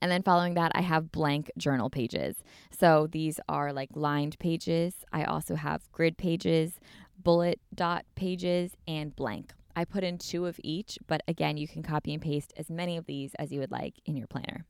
And 0.00 0.10
then 0.10 0.22
following 0.22 0.54
that, 0.54 0.72
I 0.74 0.80
have 0.80 1.12
blank 1.12 1.50
journal 1.56 1.88
pages. 1.88 2.42
So 2.76 3.06
these 3.10 3.38
are 3.48 3.72
like 3.72 3.90
lined 3.94 4.38
pages. 4.40 4.94
I 5.12 5.24
also 5.24 5.54
have 5.54 5.90
grid 5.92 6.18
pages, 6.18 6.80
bullet 7.22 7.60
dot 7.74 8.04
pages, 8.14 8.72
and 8.86 9.14
blank. 9.14 9.52
I 9.74 9.84
put 9.84 10.04
in 10.04 10.18
two 10.18 10.46
of 10.46 10.60
each, 10.62 10.98
but 11.06 11.22
again, 11.26 11.56
you 11.56 11.66
can 11.66 11.82
copy 11.82 12.12
and 12.12 12.22
paste 12.22 12.52
as 12.56 12.68
many 12.68 12.96
of 12.96 13.06
these 13.06 13.34
as 13.34 13.52
you 13.52 13.60
would 13.60 13.70
like 13.70 13.94
in 14.04 14.16
your 14.16 14.26
planner. 14.26 14.66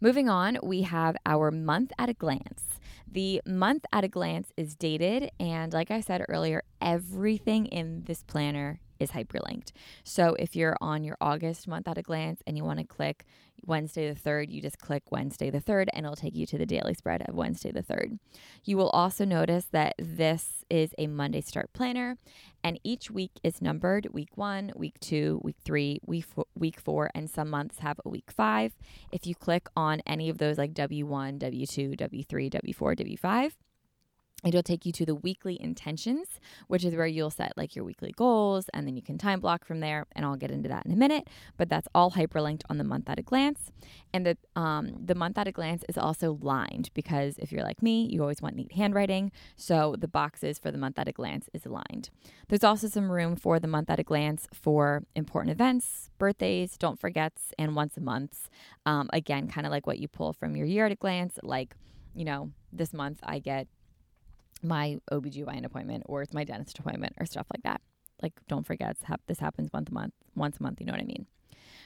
Moving 0.00 0.28
on, 0.28 0.58
we 0.62 0.82
have 0.82 1.16
our 1.26 1.50
month 1.50 1.92
at 1.98 2.08
a 2.08 2.14
glance. 2.14 2.64
The 3.10 3.42
month 3.46 3.84
at 3.92 4.04
a 4.04 4.08
glance 4.08 4.52
is 4.56 4.74
dated, 4.74 5.30
and 5.38 5.72
like 5.72 5.90
I 5.90 6.00
said 6.00 6.24
earlier, 6.28 6.62
everything 6.80 7.66
in 7.66 8.04
this 8.04 8.22
planner 8.22 8.80
is 9.00 9.10
hyperlinked. 9.12 9.72
So 10.04 10.36
if 10.38 10.54
you're 10.54 10.76
on 10.80 11.02
your 11.02 11.16
August 11.20 11.66
month 11.66 11.88
at 11.88 11.98
a 11.98 12.02
glance 12.02 12.42
and 12.46 12.56
you 12.56 12.64
want 12.64 12.78
to 12.78 12.84
click 12.84 13.24
Wednesday 13.66 14.12
the 14.12 14.18
3rd, 14.18 14.50
you 14.50 14.60
just 14.60 14.78
click 14.78 15.02
Wednesday 15.10 15.50
the 15.50 15.60
3rd 15.60 15.88
and 15.92 16.04
it'll 16.04 16.16
take 16.16 16.36
you 16.36 16.46
to 16.46 16.58
the 16.58 16.66
daily 16.66 16.94
spread 16.94 17.22
of 17.28 17.34
Wednesday 17.34 17.70
the 17.70 17.82
3rd. 17.82 18.18
You 18.64 18.76
will 18.76 18.90
also 18.90 19.24
notice 19.24 19.66
that 19.72 19.94
this 19.98 20.64
is 20.70 20.94
a 20.98 21.06
Monday 21.06 21.40
start 21.40 21.72
planner 21.72 22.18
and 22.62 22.78
each 22.84 23.10
week 23.10 23.32
is 23.42 23.62
numbered 23.62 24.08
week 24.12 24.36
one, 24.36 24.72
week 24.76 25.00
two, 25.00 25.40
week 25.42 25.56
three, 25.64 26.00
week 26.06 26.24
four, 26.26 26.46
week 26.54 26.78
four, 26.78 27.10
and 27.14 27.28
some 27.28 27.50
months 27.50 27.78
have 27.78 28.00
a 28.04 28.08
week 28.08 28.30
five. 28.30 28.72
If 29.10 29.26
you 29.26 29.34
click 29.34 29.68
on 29.76 30.02
any 30.06 30.28
of 30.28 30.38
those 30.38 30.58
like 30.58 30.74
W1, 30.74 31.38
W2, 31.38 31.96
W3, 31.98 32.50
W4, 32.50 33.18
W5, 33.18 33.52
It'll 34.44 34.62
take 34.62 34.86
you 34.86 34.92
to 34.92 35.06
the 35.06 35.14
weekly 35.14 35.60
intentions, 35.60 36.40
which 36.68 36.84
is 36.84 36.94
where 36.94 37.06
you'll 37.06 37.30
set 37.30 37.56
like 37.56 37.76
your 37.76 37.84
weekly 37.84 38.12
goals 38.16 38.68
and 38.72 38.86
then 38.86 38.96
you 38.96 39.02
can 39.02 39.18
time 39.18 39.40
block 39.40 39.64
from 39.64 39.80
there. 39.80 40.06
And 40.12 40.24
I'll 40.24 40.36
get 40.36 40.50
into 40.50 40.68
that 40.68 40.86
in 40.86 40.92
a 40.92 40.96
minute. 40.96 41.28
But 41.56 41.68
that's 41.68 41.88
all 41.94 42.12
hyperlinked 42.12 42.62
on 42.70 42.78
the 42.78 42.84
month 42.84 43.08
at 43.08 43.18
a 43.18 43.22
glance. 43.22 43.70
And 44.12 44.26
the 44.26 44.36
um, 44.56 44.96
the 45.04 45.14
month 45.14 45.38
at 45.38 45.48
a 45.48 45.52
glance 45.52 45.84
is 45.88 45.98
also 45.98 46.38
lined 46.40 46.90
because 46.94 47.38
if 47.38 47.52
you're 47.52 47.62
like 47.62 47.82
me, 47.82 48.06
you 48.10 48.22
always 48.22 48.42
want 48.42 48.56
neat 48.56 48.72
handwriting. 48.72 49.32
So 49.56 49.96
the 49.98 50.08
boxes 50.08 50.58
for 50.58 50.70
the 50.70 50.78
month 50.78 50.98
at 50.98 51.08
a 51.08 51.12
glance 51.12 51.48
is 51.52 51.66
aligned. 51.66 52.10
There's 52.48 52.64
also 52.64 52.88
some 52.88 53.10
room 53.10 53.36
for 53.36 53.60
the 53.60 53.68
month 53.68 53.90
at 53.90 54.00
a 54.00 54.02
glance 54.02 54.48
for 54.52 55.04
important 55.14 55.52
events, 55.52 56.10
birthdays, 56.18 56.76
don't 56.76 56.98
forgets, 56.98 57.52
and 57.58 57.76
once 57.76 57.96
a 57.96 58.00
month. 58.00 58.48
Um, 58.86 59.08
again, 59.12 59.48
kind 59.48 59.66
of 59.66 59.70
like 59.70 59.86
what 59.86 59.98
you 59.98 60.08
pull 60.08 60.32
from 60.32 60.56
your 60.56 60.66
year 60.66 60.86
at 60.86 60.92
a 60.92 60.96
glance, 60.96 61.38
like 61.42 61.74
you 62.14 62.24
know, 62.24 62.50
this 62.72 62.92
month 62.92 63.20
I 63.22 63.38
get 63.38 63.68
my 64.62 64.98
OBGYN 65.10 65.64
appointment 65.64 66.04
or 66.06 66.22
it's 66.22 66.34
my 66.34 66.44
dentist 66.44 66.78
appointment 66.78 67.14
or 67.18 67.26
stuff 67.26 67.46
like 67.52 67.62
that. 67.62 67.80
Like, 68.22 68.34
don't 68.48 68.66
forget, 68.66 68.96
this 69.26 69.38
happens 69.38 69.70
once 69.72 69.88
a 69.90 69.94
month, 69.94 70.14
once 70.34 70.58
a 70.58 70.62
month, 70.62 70.80
you 70.80 70.86
know 70.86 70.92
what 70.92 71.00
I 71.00 71.04
mean? 71.04 71.26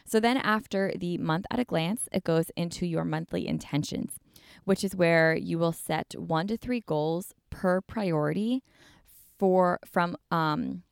So 0.04 0.20
then 0.20 0.36
after 0.36 0.92
the 0.96 1.16
month 1.18 1.46
at 1.50 1.58
a 1.58 1.64
glance, 1.64 2.08
it 2.12 2.24
goes 2.24 2.50
into 2.56 2.86
your 2.86 3.04
monthly 3.04 3.46
intentions, 3.46 4.18
which 4.64 4.84
is 4.84 4.94
where 4.94 5.34
you 5.34 5.58
will 5.58 5.72
set 5.72 6.14
one 6.18 6.46
to 6.48 6.56
three 6.56 6.80
goals 6.80 7.32
per 7.50 7.80
priority 7.80 8.62
for 9.38 9.80
from 9.84 10.16
um 10.30 10.82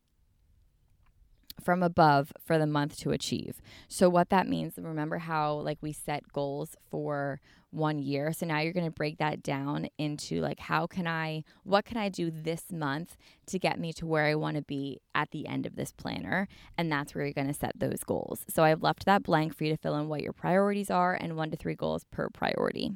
from 1.61 1.83
above 1.83 2.33
for 2.45 2.59
the 2.59 2.67
month 2.67 2.99
to 2.99 3.11
achieve. 3.11 3.61
So 3.89 4.09
what 4.09 4.31
that 4.31 4.49
means, 4.49 4.75
remember 4.77 5.19
how 5.19 5.55
like 5.55 5.79
we 5.81 5.93
set 5.93 6.33
goals 6.33 6.77
for 6.91 7.41
one 7.73 7.99
year. 7.99 8.33
So 8.33 8.47
now 8.47 8.61
you're 8.61 8.73
going 8.75 8.87
to 8.87 8.91
break 8.91 9.19
that 9.19 9.43
down 9.43 9.89
into 9.99 10.41
like 10.41 10.61
how 10.61 10.87
can 10.87 11.07
I 11.07 11.43
what 11.65 11.85
can 11.85 11.97
I 11.97 12.09
do 12.11 12.31
this 12.31 12.71
month 12.71 13.17
to 13.47 13.59
get 13.59 13.81
me 13.81 13.93
to 13.95 14.07
where 14.07 14.27
I 14.27 14.35
want 14.35 14.57
to 14.57 14.63
be 14.63 15.01
at 15.15 15.31
the 15.31 15.47
end 15.47 15.67
of 15.67 15.75
this 15.75 15.91
planner 15.91 16.49
and 16.77 16.93
that's 16.93 17.15
where 17.15 17.25
you're 17.25 17.33
going 17.33 17.47
to 17.49 17.55
set 17.55 17.73
those 17.75 18.05
goals. 18.05 18.45
So 18.49 18.63
I've 18.63 18.83
left 18.83 19.07
that 19.07 19.23
blank 19.23 19.57
for 19.57 19.65
you 19.65 19.73
to 19.73 19.79
fill 19.79 19.97
in 19.97 20.09
what 20.09 20.21
your 20.23 20.35
priorities 20.35 20.91
are 20.91 21.15
and 21.15 21.37
1 21.37 21.51
to 21.51 21.57
3 21.57 21.75
goals 21.75 22.05
per 22.11 22.29
priority. 22.29 22.93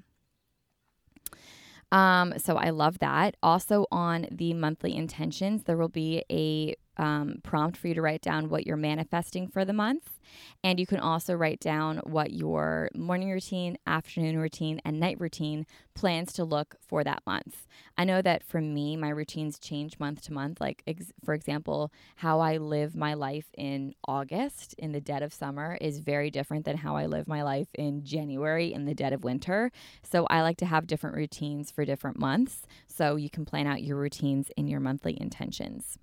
Um, 1.92 2.34
so 2.36 2.56
I 2.56 2.70
love 2.70 2.98
that. 2.98 3.36
Also 3.42 3.86
on 3.90 4.26
the 4.30 4.52
monthly 4.54 4.94
intentions, 4.94 5.64
there 5.64 5.76
will 5.76 5.88
be 5.88 6.24
a 6.30 6.74
um, 6.96 7.40
prompt 7.42 7.76
for 7.76 7.88
you 7.88 7.94
to 7.94 8.02
write 8.02 8.22
down 8.22 8.48
what 8.48 8.66
you're 8.66 8.76
manifesting 8.76 9.48
for 9.48 9.64
the 9.64 9.72
month. 9.72 10.18
And 10.64 10.80
you 10.80 10.86
can 10.86 10.98
also 10.98 11.34
write 11.34 11.60
down 11.60 11.98
what 11.98 12.32
your 12.32 12.90
morning 12.94 13.30
routine, 13.30 13.78
afternoon 13.86 14.38
routine, 14.38 14.80
and 14.84 14.98
night 14.98 15.20
routine 15.20 15.66
plans 15.94 16.32
to 16.34 16.44
look 16.44 16.76
for 16.80 17.04
that 17.04 17.22
month. 17.26 17.66
I 17.96 18.04
know 18.04 18.20
that 18.22 18.42
for 18.42 18.60
me, 18.60 18.96
my 18.96 19.08
routines 19.08 19.58
change 19.58 19.98
month 19.98 20.22
to 20.22 20.32
month. 20.32 20.60
Like, 20.60 20.82
ex- 20.86 21.12
for 21.24 21.34
example, 21.34 21.92
how 22.16 22.40
I 22.40 22.56
live 22.58 22.94
my 22.94 23.14
life 23.14 23.46
in 23.56 23.94
August 24.06 24.74
in 24.78 24.92
the 24.92 25.00
dead 25.00 25.22
of 25.22 25.32
summer 25.32 25.78
is 25.80 26.00
very 26.00 26.30
different 26.30 26.64
than 26.64 26.76
how 26.76 26.96
I 26.96 27.06
live 27.06 27.28
my 27.28 27.42
life 27.42 27.68
in 27.74 28.04
January 28.04 28.72
in 28.72 28.84
the 28.84 28.94
dead 28.94 29.12
of 29.12 29.24
winter. 29.24 29.70
So 30.02 30.26
I 30.28 30.42
like 30.42 30.58
to 30.58 30.66
have 30.66 30.86
different 30.86 31.16
routines 31.16 31.70
for 31.70 31.84
different 31.84 32.18
months. 32.18 32.66
So 32.86 33.16
you 33.16 33.30
can 33.30 33.44
plan 33.44 33.66
out 33.66 33.82
your 33.82 33.96
routines 33.96 34.50
in 34.56 34.66
your 34.68 34.80
monthly 34.80 35.16
intentions. 35.20 35.98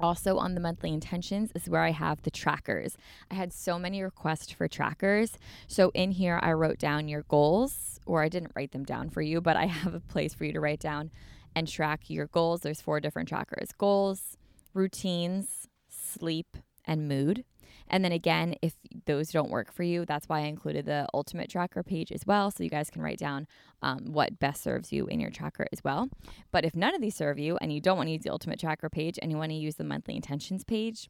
Also, 0.00 0.38
on 0.38 0.54
the 0.54 0.60
monthly 0.60 0.92
intentions 0.92 1.50
is 1.54 1.68
where 1.68 1.82
I 1.82 1.90
have 1.90 2.22
the 2.22 2.30
trackers. 2.30 2.96
I 3.30 3.34
had 3.34 3.52
so 3.52 3.78
many 3.78 4.02
requests 4.02 4.52
for 4.52 4.68
trackers. 4.68 5.38
So, 5.66 5.90
in 5.94 6.12
here, 6.12 6.38
I 6.42 6.52
wrote 6.52 6.78
down 6.78 7.08
your 7.08 7.22
goals, 7.22 8.00
or 8.06 8.22
I 8.22 8.28
didn't 8.28 8.52
write 8.54 8.72
them 8.72 8.84
down 8.84 9.10
for 9.10 9.22
you, 9.22 9.40
but 9.40 9.56
I 9.56 9.66
have 9.82 9.94
a 9.94 10.00
place 10.00 10.34
for 10.34 10.44
you 10.44 10.52
to 10.52 10.60
write 10.60 10.80
down 10.80 11.10
and 11.54 11.66
track 11.66 12.08
your 12.08 12.26
goals. 12.26 12.60
There's 12.60 12.80
four 12.80 13.00
different 13.00 13.28
trackers 13.28 13.70
goals, 13.76 14.36
routines, 14.74 15.68
sleep, 15.88 16.56
and 16.84 17.08
mood. 17.08 17.44
And 17.90 18.04
then 18.04 18.12
again, 18.12 18.54
if 18.62 18.74
those 19.06 19.30
don't 19.30 19.50
work 19.50 19.72
for 19.72 19.82
you, 19.82 20.04
that's 20.04 20.28
why 20.28 20.40
I 20.40 20.44
included 20.44 20.86
the 20.86 21.06
ultimate 21.14 21.50
tracker 21.50 21.82
page 21.82 22.12
as 22.12 22.26
well. 22.26 22.50
So 22.50 22.62
you 22.62 22.70
guys 22.70 22.90
can 22.90 23.02
write 23.02 23.18
down 23.18 23.46
um, 23.82 24.12
what 24.12 24.38
best 24.38 24.62
serves 24.62 24.92
you 24.92 25.06
in 25.06 25.20
your 25.20 25.30
tracker 25.30 25.66
as 25.72 25.82
well. 25.82 26.08
But 26.50 26.64
if 26.64 26.74
none 26.74 26.94
of 26.94 27.00
these 27.00 27.16
serve 27.16 27.38
you 27.38 27.58
and 27.60 27.72
you 27.72 27.80
don't 27.80 27.96
want 27.96 28.08
to 28.08 28.12
use 28.12 28.22
the 28.22 28.30
ultimate 28.30 28.60
tracker 28.60 28.90
page 28.90 29.18
and 29.20 29.30
you 29.30 29.38
want 29.38 29.50
to 29.50 29.56
use 29.56 29.76
the 29.76 29.84
monthly 29.84 30.16
intentions 30.16 30.64
page, 30.64 31.08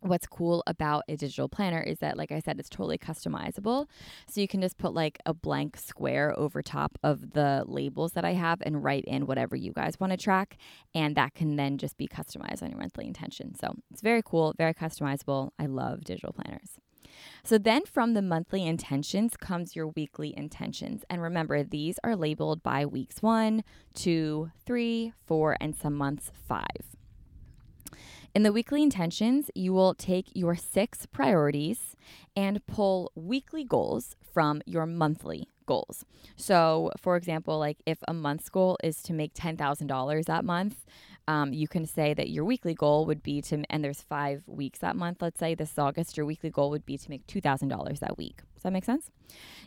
what's 0.00 0.26
cool 0.26 0.62
about 0.66 1.02
a 1.08 1.16
digital 1.16 1.48
planner 1.48 1.80
is 1.80 1.98
that 1.98 2.16
like 2.16 2.32
i 2.32 2.40
said 2.40 2.58
it's 2.58 2.68
totally 2.68 2.98
customizable 2.98 3.86
so 4.28 4.40
you 4.40 4.48
can 4.48 4.60
just 4.60 4.78
put 4.78 4.94
like 4.94 5.18
a 5.26 5.34
blank 5.34 5.76
square 5.76 6.38
over 6.38 6.62
top 6.62 6.98
of 7.02 7.32
the 7.32 7.64
labels 7.66 8.12
that 8.12 8.24
i 8.24 8.32
have 8.32 8.60
and 8.62 8.82
write 8.82 9.04
in 9.04 9.26
whatever 9.26 9.56
you 9.56 9.72
guys 9.72 9.98
want 10.00 10.10
to 10.10 10.16
track 10.16 10.56
and 10.94 11.16
that 11.16 11.34
can 11.34 11.56
then 11.56 11.78
just 11.78 11.96
be 11.96 12.08
customized 12.08 12.62
on 12.62 12.70
your 12.70 12.78
monthly 12.78 13.06
intention 13.06 13.54
so 13.54 13.74
it's 13.90 14.02
very 14.02 14.22
cool 14.24 14.54
very 14.58 14.74
customizable 14.74 15.50
i 15.58 15.66
love 15.66 16.04
digital 16.04 16.32
planners 16.32 16.78
so 17.42 17.58
then 17.58 17.84
from 17.86 18.14
the 18.14 18.22
monthly 18.22 18.66
intentions 18.66 19.36
comes 19.36 19.76
your 19.76 19.88
weekly 19.88 20.36
intentions. 20.36 21.04
And 21.08 21.22
remember, 21.22 21.62
these 21.62 21.98
are 22.04 22.16
labeled 22.16 22.62
by 22.62 22.84
weeks 22.86 23.22
one, 23.22 23.64
two, 23.94 24.50
three, 24.64 25.12
four, 25.26 25.56
and 25.60 25.74
some 25.74 25.94
months 25.94 26.30
five. 26.48 26.95
In 28.36 28.42
the 28.42 28.52
weekly 28.52 28.82
intentions, 28.82 29.50
you 29.54 29.72
will 29.72 29.94
take 29.94 30.26
your 30.34 30.56
six 30.56 31.06
priorities 31.06 31.96
and 32.36 32.60
pull 32.66 33.10
weekly 33.14 33.64
goals 33.64 34.14
from 34.30 34.60
your 34.66 34.84
monthly 34.84 35.48
goals. 35.64 36.04
So, 36.36 36.90
for 36.98 37.16
example, 37.16 37.58
like 37.58 37.78
if 37.86 37.96
a 38.06 38.12
month's 38.12 38.50
goal 38.50 38.76
is 38.84 39.00
to 39.04 39.14
make 39.14 39.32
$10,000 39.32 40.24
that 40.26 40.44
month, 40.44 40.84
um, 41.26 41.54
you 41.54 41.66
can 41.66 41.86
say 41.86 42.12
that 42.12 42.28
your 42.28 42.44
weekly 42.44 42.74
goal 42.74 43.06
would 43.06 43.22
be 43.22 43.40
to, 43.40 43.64
and 43.70 43.82
there's 43.82 44.02
five 44.02 44.42
weeks 44.46 44.80
that 44.80 44.96
month, 44.96 45.22
let's 45.22 45.40
say 45.40 45.54
this 45.54 45.72
is 45.72 45.78
August, 45.78 46.18
your 46.18 46.26
weekly 46.26 46.50
goal 46.50 46.68
would 46.68 46.84
be 46.84 46.98
to 46.98 47.08
make 47.08 47.26
$2,000 47.26 48.00
that 48.00 48.18
week. 48.18 48.42
Does 48.56 48.62
that 48.62 48.72
make 48.72 48.84
sense? 48.84 49.10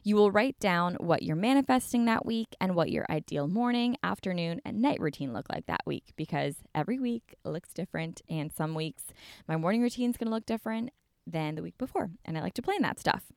You 0.04 0.16
will 0.16 0.32
write 0.32 0.60
down 0.60 0.96
what 0.96 1.24
you're 1.24 1.36
manifesting 1.36 2.06
that 2.06 2.26
week 2.26 2.56
and 2.60 2.76
what 2.76 2.92
your 2.92 3.06
ideal 3.10 3.48
morning, 3.48 3.96
afternoon, 4.04 4.62
and 4.66 4.82
night 4.82 5.00
routine 5.00 5.32
look 5.32 5.46
like 5.50 5.68
that 5.68 5.82
week 5.86 6.14
because 6.16 6.56
every 6.74 7.00
week 7.00 7.36
looks 7.46 7.72
different. 7.72 8.22
And 8.28 8.52
some 8.52 8.74
weeks 8.74 9.04
my 9.48 9.56
morning 9.56 9.82
routine 9.82 10.10
is 10.10 10.18
going 10.18 10.28
to 10.28 10.34
look 10.34 10.46
different 10.46 10.90
than 11.28 11.56
the 11.56 11.62
week 11.62 11.78
before. 11.78 12.10
And 12.26 12.38
I 12.38 12.42
like 12.42 12.56
to 12.56 12.62
plan 12.62 12.82
that 12.82 13.00
stuff. 13.00 13.32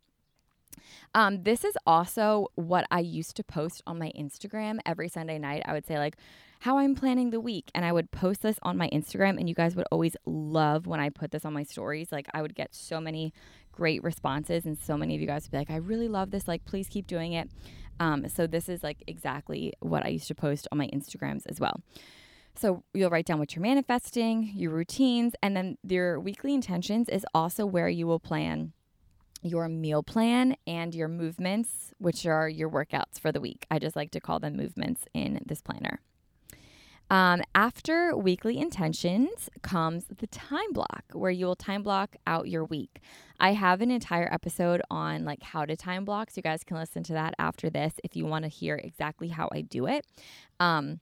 Um, 1.14 1.42
this 1.42 1.64
is 1.64 1.76
also 1.86 2.48
what 2.54 2.86
I 2.90 3.00
used 3.00 3.36
to 3.36 3.44
post 3.44 3.82
on 3.86 3.98
my 3.98 4.10
Instagram 4.18 4.78
every 4.86 5.08
Sunday 5.08 5.38
night. 5.38 5.62
I 5.66 5.72
would 5.72 5.86
say, 5.86 5.98
like, 5.98 6.16
how 6.60 6.78
I'm 6.78 6.94
planning 6.94 7.30
the 7.30 7.40
week. 7.40 7.70
And 7.74 7.84
I 7.84 7.92
would 7.92 8.10
post 8.10 8.42
this 8.42 8.58
on 8.62 8.76
my 8.76 8.88
Instagram, 8.90 9.38
and 9.38 9.48
you 9.48 9.54
guys 9.54 9.76
would 9.76 9.86
always 9.90 10.16
love 10.24 10.86
when 10.86 11.00
I 11.00 11.10
put 11.10 11.30
this 11.30 11.44
on 11.44 11.52
my 11.52 11.64
stories. 11.64 12.10
Like, 12.10 12.26
I 12.32 12.42
would 12.42 12.54
get 12.54 12.74
so 12.74 13.00
many 13.00 13.32
great 13.72 14.02
responses, 14.04 14.64
and 14.66 14.78
so 14.78 14.96
many 14.96 15.14
of 15.14 15.20
you 15.20 15.26
guys 15.26 15.44
would 15.44 15.50
be 15.50 15.58
like, 15.58 15.70
I 15.70 15.76
really 15.76 16.08
love 16.08 16.30
this. 16.30 16.46
Like, 16.46 16.64
please 16.64 16.88
keep 16.88 17.06
doing 17.06 17.32
it. 17.32 17.50
Um, 17.98 18.28
so, 18.28 18.46
this 18.46 18.68
is 18.68 18.82
like 18.82 19.02
exactly 19.06 19.72
what 19.80 20.04
I 20.04 20.08
used 20.08 20.28
to 20.28 20.34
post 20.34 20.68
on 20.70 20.78
my 20.78 20.88
Instagrams 20.88 21.42
as 21.46 21.58
well. 21.58 21.80
So 22.54 22.84
you'll 22.92 23.10
write 23.10 23.26
down 23.26 23.38
what 23.38 23.54
you're 23.54 23.62
manifesting, 23.62 24.52
your 24.54 24.72
routines, 24.72 25.34
and 25.42 25.56
then 25.56 25.78
your 25.82 26.20
weekly 26.20 26.54
intentions 26.54 27.08
is 27.08 27.24
also 27.34 27.64
where 27.64 27.88
you 27.88 28.06
will 28.06 28.20
plan 28.20 28.72
your 29.42 29.68
meal 29.68 30.02
plan 30.02 30.56
and 30.66 30.94
your 30.94 31.08
movements, 31.08 31.92
which 31.98 32.26
are 32.26 32.48
your 32.48 32.70
workouts 32.70 33.18
for 33.18 33.32
the 33.32 33.40
week. 33.40 33.66
I 33.70 33.78
just 33.78 33.96
like 33.96 34.12
to 34.12 34.20
call 34.20 34.38
them 34.38 34.56
movements 34.56 35.04
in 35.12 35.40
this 35.44 35.60
planner. 35.60 36.00
Um, 37.12 37.42
after 37.54 38.16
weekly 38.16 38.56
intentions 38.56 39.50
comes 39.60 40.06
the 40.16 40.26
time 40.28 40.72
block, 40.72 41.04
where 41.12 41.30
you 41.30 41.44
will 41.44 41.54
time 41.54 41.82
block 41.82 42.16
out 42.26 42.48
your 42.48 42.64
week. 42.64 43.02
I 43.38 43.52
have 43.52 43.82
an 43.82 43.90
entire 43.90 44.32
episode 44.32 44.80
on 44.90 45.26
like 45.26 45.42
how 45.42 45.66
to 45.66 45.76
time 45.76 46.06
block, 46.06 46.30
so 46.30 46.38
you 46.38 46.42
guys 46.42 46.64
can 46.64 46.78
listen 46.78 47.02
to 47.02 47.12
that 47.12 47.34
after 47.38 47.68
this 47.68 47.92
if 48.02 48.16
you 48.16 48.24
want 48.24 48.46
to 48.46 48.48
hear 48.48 48.76
exactly 48.76 49.28
how 49.28 49.50
I 49.52 49.60
do 49.60 49.86
it. 49.86 50.06
Um, 50.58 51.00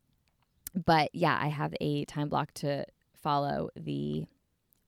but 0.75 1.11
yeah, 1.15 1.39
I 1.41 1.47
have 1.47 1.75
a 1.81 2.05
time 2.07 2.29
block 2.29 2.55
to 2.55 2.87
follow 3.15 3.71
the 3.77 4.27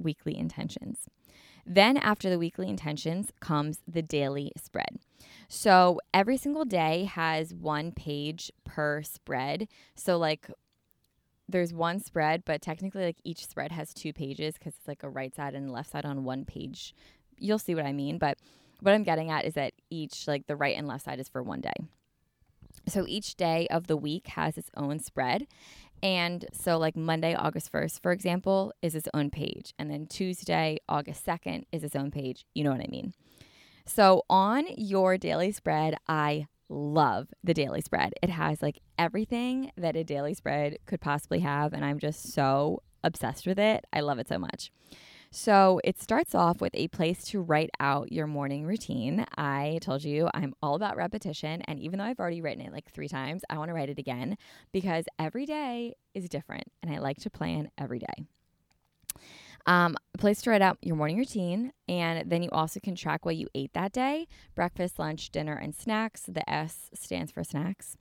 weekly 0.01 0.37
intentions. 0.37 1.07
Then, 1.64 1.97
after 1.97 2.29
the 2.29 2.39
weekly 2.41 2.68
intentions, 2.68 3.31
comes 3.39 3.79
the 3.87 4.03
daily 4.03 4.51
spread. 4.57 4.99
So, 5.47 6.01
every 6.12 6.37
single 6.37 6.64
day 6.64 7.05
has 7.05 7.55
one 7.55 7.93
page 7.93 8.51
per 8.64 9.03
spread. 9.03 9.68
So, 9.95 10.18
like, 10.18 10.51
there's 11.53 11.72
one 11.72 12.00
spread, 12.00 12.44
but 12.44 12.61
technically, 12.61 13.05
like, 13.05 13.18
each 13.24 13.46
spread 13.46 13.72
has 13.72 13.94
two 13.94 14.12
pages 14.12 14.55
because 14.55 14.74
it's 14.78 14.88
like 14.88 15.03
a 15.03 15.09
right 15.09 15.34
side 15.34 15.55
and 15.55 15.70
left 15.70 15.92
side 15.92 16.05
on 16.05 16.24
one 16.24 16.44
page. 16.44 16.94
You'll 17.38 17.59
see 17.59 17.74
what 17.74 17.86
I 17.86 17.92
mean. 17.92 18.18
But 18.18 18.38
what 18.80 18.94
I'm 18.94 19.05
getting 19.05 19.30
at 19.30 19.44
is 19.44 19.55
that 19.55 19.74
each, 19.90 20.26
like, 20.26 20.46
the 20.46 20.57
right 20.57 20.76
and 20.76 20.88
left 20.88 21.05
side 21.05 21.20
is 21.20 21.28
for 21.28 21.42
one 21.42 21.61
day. 21.61 21.74
So 22.88 23.07
each 23.07 23.36
day 23.36 23.68
of 23.70 23.86
the 23.86 23.96
week 23.96 24.26
has 24.28 24.59
its 24.59 24.70
own 24.76 24.98
spread. 24.98 25.46
And 26.03 26.46
so, 26.53 26.78
like 26.78 26.96
Monday, 26.96 27.34
August 27.34 27.70
1st, 27.70 28.03
for 28.03 28.11
example, 28.11 28.72
is 28.82 28.96
its 28.96 29.09
own 29.14 29.30
page. 29.30 29.72
And 29.78 29.88
then 29.88 30.07
Tuesday, 30.07 30.78
August 30.88 31.24
2nd, 31.24 31.64
is 31.70 31.84
its 31.84 31.94
own 31.94 32.11
page. 32.11 32.44
You 32.55 32.64
know 32.64 32.72
what 32.72 32.80
I 32.80 32.88
mean? 32.90 33.14
So, 33.86 34.24
on 34.28 34.66
your 34.76 35.16
daily 35.16 35.53
spread, 35.53 35.96
I 36.09 36.48
love 36.73 37.29
the 37.45 37.55
daily 37.55 37.81
spread. 37.81 38.14
It 38.23 38.31
has 38.31 38.62
like 38.62 38.81
everything 38.99 39.70
that 39.77 39.97
a 39.97 40.05
daily 40.05 40.35
spread 40.35 40.79
could 40.87 41.01
possibly 41.01 41.41
have. 41.41 41.73
And 41.73 41.85
I'm 41.85 41.99
just 41.99 42.33
so 42.33 42.83
obsessed 43.05 43.47
with 43.47 43.59
it. 43.59 43.85
I 43.93 44.01
love 44.01 44.18
it 44.18 44.29
so 44.29 44.39
much. 44.39 44.70
So 45.35 45.81
it 45.83 45.99
starts 45.99 46.35
off 46.35 46.61
with 46.61 46.75
a 46.75 46.89
place 46.89 47.25
to 47.29 47.41
write 47.41 47.70
out 47.81 48.12
your 48.12 48.27
morning 48.27 48.66
routine. 48.66 49.25
I 49.39 49.79
told 49.81 50.05
you 50.05 50.29
I'm 50.35 50.53
all 50.62 50.75
about 50.75 50.97
repetition. 50.97 51.62
And 51.62 51.81
even 51.81 51.99
though 51.99 52.05
I've 52.05 52.20
already 52.20 52.43
written 52.43 52.62
it 52.62 52.73
like 52.73 52.91
three 52.91 53.09
times, 53.09 53.43
I 53.49 53.57
want 53.57 53.70
to 53.70 53.75
write 53.75 53.89
it 53.89 53.99
again 53.99 54.37
because 54.73 55.07
every 55.18 55.47
day 55.47 55.95
is 56.14 56.29
different 56.29 56.70
and 56.83 56.93
I 56.93 56.99
like 56.99 57.16
to 57.20 57.31
plan 57.31 57.70
every 57.79 57.99
day. 57.99 58.27
Um, 59.66 59.96
a 60.14 60.18
place 60.18 60.42
to 60.42 60.50
write 60.50 60.62
out 60.62 60.78
your 60.82 60.96
morning 60.96 61.18
routine, 61.18 61.72
and 61.88 62.28
then 62.30 62.42
you 62.42 62.50
also 62.50 62.80
can 62.80 62.94
track 62.94 63.24
what 63.24 63.36
you 63.36 63.48
ate 63.54 63.72
that 63.74 63.92
day 63.92 64.26
breakfast, 64.54 64.98
lunch, 64.98 65.30
dinner, 65.30 65.54
and 65.54 65.74
snacks. 65.74 66.22
The 66.22 66.48
S 66.50 66.90
stands 66.94 67.32
for 67.32 67.44
snacks. 67.44 67.96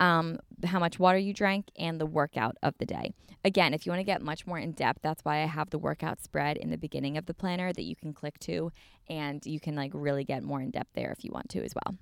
Um, 0.00 0.38
how 0.64 0.78
much 0.78 0.98
water 0.98 1.18
you 1.18 1.32
drank, 1.32 1.70
and 1.78 2.00
the 2.00 2.06
workout 2.06 2.56
of 2.62 2.74
the 2.78 2.86
day. 2.86 3.12
Again, 3.44 3.74
if 3.74 3.84
you 3.86 3.90
want 3.90 4.00
to 4.00 4.04
get 4.04 4.22
much 4.22 4.46
more 4.46 4.58
in 4.58 4.72
depth, 4.72 5.00
that's 5.02 5.24
why 5.24 5.42
I 5.42 5.46
have 5.46 5.70
the 5.70 5.78
workout 5.78 6.20
spread 6.20 6.56
in 6.56 6.70
the 6.70 6.78
beginning 6.78 7.16
of 7.16 7.26
the 7.26 7.34
planner 7.34 7.72
that 7.72 7.84
you 7.84 7.94
can 7.94 8.12
click 8.12 8.38
to, 8.40 8.72
and 9.08 9.44
you 9.44 9.60
can 9.60 9.74
like 9.74 9.92
really 9.94 10.24
get 10.24 10.42
more 10.42 10.60
in 10.60 10.70
depth 10.70 10.90
there 10.94 11.12
if 11.12 11.24
you 11.24 11.30
want 11.32 11.48
to 11.50 11.64
as 11.64 11.74
well. 11.74 11.96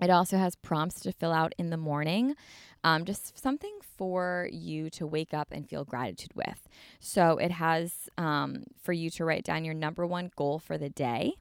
It 0.00 0.10
also 0.10 0.38
has 0.38 0.56
prompts 0.56 1.00
to 1.00 1.12
fill 1.12 1.32
out 1.32 1.54
in 1.58 1.70
the 1.70 1.76
morning, 1.76 2.34
um, 2.82 3.04
just 3.04 3.38
something 3.38 3.78
for 3.82 4.48
you 4.50 4.88
to 4.90 5.06
wake 5.06 5.34
up 5.34 5.48
and 5.50 5.68
feel 5.68 5.84
gratitude 5.84 6.32
with. 6.34 6.68
So 6.98 7.36
it 7.36 7.50
has 7.50 8.08
um, 8.16 8.64
for 8.82 8.92
you 8.92 9.10
to 9.10 9.24
write 9.24 9.44
down 9.44 9.64
your 9.64 9.74
number 9.74 10.06
one 10.06 10.30
goal 10.36 10.58
for 10.58 10.78
the 10.78 10.88
day. 10.88 11.34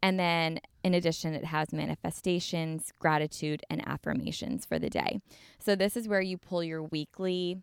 And 0.00 0.18
then, 0.18 0.60
in 0.84 0.94
addition, 0.94 1.34
it 1.34 1.46
has 1.46 1.72
manifestations, 1.72 2.92
gratitude, 3.00 3.64
and 3.68 3.86
affirmations 3.86 4.64
for 4.64 4.78
the 4.78 4.88
day. 4.88 5.20
So, 5.58 5.74
this 5.74 5.96
is 5.96 6.06
where 6.06 6.20
you 6.20 6.38
pull 6.38 6.62
your 6.62 6.84
weekly 6.84 7.62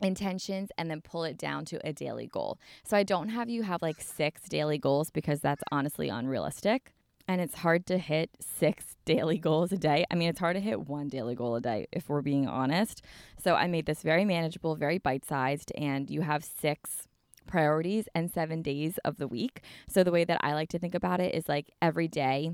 intentions 0.00 0.70
and 0.76 0.90
then 0.90 1.00
pull 1.00 1.22
it 1.22 1.38
down 1.38 1.64
to 1.66 1.86
a 1.86 1.92
daily 1.92 2.26
goal. 2.26 2.58
So, 2.84 2.96
I 2.96 3.04
don't 3.04 3.28
have 3.28 3.48
you 3.48 3.62
have 3.62 3.82
like 3.82 4.00
six 4.00 4.48
daily 4.48 4.78
goals 4.78 5.10
because 5.10 5.38
that's 5.38 5.62
honestly 5.70 6.08
unrealistic 6.08 6.92
and 7.28 7.42
it's 7.42 7.56
hard 7.56 7.86
to 7.86 7.98
hit 7.98 8.30
six 8.40 8.96
daily 9.04 9.36
goals 9.36 9.70
a 9.70 9.76
day. 9.76 10.06
I 10.10 10.14
mean, 10.14 10.30
it's 10.30 10.40
hard 10.40 10.56
to 10.56 10.60
hit 10.60 10.88
one 10.88 11.08
daily 11.08 11.34
goal 11.34 11.54
a 11.54 11.60
day 11.60 11.86
if 11.92 12.08
we're 12.08 12.22
being 12.22 12.48
honest. 12.48 13.02
So 13.38 13.54
I 13.54 13.66
made 13.66 13.84
this 13.84 14.02
very 14.02 14.24
manageable, 14.24 14.74
very 14.74 14.96
bite 14.96 15.26
sized, 15.26 15.70
and 15.76 16.10
you 16.10 16.22
have 16.22 16.42
six 16.42 17.06
priorities 17.46 18.08
and 18.14 18.30
seven 18.30 18.62
days 18.62 18.98
of 19.04 19.18
the 19.18 19.28
week. 19.28 19.60
So 19.88 20.02
the 20.02 20.10
way 20.10 20.24
that 20.24 20.40
I 20.42 20.54
like 20.54 20.70
to 20.70 20.78
think 20.78 20.94
about 20.94 21.20
it 21.20 21.34
is 21.34 21.48
like 21.48 21.70
every 21.82 22.08
day 22.08 22.52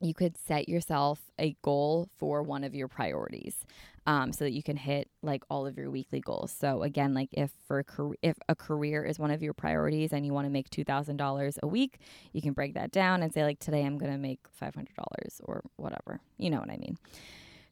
you 0.00 0.14
could 0.14 0.36
set 0.36 0.68
yourself 0.68 1.30
a 1.38 1.54
goal 1.62 2.08
for 2.18 2.42
one 2.42 2.64
of 2.64 2.74
your 2.74 2.88
priorities 2.88 3.64
um, 4.06 4.32
so 4.32 4.44
that 4.44 4.52
you 4.52 4.62
can 4.62 4.76
hit 4.76 5.08
like 5.22 5.42
all 5.48 5.66
of 5.66 5.76
your 5.78 5.90
weekly 5.90 6.20
goals. 6.20 6.54
So 6.56 6.82
again, 6.82 7.14
like 7.14 7.28
if 7.32 7.50
for 7.66 7.84
if 8.22 8.36
a 8.48 8.54
career 8.54 9.04
is 9.04 9.18
one 9.18 9.30
of 9.30 9.42
your 9.42 9.54
priorities 9.54 10.12
and 10.12 10.26
you 10.26 10.32
want 10.32 10.46
to 10.46 10.50
make 10.50 10.68
two 10.70 10.84
thousand 10.84 11.16
dollars 11.16 11.58
a 11.62 11.66
week, 11.66 11.98
you 12.32 12.42
can 12.42 12.52
break 12.52 12.74
that 12.74 12.90
down 12.90 13.22
and 13.22 13.32
say 13.32 13.44
like 13.44 13.58
today 13.58 13.84
I'm 13.84 13.98
to 13.98 14.18
make 14.18 14.40
five 14.50 14.74
hundred 14.74 14.96
dollars 14.96 15.40
or 15.44 15.62
whatever. 15.76 16.20
You 16.36 16.50
know 16.50 16.58
what 16.58 16.70
I 16.70 16.76
mean. 16.76 16.98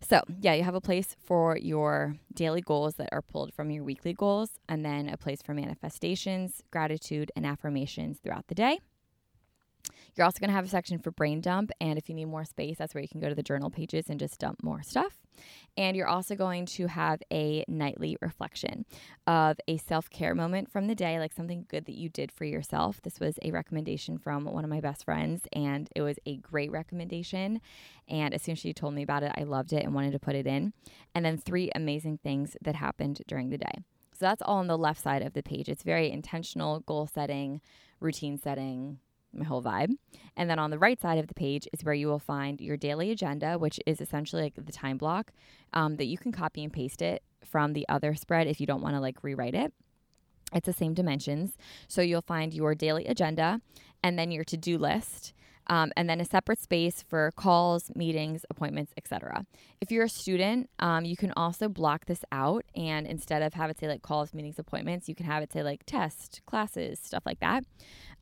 So, 0.03 0.23
yeah, 0.41 0.55
you 0.55 0.63
have 0.63 0.75
a 0.75 0.81
place 0.81 1.15
for 1.23 1.59
your 1.59 2.17
daily 2.33 2.63
goals 2.63 2.95
that 2.95 3.11
are 3.13 3.21
pulled 3.21 3.53
from 3.53 3.71
your 3.71 3.85
weekly 3.85 4.15
goals, 4.15 4.59
and 4.67 4.83
then 4.83 5.11
a 5.11 5.19
place 5.19 5.43
for 5.43 5.53
manifestations, 5.53 6.63
gratitude, 6.71 7.31
and 7.37 7.45
affirmations 7.45 8.19
throughout 8.19 8.47
the 8.49 8.55
day. 8.55 8.79
You're 10.17 10.25
also 10.25 10.39
going 10.39 10.49
to 10.49 10.55
have 10.55 10.65
a 10.65 10.69
section 10.69 10.99
for 10.99 11.11
brain 11.11 11.41
dump. 11.41 11.71
And 11.81 11.99
if 11.99 12.09
you 12.09 12.15
need 12.15 12.27
more 12.27 12.45
space, 12.45 12.79
that's 12.79 12.95
where 12.95 13.03
you 13.03 13.09
can 13.09 13.21
go 13.21 13.29
to 13.29 13.35
the 13.35 13.43
journal 13.43 13.71
pages 13.71 14.09
and 14.09 14.19
just 14.19 14.39
dump 14.39 14.63
more 14.63 14.83
stuff. 14.83 15.20
And 15.77 15.97
you're 15.97 16.09
also 16.09 16.35
going 16.35 16.67
to 16.67 16.87
have 16.89 17.23
a 17.33 17.65
nightly 17.69 18.17
reflection 18.21 18.85
of 19.27 19.59
a 19.69 19.77
self 19.79 20.11
care 20.11 20.35
moment 20.35 20.71
from 20.71 20.87
the 20.87 20.95
day, 20.95 21.19
like 21.19 21.33
something 21.33 21.67
good 21.69 21.87
that 21.87 21.95
you 21.95 22.09
did 22.09 22.33
for 22.33 22.45
yourself. 22.45 23.01
This 23.03 23.21
was 23.21 23.39
a 23.43 23.51
recommendation 23.51 24.19
from 24.19 24.45
one 24.45 24.65
of 24.65 24.71
my 24.71 24.81
best 24.81 25.05
friends, 25.05 25.43
and 25.53 25.89
it 25.95 26.03
was 26.03 26.19
a 26.27 26.37
great 26.37 26.71
recommendation. 26.71 27.61
And 28.09 28.35
as 28.35 28.43
soon 28.43 28.53
as 28.53 28.59
she 28.59 28.73
told 28.73 28.95
me 28.95 29.03
about 29.03 29.23
it, 29.23 29.33
I 29.37 29.45
loved 29.45 29.73
it 29.73 29.85
and 29.85 29.95
wanted 29.95 30.13
to 30.13 30.19
put 30.19 30.35
it 30.35 30.47
in. 30.47 30.73
And 31.15 31.25
then 31.25 31.39
three 31.39 31.71
amazing 31.75 32.19
things 32.19 32.57
that 32.63 32.75
happened 32.75 33.23
during 33.27 33.51
the 33.51 33.59
day. 33.59 33.85
So 34.13 34.27
that's 34.27 34.43
all 34.43 34.59
on 34.59 34.67
the 34.67 34.77
left 34.77 35.03
side 35.03 35.23
of 35.23 35.33
the 35.33 35.43
page. 35.43 35.69
It's 35.69 35.83
very 35.83 36.11
intentional, 36.11 36.81
goal 36.81 37.07
setting, 37.07 37.63
routine 38.01 38.37
setting, 38.37 38.99
my 39.33 39.45
whole 39.45 39.63
vibe. 39.63 39.91
And 40.37 40.49
then 40.49 40.59
on 40.59 40.71
the 40.71 40.79
right 40.79 41.01
side 41.01 41.19
of 41.19 41.27
the 41.27 41.35
page 41.35 41.69
is 41.73 41.85
where 41.85 41.95
you 41.95 42.09
will 42.09 42.19
find 42.19 42.61
your 42.61 42.77
daily 42.77 43.11
agenda, 43.11 43.59
which 43.59 43.81
is 43.87 44.01
essentially 44.01 44.43
like 44.43 44.55
the 44.57 44.73
time 44.73 44.97
block 44.97 45.33
um, 45.73 45.97
that 45.97 46.07
you 46.07 46.19
can 46.19 46.33
copy 46.33 46.65
and 46.65 46.73
paste 46.73 47.03
it 47.03 47.23
from 47.45 47.73
the 47.73 47.89
other 47.89 48.15
spread 48.15 48.47
if 48.47 48.61
you 48.61 48.67
don't 48.67 48.83
want 48.83 48.95
to 48.95 49.01
like 49.01 49.23
rewrite 49.23 49.55
it. 49.55 49.73
It's 50.53 50.67
the 50.67 50.73
same 50.73 50.95
dimensions. 50.95 51.57
So 51.89 52.03
you'll 52.03 52.23
find 52.23 52.53
your 52.53 52.75
daily 52.75 53.07
agenda 53.07 53.61
and 54.03 54.19
then 54.19 54.31
your 54.31 54.45
to 54.45 54.57
do 54.57 54.79
list. 54.79 55.33
Um, 55.67 55.93
and 55.97 56.11
then 56.11 56.21
a 56.21 56.25
separate 56.25 56.59
space 56.59 57.05
for 57.07 57.31
calls, 57.37 57.93
meetings, 57.95 58.45
appointments, 58.51 58.93
etc. 58.97 59.47
If 59.81 59.93
you're 59.93 60.05
a 60.05 60.09
student, 60.09 60.69
um, 60.81 61.05
you 61.05 61.17
can 61.17 61.33
also 61.37 61.69
block 61.69 62.07
this 62.07 62.25
out, 62.33 62.65
and 62.75 63.07
instead 63.07 63.41
of 63.41 63.55
have 63.55 63.71
it 63.71 63.79
say 63.79 63.87
like 63.87 64.03
calls, 64.03 64.35
meetings, 64.35 64.59
appointments, 64.59 65.09
you 65.09 65.15
can 65.15 65.27
have 65.27 65.45
it 65.45 65.53
say 65.53 65.63
like 65.63 65.85
test, 65.87 66.41
classes, 66.45 66.99
stuff 66.99 67.23
like 67.25 67.39
that. 67.39 67.63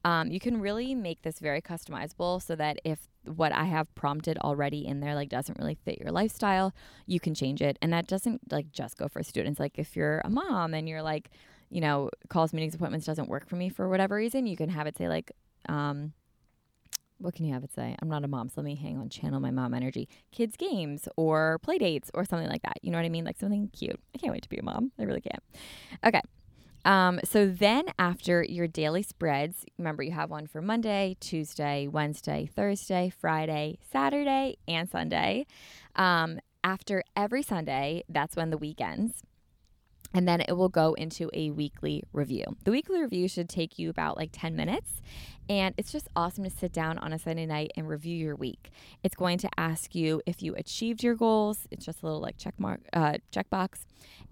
Um, 0.04 0.30
you 0.30 0.40
can 0.40 0.60
really 0.60 0.94
make 0.94 1.22
this 1.22 1.38
very 1.38 1.60
customizable 1.60 2.40
so 2.40 2.54
that 2.56 2.80
if 2.84 3.08
what 3.24 3.52
I 3.52 3.64
have 3.64 3.92
prompted 3.94 4.38
already 4.38 4.86
in 4.86 5.00
there 5.00 5.14
like 5.14 5.28
doesn't 5.28 5.58
really 5.58 5.74
fit 5.74 5.98
your 5.98 6.12
lifestyle, 6.12 6.72
you 7.06 7.20
can 7.20 7.34
change 7.34 7.60
it. 7.60 7.78
And 7.82 7.92
that 7.92 8.06
doesn't 8.06 8.52
like 8.52 8.70
just 8.72 8.96
go 8.96 9.08
for 9.08 9.22
students. 9.22 9.60
Like 9.60 9.78
if 9.78 9.96
you're 9.96 10.22
a 10.24 10.30
mom 10.30 10.74
and 10.74 10.88
you're 10.88 11.02
like, 11.02 11.30
you 11.70 11.80
know, 11.80 12.10
calls, 12.28 12.52
meetings, 12.52 12.74
appointments 12.74 13.06
doesn't 13.06 13.28
work 13.28 13.48
for 13.48 13.56
me 13.56 13.68
for 13.68 13.88
whatever 13.88 14.16
reason, 14.16 14.46
you 14.46 14.56
can 14.56 14.70
have 14.70 14.86
it 14.86 14.96
say 14.96 15.08
like, 15.08 15.32
um, 15.68 16.12
what 17.18 17.34
can 17.34 17.44
you 17.44 17.52
have 17.52 17.64
it 17.64 17.72
say? 17.74 17.96
I'm 18.00 18.08
not 18.08 18.24
a 18.24 18.28
mom, 18.28 18.48
so 18.48 18.54
let 18.58 18.64
me 18.64 18.76
hang 18.76 18.96
on, 18.96 19.08
channel 19.08 19.40
my 19.40 19.50
mom 19.50 19.74
energy. 19.74 20.08
Kids 20.30 20.56
games 20.56 21.08
or 21.16 21.58
play 21.62 21.76
dates 21.76 22.10
or 22.14 22.24
something 22.24 22.48
like 22.48 22.62
that. 22.62 22.78
You 22.82 22.92
know 22.92 22.98
what 22.98 23.04
I 23.04 23.08
mean? 23.08 23.24
Like 23.24 23.38
something 23.38 23.68
cute. 23.76 23.98
I 24.14 24.18
can't 24.18 24.32
wait 24.32 24.42
to 24.42 24.48
be 24.48 24.58
a 24.58 24.62
mom. 24.62 24.92
I 24.98 25.02
really 25.02 25.20
can't. 25.20 25.42
Okay. 26.04 26.22
Um, 26.84 27.20
so 27.24 27.46
then 27.46 27.84
after 27.98 28.42
your 28.42 28.66
daily 28.66 29.02
spreads, 29.02 29.64
remember 29.78 30.02
you 30.02 30.12
have 30.12 30.30
one 30.30 30.46
for 30.46 30.62
Monday, 30.62 31.16
Tuesday, 31.20 31.86
Wednesday, 31.86 32.48
Thursday, 32.54 33.10
Friday, 33.10 33.78
Saturday, 33.90 34.56
and 34.66 34.88
Sunday. 34.88 35.46
Um, 35.96 36.38
after 36.64 37.02
every 37.16 37.42
Sunday, 37.42 38.04
that's 38.08 38.36
when 38.36 38.50
the 38.50 38.58
weekends 38.58 39.22
and 40.14 40.26
then 40.26 40.40
it 40.40 40.56
will 40.56 40.68
go 40.68 40.94
into 40.94 41.30
a 41.34 41.50
weekly 41.50 42.02
review. 42.12 42.44
The 42.64 42.70
weekly 42.70 43.00
review 43.00 43.28
should 43.28 43.48
take 43.48 43.78
you 43.78 43.90
about 43.90 44.16
like 44.16 44.30
10 44.32 44.56
minutes, 44.56 45.02
and 45.48 45.74
it's 45.76 45.92
just 45.92 46.08
awesome 46.14 46.44
to 46.44 46.50
sit 46.50 46.72
down 46.72 46.98
on 46.98 47.12
a 47.12 47.18
Sunday 47.18 47.46
night 47.46 47.70
and 47.76 47.88
review 47.88 48.16
your 48.16 48.36
week. 48.36 48.70
It's 49.02 49.14
going 49.14 49.38
to 49.38 49.48
ask 49.56 49.94
you 49.94 50.20
if 50.26 50.42
you 50.42 50.54
achieved 50.54 51.02
your 51.02 51.14
goals. 51.14 51.66
It's 51.70 51.84
just 51.84 52.02
a 52.02 52.06
little 52.06 52.20
like 52.20 52.36
check 52.38 52.54
mark, 52.58 52.80
uh, 52.92 53.14
checkbox, 53.32 53.84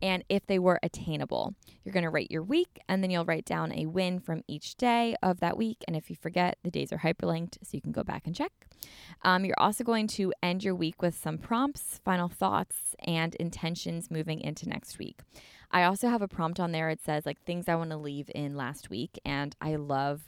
and 0.03 0.25
if 0.29 0.47
they 0.47 0.59
were 0.59 0.79
attainable. 0.83 1.55
You're 1.85 1.93
going 1.93 2.05
to 2.05 2.11
rate 2.11 2.31
your 2.31 2.43
week, 2.43 2.81
and 2.89 3.03
then 3.03 3.11
you'll 3.11 3.25
write 3.25 3.45
down 3.45 3.73
a 3.73 3.87
win 3.87 4.19
from 4.19 4.43
each 4.49 4.77
day 4.77 5.14
of 5.23 5.41
that 5.41 5.57
week. 5.57 5.85
And 5.87 5.97
if 5.97 6.11
you 6.11 6.17
forget, 6.17 6.59
the 6.64 6.71
days 6.71 6.93
are 6.93 6.99
hyperlinked, 6.99 7.59
so 7.62 7.71
you 7.73 7.81
can 7.81 7.93
go 7.93 8.03
back 8.03 8.27
and 8.27 8.35
check. 8.35 8.53
Um, 9.23 9.45
you're 9.45 9.59
also 9.59 9.85
going 9.85 10.09
to 10.09 10.33
end 10.43 10.64
your 10.64 10.75
week 10.75 11.01
with 11.01 11.17
some 11.17 11.39
prompts, 11.39 12.01
final 12.05 12.29
thoughts, 12.29 12.95
and 13.07 13.35
intentions 13.37 14.11
moving 14.11 14.41
into 14.41 14.69
next 14.69 14.99
week. 14.99 15.21
I 15.71 15.85
also 15.85 16.09
have 16.09 16.23
a 16.23 16.29
prompt 16.29 16.61
on 16.61 16.73
there. 16.73 16.91
It 16.91 17.03
says 17.03 17.27
like 17.27 17.43
things 17.43 17.69
I 17.69 17.75
want 17.75 17.91
to 17.91 17.97
leave 17.97 18.31
in 18.35 18.57
last 18.57 18.91
week. 18.91 19.19
And 19.25 19.55
I 19.61 19.77
love 19.77 20.23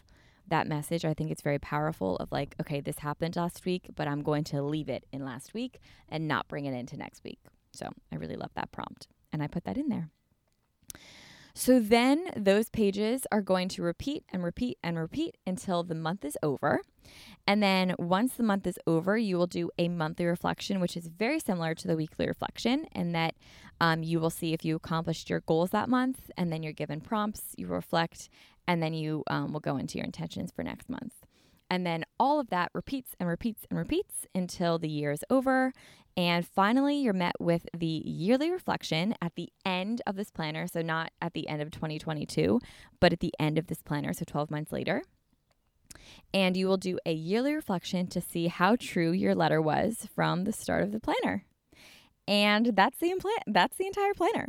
that 0.51 0.67
message. 0.67 1.05
I 1.05 1.15
think 1.15 1.31
it's 1.31 1.43
very 1.43 1.59
powerful 1.59 2.17
of 2.17 2.33
like, 2.33 2.55
okay, 2.61 2.81
this 2.81 2.99
happened 2.99 3.37
last 3.37 3.65
week, 3.65 3.89
but 3.95 4.09
I'm 4.09 4.23
going 4.23 4.45
to 4.45 4.63
leave 4.63 4.89
it 4.89 5.05
in 5.13 5.25
last 5.25 5.55
week 5.55 5.81
and 6.09 6.29
not 6.29 6.49
bring 6.49 6.67
it 6.67 6.75
into 6.75 6.97
next 6.97 7.25
week. 7.25 7.39
So 7.73 7.91
I 8.13 8.17
really 8.17 8.37
love 8.37 8.51
that 8.55 8.73
prompt. 8.73 9.09
And 9.33 9.43
I 9.43 9.47
put 9.47 9.65
that 9.65 9.77
in 9.77 9.89
there. 9.89 10.11
So 11.55 11.81
then 11.81 12.31
those 12.37 12.71
pages 12.71 13.27
are 13.33 13.43
going 13.43 13.69
to 13.71 13.83
repeat 13.83 14.23
and 14.33 14.45
repeat 14.45 14.79
and 14.81 14.97
repeat 14.97 15.37
until 15.45 15.83
the 15.83 15.95
month 15.95 16.25
is 16.25 16.37
over. 16.41 16.83
And 17.49 17.61
then 17.61 17.97
once 17.99 18.35
the 18.35 18.45
month 18.45 18.65
is 18.67 18.79
over, 18.87 19.19
you 19.19 19.37
will 19.37 19.49
do 19.49 19.71
a 19.77 19.89
monthly 19.89 20.27
reflection, 20.27 20.79
which 20.79 20.97
is 20.97 21.09
very 21.09 21.41
similar 21.41 21.75
to 21.75 21.89
the 21.89 21.97
weekly 21.97 22.29
reflection, 22.29 22.87
in 22.95 23.11
that 23.13 23.35
um, 23.81 24.05
you 24.05 24.21
will 24.21 24.31
see 24.31 24.53
if 24.53 24.65
you 24.65 24.77
accomplished 24.77 25.29
your 25.29 25.41
goals 25.41 25.71
that 25.71 25.89
month, 25.89 26.31
and 26.37 26.53
then 26.53 26.63
you're 26.63 26.73
given 26.73 27.01
prompts, 27.01 27.55
you 27.57 27.67
reflect, 27.67 28.29
and 28.69 28.81
then 28.81 28.95
you 28.95 29.25
um, 29.27 29.53
will 29.53 29.61
go 29.61 29.77
into 29.77 29.99
your 29.99 30.05
intentions 30.05 30.53
for 30.55 30.63
next 30.63 30.89
month. 30.89 31.15
And 31.71 31.85
then 31.85 32.05
all 32.21 32.39
of 32.39 32.51
that 32.51 32.71
repeats 32.73 33.17
and 33.19 33.29
repeats 33.29 33.67
and 33.69 33.79
repeats 33.79 34.27
until 34.35 34.79
the 34.79 34.89
year 34.89 35.11
is 35.11 35.25
over. 35.29 35.73
And 36.17 36.47
finally, 36.47 36.97
you're 36.97 37.13
met 37.13 37.35
with 37.41 37.67
the 37.77 38.03
yearly 38.05 38.51
reflection 38.51 39.15
at 39.21 39.35
the 39.35 39.51
end 39.65 40.03
of 40.07 40.17
this 40.17 40.31
planner. 40.31 40.67
So, 40.67 40.83
not 40.83 41.11
at 41.21 41.35
the 41.35 41.49
end 41.49 41.63
of 41.63 41.71
2022, 41.71 42.61
but 43.01 43.13
at 43.13 43.21
the 43.21 43.35
end 43.39 43.59
of 43.59 43.67
this 43.67 43.83
planner. 43.83 44.13
So, 44.13 44.25
12 44.27 44.51
months 44.51 44.73
later 44.73 45.03
and 46.33 46.57
you 46.57 46.67
will 46.69 46.77
do 46.77 46.99
a 47.07 47.13
yearly 47.13 47.55
reflection 47.55 48.07
to 48.09 48.21
see 48.21 48.49
how 48.49 48.77
true 48.77 49.11
your 49.13 49.35
letter 49.35 49.61
was 49.61 50.09
from 50.15 50.45
the 50.45 50.53
start 50.53 50.83
of 50.83 50.93
the 50.93 51.01
planner. 51.01 51.45
And 52.29 52.77
that's 52.77 52.99
the 52.99 53.11
implant 53.11 53.43
that's 53.47 53.79
the 53.79 53.87
entire 53.87 54.13
planner. 54.13 54.49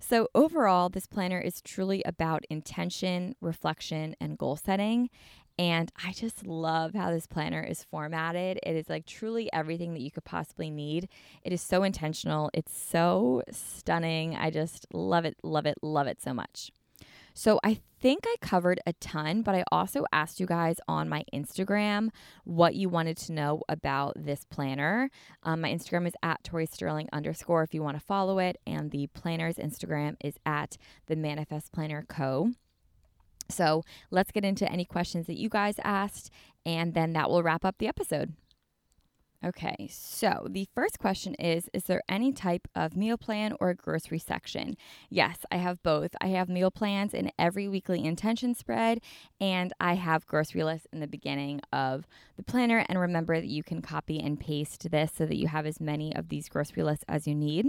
So 0.00 0.28
overall, 0.34 0.88
this 0.88 1.06
planner 1.06 1.40
is 1.40 1.62
truly 1.62 2.02
about 2.04 2.44
intention, 2.50 3.36
reflection, 3.40 4.16
and 4.20 4.36
goal 4.36 4.56
setting. 4.56 5.10
And 5.56 5.92
I 6.04 6.12
just 6.12 6.46
love 6.46 6.94
how 6.94 7.10
this 7.10 7.26
planner 7.26 7.62
is 7.62 7.84
formatted. 7.84 8.58
It 8.64 8.74
is 8.74 8.88
like 8.88 9.06
truly 9.06 9.52
everything 9.52 9.94
that 9.94 10.00
you 10.00 10.10
could 10.10 10.24
possibly 10.24 10.70
need. 10.70 11.08
It 11.44 11.52
is 11.52 11.62
so 11.62 11.84
intentional. 11.84 12.50
It's 12.52 12.76
so 12.76 13.42
stunning. 13.52 14.34
I 14.34 14.50
just 14.50 14.86
love 14.92 15.24
it, 15.24 15.36
love 15.44 15.66
it, 15.66 15.76
love 15.82 16.08
it 16.08 16.20
so 16.20 16.34
much. 16.34 16.72
So 17.40 17.58
I 17.64 17.80
think 18.02 18.24
I 18.26 18.36
covered 18.42 18.80
a 18.86 18.92
ton, 18.92 19.40
but 19.40 19.54
I 19.54 19.64
also 19.72 20.04
asked 20.12 20.40
you 20.40 20.44
guys 20.44 20.76
on 20.86 21.08
my 21.08 21.24
Instagram 21.32 22.10
what 22.44 22.74
you 22.74 22.90
wanted 22.90 23.16
to 23.16 23.32
know 23.32 23.62
about 23.66 24.12
this 24.14 24.44
planner. 24.50 25.08
Um, 25.42 25.62
my 25.62 25.72
Instagram 25.72 26.06
is 26.06 26.12
at 26.22 26.44
Tori 26.44 26.66
Sterling 26.66 27.08
underscore 27.14 27.62
if 27.62 27.72
you 27.72 27.82
want 27.82 27.98
to 27.98 28.04
follow 28.04 28.40
it, 28.40 28.58
and 28.66 28.90
the 28.90 29.06
planner's 29.14 29.56
Instagram 29.56 30.16
is 30.22 30.34
at 30.44 30.76
the 31.06 31.16
Manifest 31.16 31.72
Planner 31.72 32.04
Co. 32.06 32.50
So 33.48 33.84
let's 34.10 34.32
get 34.32 34.44
into 34.44 34.70
any 34.70 34.84
questions 34.84 35.26
that 35.26 35.38
you 35.38 35.48
guys 35.48 35.76
asked, 35.82 36.30
and 36.66 36.92
then 36.92 37.14
that 37.14 37.30
will 37.30 37.42
wrap 37.42 37.64
up 37.64 37.76
the 37.78 37.88
episode. 37.88 38.34
Okay, 39.42 39.88
so 39.90 40.46
the 40.50 40.68
first 40.74 40.98
question 40.98 41.34
is 41.36 41.70
Is 41.72 41.84
there 41.84 42.02
any 42.10 42.30
type 42.30 42.68
of 42.74 42.94
meal 42.94 43.16
plan 43.16 43.54
or 43.58 43.72
grocery 43.72 44.18
section? 44.18 44.76
Yes, 45.08 45.38
I 45.50 45.56
have 45.56 45.82
both. 45.82 46.10
I 46.20 46.26
have 46.28 46.50
meal 46.50 46.70
plans 46.70 47.14
in 47.14 47.32
every 47.38 47.66
weekly 47.66 48.04
intention 48.04 48.54
spread, 48.54 49.00
and 49.40 49.72
I 49.80 49.94
have 49.94 50.26
grocery 50.26 50.62
lists 50.62 50.86
in 50.92 51.00
the 51.00 51.06
beginning 51.06 51.62
of 51.72 52.06
the 52.36 52.42
planner. 52.42 52.84
And 52.86 53.00
remember 53.00 53.40
that 53.40 53.46
you 53.46 53.62
can 53.62 53.80
copy 53.80 54.20
and 54.20 54.38
paste 54.38 54.90
this 54.90 55.12
so 55.16 55.24
that 55.24 55.38
you 55.38 55.48
have 55.48 55.64
as 55.64 55.80
many 55.80 56.14
of 56.14 56.28
these 56.28 56.50
grocery 56.50 56.82
lists 56.82 57.06
as 57.08 57.26
you 57.26 57.34
need. 57.34 57.68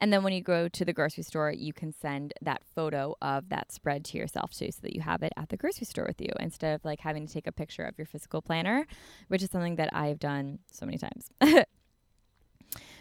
And 0.00 0.12
then 0.12 0.22
when 0.22 0.32
you 0.32 0.40
go 0.40 0.68
to 0.68 0.84
the 0.84 0.92
grocery 0.92 1.24
store, 1.24 1.50
you 1.50 1.72
can 1.72 1.92
send 1.92 2.32
that 2.42 2.62
photo 2.76 3.16
of 3.20 3.48
that 3.48 3.72
spread 3.72 4.04
to 4.04 4.18
yourself 4.18 4.52
too, 4.52 4.70
so 4.70 4.78
that 4.82 4.94
you 4.94 5.00
have 5.00 5.24
it 5.24 5.32
at 5.36 5.48
the 5.48 5.56
grocery 5.56 5.86
store 5.86 6.04
with 6.06 6.20
you 6.20 6.30
instead 6.38 6.76
of 6.76 6.84
like 6.84 7.00
having 7.00 7.26
to 7.26 7.32
take 7.32 7.48
a 7.48 7.52
picture 7.52 7.82
of 7.82 7.98
your 7.98 8.06
physical 8.06 8.40
planner, 8.40 8.86
which 9.26 9.42
is 9.42 9.50
something 9.50 9.74
that 9.74 9.90
I've 9.92 10.20
done 10.20 10.60
so 10.70 10.86
many 10.86 10.96
times 10.96 11.07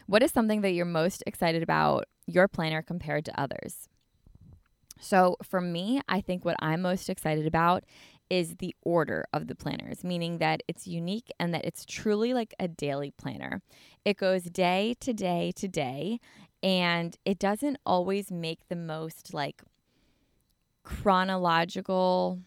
what 0.07 0.23
is 0.23 0.31
something 0.31 0.61
that 0.61 0.71
you're 0.71 0.85
most 0.85 1.23
excited 1.27 1.63
about 1.63 2.05
your 2.25 2.47
planner 2.47 2.81
compared 2.81 3.25
to 3.25 3.39
others? 3.39 3.87
So, 4.99 5.37
for 5.43 5.61
me, 5.61 6.01
I 6.09 6.21
think 6.21 6.43
what 6.43 6.55
I'm 6.59 6.81
most 6.81 7.09
excited 7.09 7.45
about 7.45 7.83
is 8.29 8.55
the 8.55 8.75
order 8.81 9.25
of 9.31 9.47
the 9.47 9.55
planners, 9.55 10.03
meaning 10.03 10.39
that 10.39 10.61
it's 10.67 10.87
unique 10.87 11.29
and 11.39 11.53
that 11.53 11.65
it's 11.65 11.85
truly 11.85 12.33
like 12.33 12.53
a 12.59 12.67
daily 12.67 13.11
planner. 13.11 13.61
It 14.03 14.17
goes 14.17 14.43
day 14.43 14.95
to 15.01 15.13
day 15.13 15.53
to 15.55 15.67
day, 15.67 16.19
and 16.63 17.15
it 17.25 17.39
doesn't 17.39 17.77
always 17.85 18.31
make 18.31 18.67
the 18.67 18.75
most 18.75 19.33
like 19.33 19.61
chronological. 20.83 22.39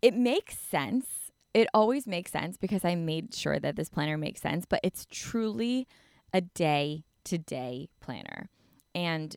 It 0.00 0.14
makes 0.14 0.58
sense 0.58 1.23
it 1.54 1.68
always 1.72 2.06
makes 2.06 2.32
sense 2.32 2.56
because 2.56 2.84
I 2.84 2.96
made 2.96 3.32
sure 3.32 3.60
that 3.60 3.76
this 3.76 3.88
planner 3.88 4.18
makes 4.18 4.40
sense, 4.40 4.66
but 4.68 4.80
it's 4.82 5.06
truly 5.08 5.86
a 6.32 6.40
day 6.40 7.04
to 7.24 7.38
day 7.38 7.88
planner. 8.00 8.50
And 8.94 9.36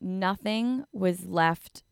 nothing 0.00 0.84
was 0.92 1.26
left 1.26 1.82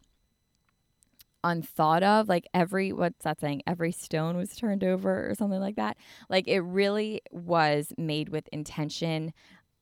unthought 1.45 2.03
of. 2.03 2.29
Like 2.29 2.49
every, 2.55 2.93
what's 2.93 3.23
that 3.25 3.41
saying? 3.41 3.63
Every 3.67 3.93
stone 3.93 4.37
was 4.37 4.57
turned 4.57 4.83
over 4.83 5.29
or 5.29 5.35
something 5.35 5.61
like 5.61 5.77
that. 5.77 5.99
Like 6.31 6.49
it 6.49 6.61
really 6.61 7.21
was 7.31 7.93
made 7.99 8.31
with 8.31 8.49
intention 8.53 9.33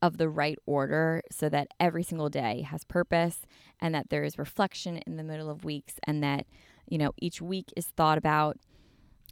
of 0.02 0.18
the 0.18 0.28
right 0.28 0.58
order 0.66 1.22
so 1.30 1.48
that 1.48 1.68
every 1.80 2.02
single 2.02 2.28
day 2.28 2.62
has 2.62 2.84
purpose 2.84 3.38
and 3.80 3.94
that 3.94 4.10
there 4.10 4.24
is 4.24 4.38
reflection 4.38 4.98
in 4.98 5.16
the 5.16 5.22
middle 5.22 5.48
of 5.48 5.64
weeks 5.64 5.94
and 6.02 6.22
that, 6.22 6.46
you 6.86 6.98
know, 6.98 7.12
each 7.22 7.40
week 7.40 7.72
is 7.76 7.86
thought 7.86 8.18
about 8.18 8.58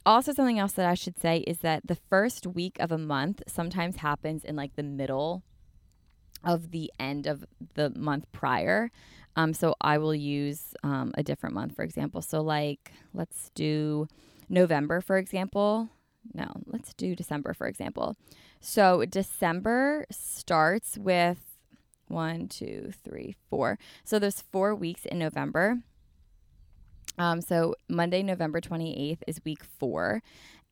also, 0.05 0.33
something 0.33 0.59
else 0.59 0.73
that 0.73 0.85
I 0.85 0.93
should 0.95 1.19
say 1.19 1.37
is 1.39 1.59
that 1.59 1.87
the 1.87 1.95
first 1.95 2.45
week 2.45 2.77
of 2.79 2.91
a 2.91 2.97
month 2.97 3.41
sometimes 3.47 3.97
happens 3.97 4.43
in 4.43 4.55
like 4.55 4.75
the 4.75 4.83
middle 4.83 5.43
of 6.43 6.71
the 6.71 6.91
end 6.99 7.25
of 7.25 7.45
the 7.75 7.89
month 7.91 8.25
prior. 8.31 8.91
Um, 9.35 9.53
so 9.53 9.75
I 9.81 9.97
will 9.97 10.13
use 10.13 10.75
um, 10.83 11.11
a 11.17 11.23
different 11.23 11.55
month, 11.55 11.75
for 11.75 11.83
example. 11.83 12.21
So, 12.21 12.41
like, 12.41 12.91
let's 13.13 13.49
do 13.55 14.07
November, 14.49 15.01
for 15.01 15.17
example. 15.17 15.89
No, 16.33 16.51
let's 16.67 16.93
do 16.93 17.15
December, 17.15 17.53
for 17.53 17.67
example. 17.67 18.15
So, 18.59 19.05
December 19.05 20.05
starts 20.11 20.97
with 20.97 21.39
one, 22.07 22.47
two, 22.47 22.93
three, 23.03 23.35
four. 23.49 23.79
So, 24.03 24.19
there's 24.19 24.41
four 24.41 24.75
weeks 24.75 25.05
in 25.05 25.17
November. 25.17 25.79
Um, 27.17 27.41
so, 27.41 27.75
Monday, 27.87 28.23
November 28.23 28.59
28th 28.59 29.19
is 29.27 29.39
week 29.45 29.63
four. 29.63 30.21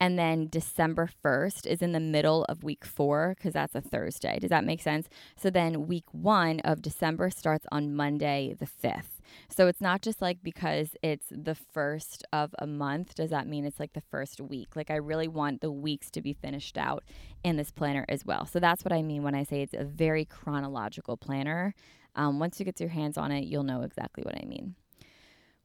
And 0.01 0.17
then 0.17 0.47
December 0.49 1.07
1st 1.23 1.67
is 1.67 1.83
in 1.83 1.91
the 1.91 1.99
middle 1.99 2.43
of 2.45 2.63
week 2.63 2.85
four 2.85 3.35
because 3.37 3.53
that's 3.53 3.75
a 3.75 3.81
Thursday. 3.81 4.39
Does 4.39 4.49
that 4.49 4.65
make 4.65 4.81
sense? 4.81 5.07
So 5.37 5.51
then 5.51 5.85
week 5.85 6.05
one 6.11 6.59
of 6.61 6.81
December 6.81 7.29
starts 7.29 7.67
on 7.71 7.93
Monday, 7.93 8.55
the 8.57 8.65
5th. 8.65 9.21
So 9.47 9.67
it's 9.67 9.79
not 9.79 10.01
just 10.01 10.19
like 10.19 10.39
because 10.41 10.95
it's 11.03 11.27
the 11.29 11.53
first 11.53 12.25
of 12.33 12.55
a 12.57 12.65
month, 12.65 13.13
does 13.13 13.29
that 13.29 13.45
mean 13.45 13.63
it's 13.63 13.79
like 13.79 13.93
the 13.93 14.01
first 14.01 14.41
week? 14.41 14.75
Like 14.75 14.89
I 14.89 14.95
really 14.95 15.27
want 15.27 15.61
the 15.61 15.71
weeks 15.71 16.09
to 16.11 16.21
be 16.23 16.33
finished 16.33 16.79
out 16.79 17.03
in 17.43 17.57
this 17.57 17.69
planner 17.69 18.05
as 18.09 18.25
well. 18.25 18.47
So 18.47 18.59
that's 18.59 18.83
what 18.83 18.91
I 18.91 19.03
mean 19.03 19.21
when 19.21 19.35
I 19.35 19.43
say 19.43 19.61
it's 19.61 19.75
a 19.75 19.83
very 19.83 20.25
chronological 20.25 21.15
planner. 21.15 21.75
Um, 22.15 22.39
once 22.39 22.59
you 22.59 22.65
get 22.65 22.79
your 22.79 22.89
hands 22.89 23.19
on 23.19 23.31
it, 23.31 23.45
you'll 23.45 23.61
know 23.61 23.83
exactly 23.83 24.23
what 24.23 24.33
I 24.35 24.47
mean. 24.47 24.73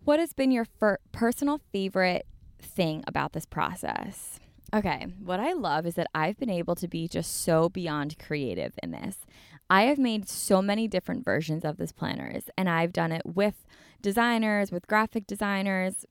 What 0.07 0.20
has 0.20 0.32
been 0.32 0.52
your 0.52 0.64
fir- 0.64 1.00
personal 1.11 1.61
favorite 1.72 2.26
thing 2.62 3.02
about 3.09 3.32
this 3.32 3.44
process. 3.44 4.38
Okay, 4.72 5.09
what 5.18 5.40
I 5.40 5.52
love 5.52 5.84
is 5.84 5.96
that 5.96 6.07
I've 6.14 6.38
been 6.38 6.48
able 6.48 6.76
to 6.76 6.86
be 6.86 7.09
just 7.09 7.42
so 7.42 7.68
beyond 7.68 8.16
creative 8.16 8.74
in 8.84 8.92
this. 8.92 9.26
I 9.68 9.82
have 9.82 9.98
made 9.98 10.28
so 10.28 10.62
many 10.62 10.86
different 10.86 11.24
versions 11.24 11.64
of 11.64 11.76
this 11.76 11.90
planners, 11.90 12.44
and 12.57 12.68
I've 12.68 12.92
done 12.92 13.11
it 13.11 13.22
with 13.24 13.66
designers, 14.00 14.70
with 14.70 14.86
graphic 14.86 15.26
designers, 15.26 16.04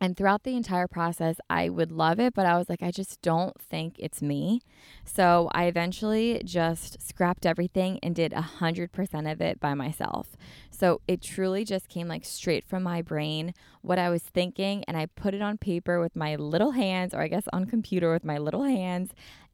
and 0.00 0.16
throughout 0.16 0.44
the 0.44 0.56
entire 0.56 0.88
process, 0.88 1.36
I 1.50 1.68
would 1.68 1.92
love 1.92 2.18
it, 2.18 2.32
but 2.32 2.46
I 2.46 2.56
was 2.56 2.70
like, 2.70 2.82
I 2.82 2.90
just 2.90 3.20
don't 3.20 3.60
think 3.60 3.96
it's 3.98 4.22
me. 4.22 4.62
So 5.04 5.50
I 5.52 5.64
eventually 5.64 6.40
just 6.44 7.06
scrapped 7.06 7.44
everything 7.44 7.98
and 8.02 8.14
did 8.14 8.32
100% 8.32 9.32
of 9.32 9.40
it 9.40 9.60
by 9.60 9.74
myself. 9.74 10.36
So 10.70 11.02
it 11.06 11.20
truly 11.20 11.64
just 11.64 11.88
came 11.88 12.08
like 12.08 12.24
straight 12.24 12.64
from 12.64 12.82
my 12.82 13.02
brain, 13.02 13.52
what 13.82 13.98
I 13.98 14.08
was 14.08 14.22
thinking, 14.22 14.84
and 14.88 14.96
I 14.96 15.06
put 15.06 15.34
it 15.34 15.42
on 15.42 15.58
paper 15.58 16.00
with 16.00 16.16
my 16.16 16.36
little 16.36 16.70
hands, 16.70 17.12
or 17.12 17.20
I 17.20 17.28
guess 17.28 17.44
on 17.52 17.66
computer 17.66 18.10
with 18.10 18.24
my 18.24 18.38
little 18.38 18.64
hands. 18.64 19.12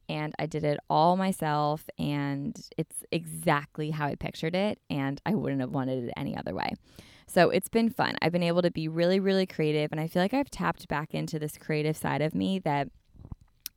And 0.09 0.33
I 0.39 0.45
did 0.45 0.63
it 0.63 0.79
all 0.89 1.17
myself, 1.17 1.89
and 1.99 2.57
it's 2.77 3.03
exactly 3.11 3.91
how 3.91 4.05
I 4.05 4.15
pictured 4.15 4.55
it, 4.55 4.79
and 4.89 5.19
I 5.25 5.35
wouldn't 5.35 5.59
have 5.59 5.71
wanted 5.71 6.05
it 6.05 6.13
any 6.15 6.37
other 6.37 6.55
way. 6.55 6.75
So 7.27 7.49
it's 7.49 7.69
been 7.69 7.89
fun. 7.89 8.15
I've 8.21 8.31
been 8.31 8.43
able 8.43 8.61
to 8.61 8.71
be 8.71 8.87
really, 8.87 9.19
really 9.19 9.45
creative, 9.45 9.91
and 9.91 9.99
I 9.99 10.07
feel 10.07 10.21
like 10.21 10.33
I've 10.33 10.49
tapped 10.49 10.87
back 10.87 11.13
into 11.13 11.37
this 11.37 11.57
creative 11.57 11.97
side 11.97 12.21
of 12.21 12.33
me 12.33 12.59
that 12.59 12.89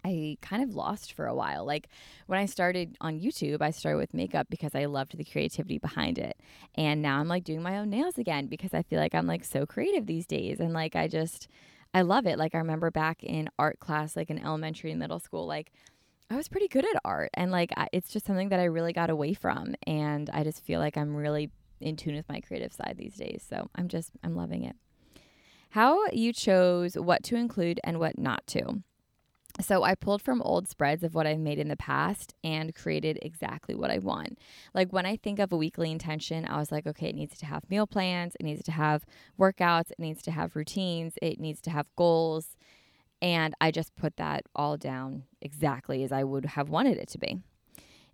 I 0.05 0.39
kind 0.41 0.63
of 0.63 0.75
lost 0.75 1.13
for 1.13 1.27
a 1.27 1.35
while. 1.35 1.65
Like 1.65 1.89
when 2.27 2.39
I 2.39 2.47
started 2.47 2.97
on 3.01 3.21
YouTube, 3.21 3.61
I 3.61 3.71
started 3.71 3.99
with 3.99 4.15
makeup 4.15 4.47
because 4.51 4.75
I 4.75 4.87
loved 4.87 5.17
the 5.17 5.25
creativity 5.25 5.79
behind 5.79 6.19
it. 6.19 6.39
And 6.75 7.03
now 7.03 7.19
I'm 7.19 7.29
like 7.29 7.45
doing 7.45 7.63
my 7.63 7.79
own 7.79 7.91
nails 7.91 8.19
again 8.19 8.47
because 8.47 8.73
I 8.73 8.83
feel 8.83 8.99
like 8.99 9.15
I'm 9.15 9.27
like 9.27 9.45
so 9.45 9.67
creative 9.67 10.07
these 10.07 10.27
days. 10.27 10.61
And 10.61 10.73
like 10.73 10.97
I 10.97 11.09
just, 11.09 11.49
I 11.93 12.03
love 12.03 12.27
it. 12.27 12.39
Like 12.39 12.55
I 12.55 12.59
remember 12.59 12.91
back 12.91 13.23
in 13.23 13.51
art 13.59 13.79
class, 13.81 14.17
like 14.17 14.31
in 14.31 14.39
elementary 14.39 14.91
and 14.91 15.01
middle 15.01 15.21
school, 15.21 15.47
like 15.47 15.73
I 16.31 16.37
was 16.37 16.49
pretty 16.49 16.69
good 16.69 16.85
at 16.85 17.01
art. 17.05 17.31
And 17.35 17.51
like 17.51 17.73
I, 17.77 17.89
it's 17.93 18.13
just 18.13 18.27
something 18.27 18.51
that 18.51 18.61
I 18.61 18.65
really 18.65 18.93
got 18.93 19.11
away 19.11 19.35
from. 19.35 19.75
And 19.87 20.31
I 20.33 20.45
just 20.45 20.65
feel 20.65 20.81
like 20.81 20.97
I'm 20.97 21.15
really 21.15 21.51
in 21.81 21.97
tune 21.97 22.15
with 22.15 22.29
my 22.29 22.41
creative 22.41 22.73
side 22.73 22.97
these 22.99 23.15
days. 23.15 23.45
So 23.49 23.69
I'm 23.75 23.89
just, 23.89 24.11
I'm 24.23 24.35
loving 24.35 24.65
it. 24.65 24.77
How 25.71 26.07
you 26.13 26.33
chose 26.33 26.95
what 26.95 27.23
to 27.25 27.37
include 27.37 27.81
and 27.85 27.99
what 27.99 28.19
not 28.19 28.47
to. 28.49 28.83
So 29.61 29.83
I 29.83 29.95
pulled 29.95 30.23
from 30.23 30.41
old 30.43 30.69
spreads 30.69 31.03
of 31.03 31.15
what 31.15 31.27
I've 31.27 31.39
made 31.39 31.59
in 31.59 31.69
the 31.69 31.77
past 31.77 32.35
and 32.43 32.75
created 32.75 33.19
exactly 33.21 33.75
what 33.75 33.91
I 33.91 33.99
want. 33.99 34.39
Like 34.75 34.93
when 34.93 35.07
I 35.07 35.17
think 35.17 35.39
of 35.39 35.53
a 35.53 35.57
weekly 35.57 35.91
intention, 35.91 36.47
I 36.47 36.59
was 36.59 36.73
like, 36.73 36.87
okay, 36.87 37.09
it 37.09 37.15
needs 37.15 37.37
to 37.39 37.47
have 37.47 37.69
meal 37.69 37.87
plans, 37.87 38.37
it 38.39 38.45
needs 38.45 38.63
to 38.65 38.73
have 38.73 39.05
workouts, 39.39 39.91
it 39.91 39.99
needs 39.99 40.23
to 40.23 40.31
have 40.31 40.57
routines, 40.57 41.15
it 41.21 41.41
needs 41.41 41.61
to 41.63 41.71
have 41.71 41.87
goals. 41.97 42.57
And 43.21 43.55
I 43.61 43.71
just 43.71 43.95
put 43.97 44.17
that 44.17 44.45
all 44.55 44.77
down 44.77 45.25
exactly 45.43 46.05
as 46.05 46.13
I 46.13 46.25
would 46.25 46.47
have 46.47 46.71
wanted 46.71 46.97
it 46.97 47.09
to 47.09 47.19
be. 47.19 47.39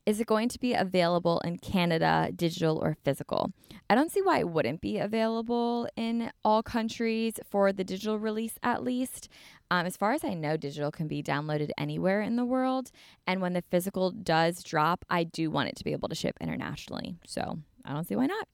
Is 0.07 0.21
it 0.21 0.29
going 0.29 0.49
to 0.51 0.61
be 0.61 0.73
available 0.73 1.41
in 1.41 1.59
Canada, 1.59 2.31
digital 2.35 2.79
or 2.79 2.97
physical? 3.05 3.51
I 3.91 3.97
don't 3.97 4.13
see 4.13 4.23
why 4.23 4.39
it 4.39 4.49
wouldn't 4.49 4.81
be 4.81 4.99
available 4.99 5.89
in 5.97 6.31
all 6.45 6.63
countries 6.63 7.41
for 7.51 7.73
the 7.73 7.83
digital 7.83 8.17
release, 8.17 8.57
at 8.63 8.85
least. 8.85 9.29
Um, 9.69 9.85
as 9.85 9.97
far 9.97 10.13
as 10.13 10.23
I 10.23 10.35
know, 10.35 10.57
digital 10.57 10.93
can 10.93 11.09
be 11.09 11.25
downloaded 11.25 11.71
anywhere 11.77 12.23
in 12.23 12.37
the 12.37 12.45
world. 12.45 12.93
And 13.27 13.41
when 13.43 13.53
the 13.53 13.65
physical 13.69 14.13
does 14.13 14.63
drop, 14.63 15.05
I 15.11 15.25
do 15.25 15.51
want 15.51 15.71
it 15.71 15.77
to 15.77 15.85
be 15.85 15.91
able 15.91 16.09
to 16.09 16.15
ship 16.15 16.37
internationally. 16.41 17.17
So 17.27 17.59
I 17.85 17.93
don't 17.93 18.07
see 18.07 18.15
why 18.15 18.27
not. 18.27 18.47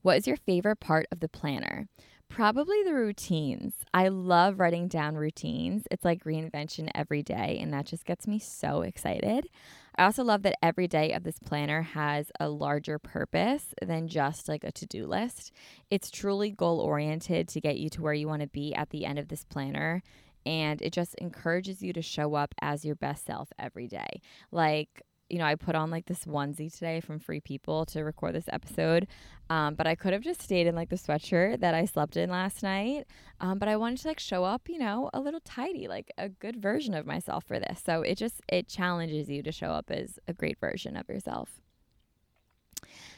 What 0.00 0.16
is 0.16 0.26
your 0.26 0.38
favorite 0.38 0.80
part 0.80 1.06
of 1.12 1.20
the 1.20 1.28
planner? 1.28 1.86
Probably 2.30 2.84
the 2.84 2.94
routines. 2.94 3.74
I 3.92 4.06
love 4.06 4.60
writing 4.60 4.86
down 4.86 5.16
routines. 5.16 5.82
It's 5.90 6.04
like 6.04 6.22
reinvention 6.22 6.88
every 6.94 7.24
day, 7.24 7.58
and 7.60 7.72
that 7.74 7.86
just 7.86 8.04
gets 8.04 8.28
me 8.28 8.38
so 8.38 8.82
excited. 8.82 9.48
I 9.96 10.04
also 10.04 10.22
love 10.22 10.42
that 10.42 10.56
every 10.62 10.86
day 10.86 11.12
of 11.12 11.24
this 11.24 11.40
planner 11.40 11.82
has 11.82 12.30
a 12.38 12.48
larger 12.48 13.00
purpose 13.00 13.74
than 13.82 14.06
just 14.06 14.48
like 14.48 14.62
a 14.62 14.70
to 14.70 14.86
do 14.86 15.06
list. 15.06 15.50
It's 15.90 16.08
truly 16.08 16.52
goal 16.52 16.78
oriented 16.78 17.48
to 17.48 17.60
get 17.60 17.78
you 17.78 17.90
to 17.90 18.02
where 18.02 18.14
you 18.14 18.28
want 18.28 18.42
to 18.42 18.48
be 18.48 18.72
at 18.76 18.90
the 18.90 19.04
end 19.04 19.18
of 19.18 19.26
this 19.26 19.44
planner. 19.44 20.00
And 20.46 20.80
it 20.80 20.92
just 20.92 21.16
encourages 21.16 21.82
you 21.82 21.92
to 21.92 22.00
show 22.00 22.36
up 22.36 22.54
as 22.62 22.84
your 22.84 22.94
best 22.94 23.26
self 23.26 23.52
every 23.58 23.88
day. 23.88 24.22
Like, 24.52 25.02
you 25.30 25.38
know, 25.38 25.44
I 25.44 25.54
put 25.54 25.74
on 25.74 25.90
like 25.90 26.06
this 26.06 26.24
onesie 26.24 26.72
today 26.72 27.00
from 27.00 27.18
Free 27.18 27.40
People 27.40 27.86
to 27.86 28.02
record 28.02 28.34
this 28.34 28.48
episode. 28.48 29.06
Um, 29.48 29.74
but 29.74 29.86
I 29.86 29.94
could 29.94 30.12
have 30.12 30.22
just 30.22 30.42
stayed 30.42 30.66
in 30.66 30.74
like 30.74 30.90
the 30.90 30.96
sweatshirt 30.96 31.60
that 31.60 31.74
I 31.74 31.84
slept 31.84 32.16
in 32.16 32.30
last 32.30 32.62
night. 32.62 33.06
Um, 33.40 33.58
but 33.58 33.68
I 33.68 33.76
wanted 33.76 33.98
to 34.00 34.08
like 34.08 34.20
show 34.20 34.44
up, 34.44 34.68
you 34.68 34.78
know, 34.78 35.10
a 35.12 35.20
little 35.20 35.40
tidy, 35.40 35.88
like 35.88 36.12
a 36.18 36.28
good 36.28 36.56
version 36.56 36.94
of 36.94 37.06
myself 37.06 37.44
for 37.44 37.58
this. 37.58 37.82
So 37.84 38.02
it 38.02 38.16
just 38.16 38.40
it 38.48 38.68
challenges 38.68 39.28
you 39.28 39.42
to 39.42 39.52
show 39.52 39.70
up 39.70 39.90
as 39.90 40.18
a 40.28 40.32
great 40.32 40.58
version 40.58 40.96
of 40.96 41.08
yourself. 41.08 41.60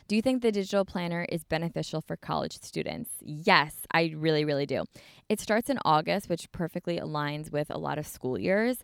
Do 0.08 0.16
you 0.16 0.22
think 0.22 0.42
the 0.42 0.52
digital 0.52 0.84
planner 0.84 1.24
is 1.30 1.44
beneficial 1.44 2.00
for 2.00 2.16
college 2.16 2.58
students? 2.60 3.10
Yes, 3.20 3.76
I 3.92 4.12
really, 4.16 4.44
really 4.44 4.66
do. 4.66 4.84
It 5.28 5.40
starts 5.40 5.70
in 5.70 5.78
August, 5.84 6.28
which 6.28 6.50
perfectly 6.52 6.98
aligns 6.98 7.50
with 7.50 7.70
a 7.70 7.78
lot 7.78 7.98
of 7.98 8.06
school 8.06 8.38
years. 8.38 8.78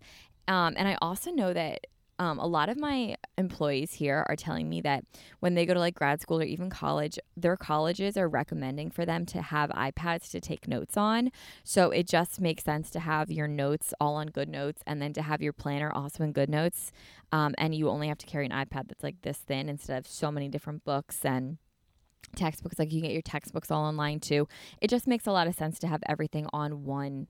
Um, 0.47 0.75
and 0.77 0.89
I 0.89 0.97
also 1.03 1.31
know 1.31 1.53
that 1.53 1.87
um, 2.19 2.39
a 2.39 2.47
lot 2.47 2.69
of 2.69 2.77
my 2.77 3.17
employees 3.37 3.95
here 3.95 4.25
are 4.29 4.37
telling 4.37 4.69
me 4.69 4.81
that 4.81 5.05
when 5.41 5.55
they 5.55 5.65
go 5.65 5.75
to 5.75 5.81
like 5.81 5.95
grad 5.95 6.21
school 6.21 6.41
or 6.41 6.45
even 6.45 6.69
college, 6.69 7.19
their 7.37 7.57
colleges 7.57 8.17
are 8.17 8.29
recommending 8.29 8.91
for 8.91 9.07
them 9.07 9.25
to 9.27 9.41
have 9.41 9.71
iPads 9.71 10.31
to 10.31 10.41
take 10.41 10.67
notes 10.67 10.97
on. 10.97 11.31
So 11.63 11.91
it 11.91 12.09
just 12.09 12.41
makes 12.41 12.65
sense 12.65 12.91
to 12.91 13.01
have 13.01 13.31
your 13.31 13.47
notes 13.47 13.95
all 14.01 14.17
on 14.17 14.31
GoodNotes 14.31 14.79
and 14.87 15.01
then 15.01 15.13
to 15.13 15.23
have 15.23 15.41
your 15.41 15.53
planner 15.53 15.93
also 15.93 16.25
in 16.25 16.35
GoodNotes. 16.35 16.91
Um, 17.31 17.55
and 17.57 17.75
you 17.75 17.89
only 17.89 18.09
have 18.09 18.19
to 18.19 18.27
carry 18.27 18.47
an 18.47 18.53
iPad 18.53 18.89
that's 18.89 19.05
like 19.05 19.23
this 19.23 19.39
thin 19.39 19.69
instead 19.69 19.99
of 19.99 20.07
so 20.07 20.33
many 20.33 20.49
different 20.49 20.85
books 20.85 21.25
and 21.25 21.59
textbooks. 22.35 22.79
Like 22.79 22.93
you 22.93 23.01
can 23.01 23.09
get 23.09 23.13
your 23.13 23.23
textbooks 23.23 23.71
all 23.71 23.85
online 23.85 24.21
too. 24.21 24.49
It 24.81 24.91
just 24.91 25.07
makes 25.07 25.27
a 25.27 25.33
lot 25.33 25.47
of 25.47 25.55
sense 25.55 25.79
to 25.81 25.87
have 25.87 26.03
everything 26.07 26.47
on 26.53 26.85
one 26.85 27.29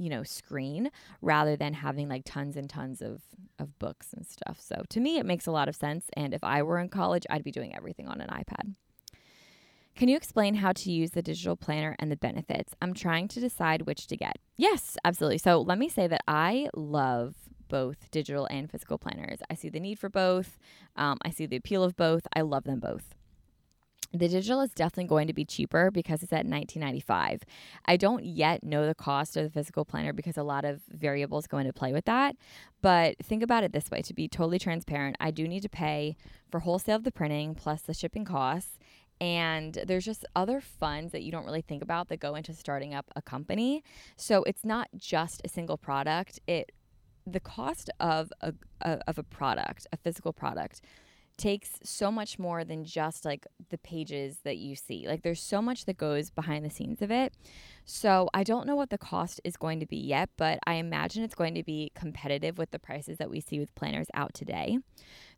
you 0.00 0.08
know 0.08 0.22
screen 0.22 0.90
rather 1.20 1.56
than 1.56 1.74
having 1.74 2.08
like 2.08 2.22
tons 2.24 2.56
and 2.56 2.68
tons 2.68 3.02
of 3.02 3.20
of 3.58 3.78
books 3.78 4.12
and 4.14 4.26
stuff. 4.26 4.58
So 4.60 4.82
to 4.88 5.00
me 5.00 5.18
it 5.18 5.26
makes 5.26 5.46
a 5.46 5.52
lot 5.52 5.68
of 5.68 5.76
sense 5.76 6.06
and 6.14 6.32
if 6.32 6.42
i 6.42 6.62
were 6.62 6.78
in 6.78 6.88
college 6.88 7.26
i'd 7.28 7.44
be 7.44 7.52
doing 7.52 7.74
everything 7.76 8.08
on 8.08 8.20
an 8.20 8.28
ipad. 8.28 8.74
Can 9.96 10.08
you 10.08 10.16
explain 10.16 10.54
how 10.54 10.72
to 10.72 10.90
use 10.90 11.10
the 11.10 11.20
digital 11.20 11.56
planner 11.56 11.94
and 11.98 12.10
the 12.10 12.16
benefits? 12.16 12.74
I'm 12.80 12.94
trying 12.94 13.28
to 13.28 13.40
decide 13.40 13.82
which 13.82 14.06
to 14.06 14.16
get. 14.16 14.38
Yes 14.56 14.96
absolutely. 15.04 15.38
So 15.38 15.60
let 15.60 15.78
me 15.78 15.88
say 15.88 16.06
that 16.06 16.22
i 16.26 16.68
love 16.74 17.34
both 17.68 18.10
digital 18.10 18.48
and 18.50 18.68
physical 18.70 18.98
planners. 18.98 19.38
I 19.48 19.54
see 19.54 19.68
the 19.68 19.78
need 19.78 19.98
for 19.98 20.08
both. 20.08 20.58
Um, 20.96 21.18
i 21.22 21.30
see 21.30 21.46
the 21.46 21.56
appeal 21.56 21.84
of 21.84 21.96
both. 21.96 22.26
I 22.34 22.40
love 22.40 22.64
them 22.64 22.80
both 22.80 23.14
the 24.12 24.28
digital 24.28 24.60
is 24.60 24.72
definitely 24.72 25.04
going 25.04 25.28
to 25.28 25.32
be 25.32 25.44
cheaper 25.44 25.90
because 25.90 26.22
it's 26.22 26.32
at 26.32 26.46
1995. 26.46 27.42
I 27.86 27.96
don't 27.96 28.24
yet 28.24 28.64
know 28.64 28.86
the 28.86 28.94
cost 28.94 29.36
of 29.36 29.44
the 29.44 29.50
physical 29.50 29.84
planner 29.84 30.12
because 30.12 30.36
a 30.36 30.42
lot 30.42 30.64
of 30.64 30.80
variables 30.90 31.46
go 31.46 31.58
into 31.58 31.72
play 31.72 31.92
with 31.92 32.06
that. 32.06 32.36
But 32.82 33.16
think 33.22 33.42
about 33.42 33.62
it 33.62 33.72
this 33.72 33.90
way 33.90 34.02
to 34.02 34.14
be 34.14 34.26
totally 34.26 34.58
transparent, 34.58 35.16
I 35.20 35.30
do 35.30 35.46
need 35.46 35.62
to 35.62 35.68
pay 35.68 36.16
for 36.50 36.60
wholesale 36.60 36.96
of 36.96 37.04
the 37.04 37.12
printing 37.12 37.54
plus 37.54 37.82
the 37.82 37.94
shipping 37.94 38.24
costs. 38.24 38.78
And 39.20 39.78
there's 39.86 40.06
just 40.06 40.24
other 40.34 40.60
funds 40.60 41.12
that 41.12 41.22
you 41.22 41.30
don't 41.30 41.44
really 41.44 41.60
think 41.60 41.82
about 41.82 42.08
that 42.08 42.18
go 42.18 42.34
into 42.34 42.52
starting 42.54 42.94
up 42.94 43.10
a 43.14 43.22
company. 43.22 43.84
So 44.16 44.42
it's 44.44 44.64
not 44.64 44.88
just 44.96 45.42
a 45.44 45.48
single 45.48 45.76
product. 45.76 46.40
It 46.46 46.72
the 47.26 47.38
cost 47.38 47.90
of 48.00 48.32
a, 48.40 48.54
a 48.80 48.98
of 49.06 49.18
a 49.18 49.22
product, 49.22 49.86
a 49.92 49.96
physical 49.98 50.32
product 50.32 50.80
takes 51.40 51.78
so 51.82 52.12
much 52.12 52.38
more 52.38 52.64
than 52.64 52.84
just 52.84 53.24
like 53.24 53.46
the 53.70 53.78
pages 53.78 54.40
that 54.44 54.58
you 54.58 54.76
see. 54.76 55.08
Like 55.08 55.22
there's 55.22 55.42
so 55.42 55.62
much 55.62 55.86
that 55.86 55.96
goes 55.96 56.28
behind 56.28 56.66
the 56.66 56.70
scenes 56.70 57.00
of 57.00 57.10
it. 57.10 57.32
So 57.86 58.28
I 58.34 58.44
don't 58.44 58.66
know 58.66 58.76
what 58.76 58.90
the 58.90 58.98
cost 58.98 59.40
is 59.42 59.56
going 59.56 59.80
to 59.80 59.86
be 59.86 59.96
yet, 59.96 60.28
but 60.36 60.58
I 60.66 60.74
imagine 60.74 61.24
it's 61.24 61.34
going 61.34 61.54
to 61.54 61.62
be 61.62 61.92
competitive 61.94 62.58
with 62.58 62.72
the 62.72 62.78
prices 62.78 63.16
that 63.16 63.30
we 63.30 63.40
see 63.40 63.58
with 63.58 63.74
planners 63.74 64.08
out 64.12 64.34
today. 64.34 64.78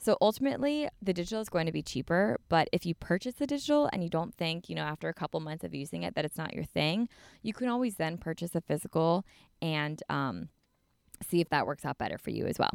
So 0.00 0.18
ultimately, 0.20 0.88
the 1.00 1.12
digital 1.12 1.40
is 1.40 1.48
going 1.48 1.66
to 1.66 1.72
be 1.72 1.82
cheaper, 1.82 2.36
but 2.48 2.68
if 2.72 2.84
you 2.84 2.96
purchase 2.96 3.36
the 3.36 3.46
digital 3.46 3.88
and 3.92 4.02
you 4.02 4.10
don't 4.10 4.34
think, 4.34 4.68
you 4.68 4.74
know, 4.74 4.82
after 4.82 5.08
a 5.08 5.14
couple 5.14 5.38
months 5.38 5.62
of 5.62 5.72
using 5.72 6.02
it 6.02 6.16
that 6.16 6.24
it's 6.24 6.36
not 6.36 6.52
your 6.52 6.64
thing, 6.64 7.08
you 7.42 7.52
can 7.52 7.68
always 7.68 7.94
then 7.94 8.18
purchase 8.18 8.56
a 8.56 8.60
physical 8.60 9.24
and 9.62 10.02
um 10.10 10.48
see 11.22 11.40
if 11.40 11.48
that 11.50 11.66
works 11.66 11.84
out 11.84 11.98
better 11.98 12.18
for 12.18 12.30
you 12.30 12.46
as 12.46 12.58
well. 12.58 12.70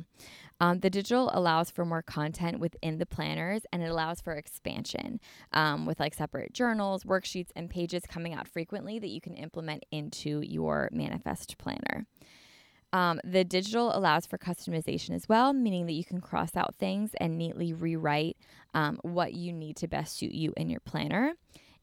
Um, 0.59 0.79
the 0.79 0.89
digital 0.89 1.29
allows 1.33 1.69
for 1.69 1.85
more 1.85 2.01
content 2.01 2.59
within 2.59 2.97
the 2.97 3.05
planners 3.05 3.61
and 3.71 3.83
it 3.83 3.91
allows 3.91 4.21
for 4.21 4.33
expansion 4.33 5.19
um, 5.53 5.85
with 5.85 5.99
like 5.99 6.13
separate 6.13 6.53
journals, 6.53 7.03
worksheets, 7.03 7.49
and 7.55 7.69
pages 7.69 8.03
coming 8.07 8.33
out 8.33 8.47
frequently 8.47 8.97
that 8.99 9.09
you 9.09 9.21
can 9.21 9.35
implement 9.35 9.85
into 9.91 10.41
your 10.41 10.89
manifest 10.91 11.57
planner. 11.57 12.05
Um, 12.93 13.19
the 13.23 13.43
digital 13.43 13.95
allows 13.95 14.25
for 14.25 14.37
customization 14.37 15.11
as 15.11 15.27
well, 15.27 15.53
meaning 15.53 15.85
that 15.87 15.93
you 15.93 16.05
can 16.05 16.21
cross 16.21 16.55
out 16.55 16.75
things 16.75 17.11
and 17.19 17.37
neatly 17.37 17.73
rewrite 17.73 18.37
um, 18.73 18.97
what 19.01 19.33
you 19.33 19.51
need 19.51 19.75
to 19.77 19.87
best 19.87 20.17
suit 20.17 20.31
you 20.31 20.53
in 20.55 20.69
your 20.69 20.79
planner. 20.79 21.33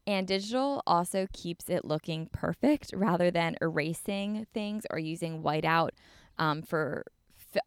And 0.07 0.27
digital 0.27 0.83
also 0.85 1.27
keeps 1.33 1.69
it 1.69 1.83
looking 1.83 2.27
perfect 2.27 2.91
rather 2.93 3.31
than 3.31 3.57
erasing 3.61 4.45
things 4.53 4.85
or 4.91 4.99
using 4.99 5.41
whiteout 5.41 5.89
um, 6.37 6.61
for 6.61 7.05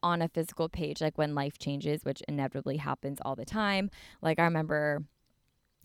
on 0.02 0.20
a 0.20 0.28
physical 0.28 0.68
page, 0.68 1.00
like 1.00 1.16
when 1.16 1.34
life 1.34 1.58
changes, 1.58 2.04
which 2.04 2.22
inevitably 2.28 2.76
happens 2.76 3.18
all 3.22 3.34
the 3.34 3.44
time. 3.44 3.90
Like 4.20 4.38
I 4.38 4.44
remember 4.44 5.02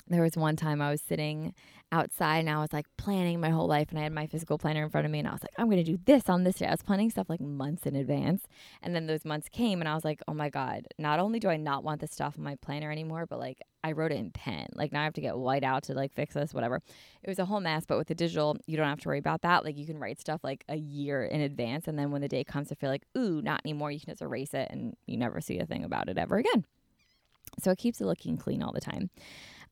there 0.08 0.22
was 0.22 0.36
one 0.36 0.56
time 0.56 0.82
I 0.82 0.92
was 0.92 1.02
sitting 1.02 1.54
outside 1.92 2.40
and 2.40 2.50
I 2.50 2.60
was 2.60 2.74
like 2.74 2.88
planning 2.98 3.40
my 3.40 3.50
whole 3.50 3.68
life 3.68 3.90
and 3.90 4.00
I 4.00 4.04
had 4.04 4.12
my 4.12 4.26
physical 4.26 4.58
planner 4.58 4.84
in 4.84 4.90
front 4.90 5.06
of 5.06 5.12
me 5.12 5.20
and 5.20 5.28
I 5.28 5.32
was 5.32 5.44
like, 5.44 5.54
I'm 5.58 5.70
to 5.70 5.84
do 5.84 6.00
this 6.06 6.28
on 6.28 6.44
this 6.44 6.56
day. 6.56 6.66
I 6.66 6.72
was 6.72 6.82
planning 6.82 7.10
stuff 7.10 7.30
like 7.30 7.40
months 7.40 7.86
in 7.86 7.96
advance. 7.96 8.44
And 8.82 8.96
then 8.96 9.06
those 9.06 9.24
months 9.24 9.48
came 9.48 9.80
and 9.80 9.88
I 9.88 9.94
was 9.94 10.04
like, 10.04 10.22
oh 10.28 10.34
my 10.34 10.50
God, 10.50 10.88
not 10.98 11.20
only 11.20 11.40
do 11.40 11.50
I 11.50 11.58
not 11.58 11.84
want 11.84 12.02
this 12.02 12.12
stuff 12.12 12.36
in 12.36 12.44
my 12.44 12.56
planner 12.56 12.92
anymore, 12.92 13.26
but 13.28 13.40
like 13.40 13.60
I 13.84 13.92
wrote 13.92 14.12
it 14.12 14.18
in 14.18 14.32
pen. 14.32 14.68
Like 14.74 14.92
now 14.92 15.02
I 15.02 15.04
have 15.04 15.14
to 15.14 15.22
get 15.22 15.38
white 15.38 15.64
out 15.64 15.84
to 15.84 15.94
like 15.94 16.14
fix 16.14 16.34
this, 16.34 16.54
whatever. 16.54 16.82
It 17.22 17.30
was 17.30 17.40
a 17.40 17.46
whole 17.46 17.60
mess. 17.60 17.86
But 17.86 17.98
with 17.98 18.08
the 18.08 18.16
digital, 18.16 18.58
you 18.66 18.76
don't 18.76 18.88
have 18.88 19.02
to 19.02 19.08
worry 19.08 19.20
about 19.20 19.44
that. 19.44 19.64
Like 19.64 19.78
you 19.78 19.86
can 19.86 20.00
write 20.00 20.20
stuff 20.20 20.42
like 20.44 20.66
a 20.68 20.78
year 20.78 21.24
in 21.24 21.42
advance. 21.42 21.88
And 21.88 21.98
then 21.98 22.12
when 22.12 22.22
the 22.22 22.28
day 22.28 22.44
comes 22.44 22.70
to 22.70 22.76
feel 22.76 22.90
like, 22.90 23.04
ooh, 23.18 23.42
not 23.42 23.62
anymore, 23.64 23.92
you 23.92 24.00
can 24.00 24.10
just 24.10 24.22
erase 24.22 24.54
it 24.54 24.68
and 24.72 24.96
you 25.06 25.16
never 25.16 25.40
see 25.42 25.60
a 25.60 25.66
thing 25.66 25.84
about 25.84 26.10
it 26.10 26.18
ever 26.18 26.38
again. 26.38 26.66
So 27.60 27.72
it 27.72 27.78
keeps 27.78 28.02
it 28.02 28.06
looking 28.06 28.38
clean 28.38 28.64
all 28.64 28.72
the 28.72 28.82
time. 28.82 29.10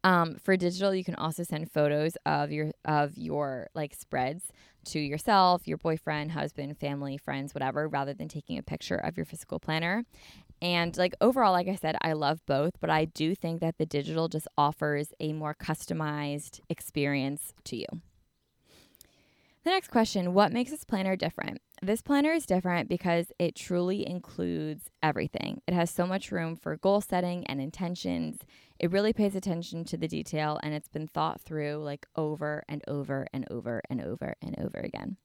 Um, 0.03 0.35
for 0.35 0.57
digital, 0.57 0.95
you 0.95 1.03
can 1.03 1.15
also 1.15 1.43
send 1.43 1.71
photos 1.71 2.13
of 2.25 2.51
your 2.51 2.71
of 2.85 3.17
your 3.17 3.69
like 3.75 3.93
spreads 3.93 4.51
to 4.85 4.99
yourself, 4.99 5.67
your 5.67 5.77
boyfriend, 5.77 6.31
husband, 6.31 6.77
family, 6.79 7.17
friends, 7.17 7.53
whatever, 7.53 7.87
rather 7.87 8.13
than 8.13 8.27
taking 8.27 8.57
a 8.57 8.63
picture 8.63 8.95
of 8.95 9.15
your 9.15 9.25
physical 9.25 9.59
planner. 9.59 10.03
And 10.61 10.95
like 10.97 11.13
overall, 11.21 11.51
like 11.51 11.67
I 11.67 11.75
said, 11.75 11.97
I 12.01 12.13
love 12.13 12.39
both, 12.45 12.73
but 12.79 12.89
I 12.89 13.05
do 13.05 13.35
think 13.35 13.61
that 13.61 13.77
the 13.77 13.85
digital 13.85 14.27
just 14.27 14.47
offers 14.57 15.13
a 15.19 15.33
more 15.33 15.55
customized 15.55 16.61
experience 16.69 17.53
to 17.65 17.77
you. 17.77 17.85
The 19.63 19.69
next 19.69 19.89
question 19.89 20.33
What 20.33 20.51
makes 20.51 20.71
this 20.71 20.83
planner 20.83 21.15
different? 21.15 21.61
This 21.83 22.01
planner 22.01 22.31
is 22.31 22.45
different 22.45 22.89
because 22.89 23.31
it 23.39 23.55
truly 23.55 24.07
includes 24.07 24.89
everything. 25.01 25.61
It 25.67 25.73
has 25.73 25.89
so 25.89 26.05
much 26.05 26.31
room 26.31 26.55
for 26.55 26.77
goal 26.77 27.01
setting 27.01 27.45
and 27.47 27.59
intentions. 27.59 28.39
It 28.81 28.91
really 28.91 29.13
pays 29.13 29.35
attention 29.35 29.85
to 29.85 29.97
the 29.97 30.07
detail 30.07 30.59
and 30.63 30.73
it's 30.73 30.87
been 30.87 31.07
thought 31.07 31.39
through 31.39 31.77
like 31.83 32.07
over 32.15 32.63
and 32.67 32.83
over 32.87 33.27
and 33.31 33.45
over 33.51 33.79
and 33.91 34.01
over 34.01 34.35
and 34.41 34.57
over 34.57 34.79
again. 34.79 35.17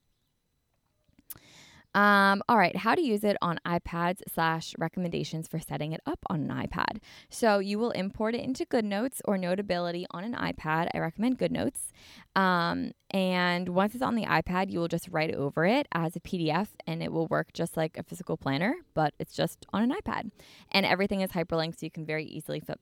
Um, 1.95 2.43
all 2.47 2.59
right, 2.59 2.75
how 2.75 2.93
to 2.93 3.01
use 3.01 3.23
it 3.23 3.37
on 3.41 3.59
iPads 3.65 4.21
slash 4.31 4.75
recommendations 4.77 5.47
for 5.47 5.57
setting 5.57 5.93
it 5.93 6.01
up 6.05 6.19
on 6.29 6.41
an 6.41 6.49
iPad. 6.49 6.99
So 7.31 7.57
you 7.57 7.79
will 7.79 7.89
import 7.89 8.35
it 8.35 8.43
into 8.43 8.67
GoodNotes 8.67 9.21
or 9.25 9.39
Notability 9.39 10.05
on 10.11 10.23
an 10.23 10.35
iPad. 10.35 10.89
I 10.93 10.99
recommend 10.99 11.39
GoodNotes. 11.39 11.91
Um, 12.35 12.91
and 13.09 13.69
once 13.69 13.95
it's 13.95 14.03
on 14.03 14.13
the 14.13 14.25
iPad, 14.25 14.69
you 14.69 14.77
will 14.77 14.87
just 14.87 15.07
write 15.09 15.33
over 15.33 15.65
it 15.65 15.87
as 15.91 16.15
a 16.15 16.19
PDF 16.19 16.67
and 16.85 17.01
it 17.01 17.11
will 17.11 17.25
work 17.25 17.53
just 17.53 17.75
like 17.75 17.97
a 17.97 18.03
physical 18.03 18.37
planner, 18.37 18.75
but 18.93 19.15
it's 19.17 19.33
just 19.33 19.65
on 19.73 19.81
an 19.81 19.91
iPad. 19.91 20.29
And 20.71 20.85
everything 20.85 21.21
is 21.21 21.31
hyperlinked 21.31 21.79
so 21.79 21.87
you 21.87 21.91
can 21.91 22.05
very 22.05 22.25
easily 22.25 22.59
flip, 22.59 22.79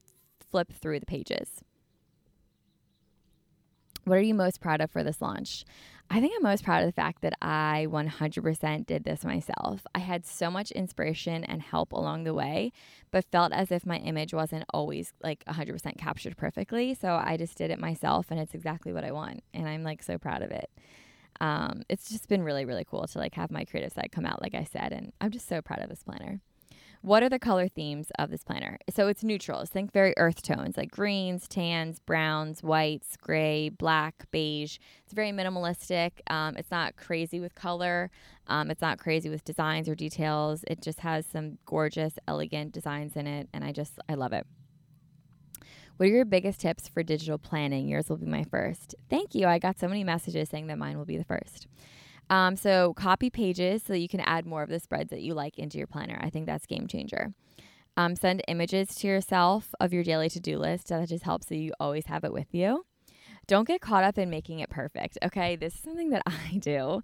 flip 0.56 0.72
through 0.72 0.98
the 0.98 1.04
pages. 1.04 1.62
What 4.04 4.16
are 4.16 4.22
you 4.22 4.32
most 4.32 4.62
proud 4.62 4.80
of 4.80 4.90
for 4.90 5.04
this 5.04 5.20
launch? 5.20 5.66
I 6.08 6.18
think 6.18 6.32
I'm 6.34 6.42
most 6.42 6.64
proud 6.64 6.82
of 6.82 6.86
the 6.86 6.92
fact 6.92 7.20
that 7.20 7.34
I 7.42 7.88
100% 7.90 8.86
did 8.86 9.04
this 9.04 9.22
myself. 9.22 9.86
I 9.94 9.98
had 9.98 10.24
so 10.24 10.50
much 10.50 10.70
inspiration 10.70 11.44
and 11.44 11.60
help 11.60 11.92
along 11.92 12.24
the 12.24 12.32
way, 12.32 12.72
but 13.10 13.26
felt 13.30 13.52
as 13.52 13.70
if 13.70 13.84
my 13.84 13.98
image 13.98 14.32
wasn't 14.32 14.64
always 14.72 15.12
like 15.22 15.44
100% 15.44 15.98
captured 15.98 16.38
perfectly. 16.38 16.94
So 16.94 17.20
I 17.22 17.36
just 17.36 17.58
did 17.58 17.70
it 17.70 17.78
myself, 17.78 18.30
and 18.30 18.40
it's 18.40 18.54
exactly 18.54 18.94
what 18.94 19.04
I 19.04 19.12
want. 19.12 19.42
And 19.52 19.68
I'm 19.68 19.82
like 19.82 20.02
so 20.02 20.16
proud 20.16 20.40
of 20.40 20.50
it. 20.50 20.70
Um, 21.38 21.82
it's 21.90 22.08
just 22.08 22.30
been 22.30 22.42
really, 22.42 22.64
really 22.64 22.86
cool 22.86 23.06
to 23.06 23.18
like 23.18 23.34
have 23.34 23.50
my 23.50 23.66
creative 23.66 23.92
side 23.92 24.08
come 24.10 24.24
out, 24.24 24.40
like 24.40 24.54
I 24.54 24.64
said. 24.64 24.94
And 24.94 25.12
I'm 25.20 25.32
just 25.32 25.48
so 25.48 25.60
proud 25.60 25.82
of 25.82 25.90
this 25.90 26.02
planner. 26.02 26.40
What 27.06 27.22
are 27.22 27.28
the 27.28 27.38
color 27.38 27.68
themes 27.68 28.08
of 28.18 28.30
this 28.30 28.42
planner? 28.42 28.80
So 28.92 29.06
it's 29.06 29.22
neutrals. 29.22 29.70
Think 29.70 29.92
very 29.92 30.12
earth 30.16 30.42
tones 30.42 30.76
like 30.76 30.90
greens, 30.90 31.46
tans, 31.46 32.00
browns, 32.00 32.64
whites, 32.64 33.16
gray, 33.16 33.68
black, 33.68 34.24
beige. 34.32 34.78
It's 35.04 35.12
very 35.12 35.30
minimalistic. 35.30 36.14
Um, 36.26 36.56
it's 36.56 36.72
not 36.72 36.96
crazy 36.96 37.38
with 37.38 37.54
color. 37.54 38.10
Um, 38.48 38.72
it's 38.72 38.82
not 38.82 38.98
crazy 38.98 39.30
with 39.30 39.44
designs 39.44 39.88
or 39.88 39.94
details. 39.94 40.64
It 40.66 40.82
just 40.82 40.98
has 40.98 41.24
some 41.26 41.58
gorgeous, 41.64 42.14
elegant 42.26 42.72
designs 42.72 43.14
in 43.14 43.28
it, 43.28 43.48
and 43.54 43.62
I 43.62 43.70
just 43.70 44.00
I 44.08 44.14
love 44.14 44.32
it. 44.32 44.44
What 45.98 46.08
are 46.08 46.12
your 46.12 46.24
biggest 46.24 46.60
tips 46.60 46.88
for 46.88 47.04
digital 47.04 47.38
planning? 47.38 47.86
Yours 47.86 48.08
will 48.08 48.16
be 48.16 48.26
my 48.26 48.42
first. 48.42 48.96
Thank 49.08 49.32
you. 49.32 49.46
I 49.46 49.60
got 49.60 49.78
so 49.78 49.86
many 49.86 50.02
messages 50.02 50.48
saying 50.48 50.66
that 50.66 50.78
mine 50.78 50.98
will 50.98 51.04
be 51.04 51.18
the 51.18 51.24
first. 51.24 51.68
Um, 52.28 52.56
so 52.56 52.94
copy 52.94 53.30
pages 53.30 53.82
so 53.86 53.94
you 53.94 54.08
can 54.08 54.20
add 54.20 54.46
more 54.46 54.62
of 54.62 54.68
the 54.68 54.80
spreads 54.80 55.10
that 55.10 55.22
you 55.22 55.34
like 55.34 55.58
into 55.58 55.78
your 55.78 55.86
planner. 55.86 56.18
I 56.20 56.30
think 56.30 56.46
that's 56.46 56.66
game 56.66 56.86
changer. 56.86 57.32
Um, 57.96 58.14
send 58.14 58.42
images 58.48 58.94
to 58.96 59.06
yourself 59.06 59.74
of 59.80 59.92
your 59.92 60.04
daily 60.04 60.28
to 60.30 60.40
do 60.40 60.58
list. 60.58 60.88
That 60.88 61.08
just 61.08 61.24
helps 61.24 61.48
so 61.48 61.54
you 61.54 61.72
always 61.80 62.06
have 62.06 62.24
it 62.24 62.32
with 62.32 62.48
you. 62.52 62.84
Don't 63.46 63.66
get 63.66 63.80
caught 63.80 64.02
up 64.02 64.18
in 64.18 64.28
making 64.28 64.58
it 64.58 64.68
perfect. 64.70 65.18
Okay, 65.22 65.54
this 65.54 65.74
is 65.74 65.80
something 65.80 66.10
that 66.10 66.22
I 66.26 66.58
do, 66.58 67.00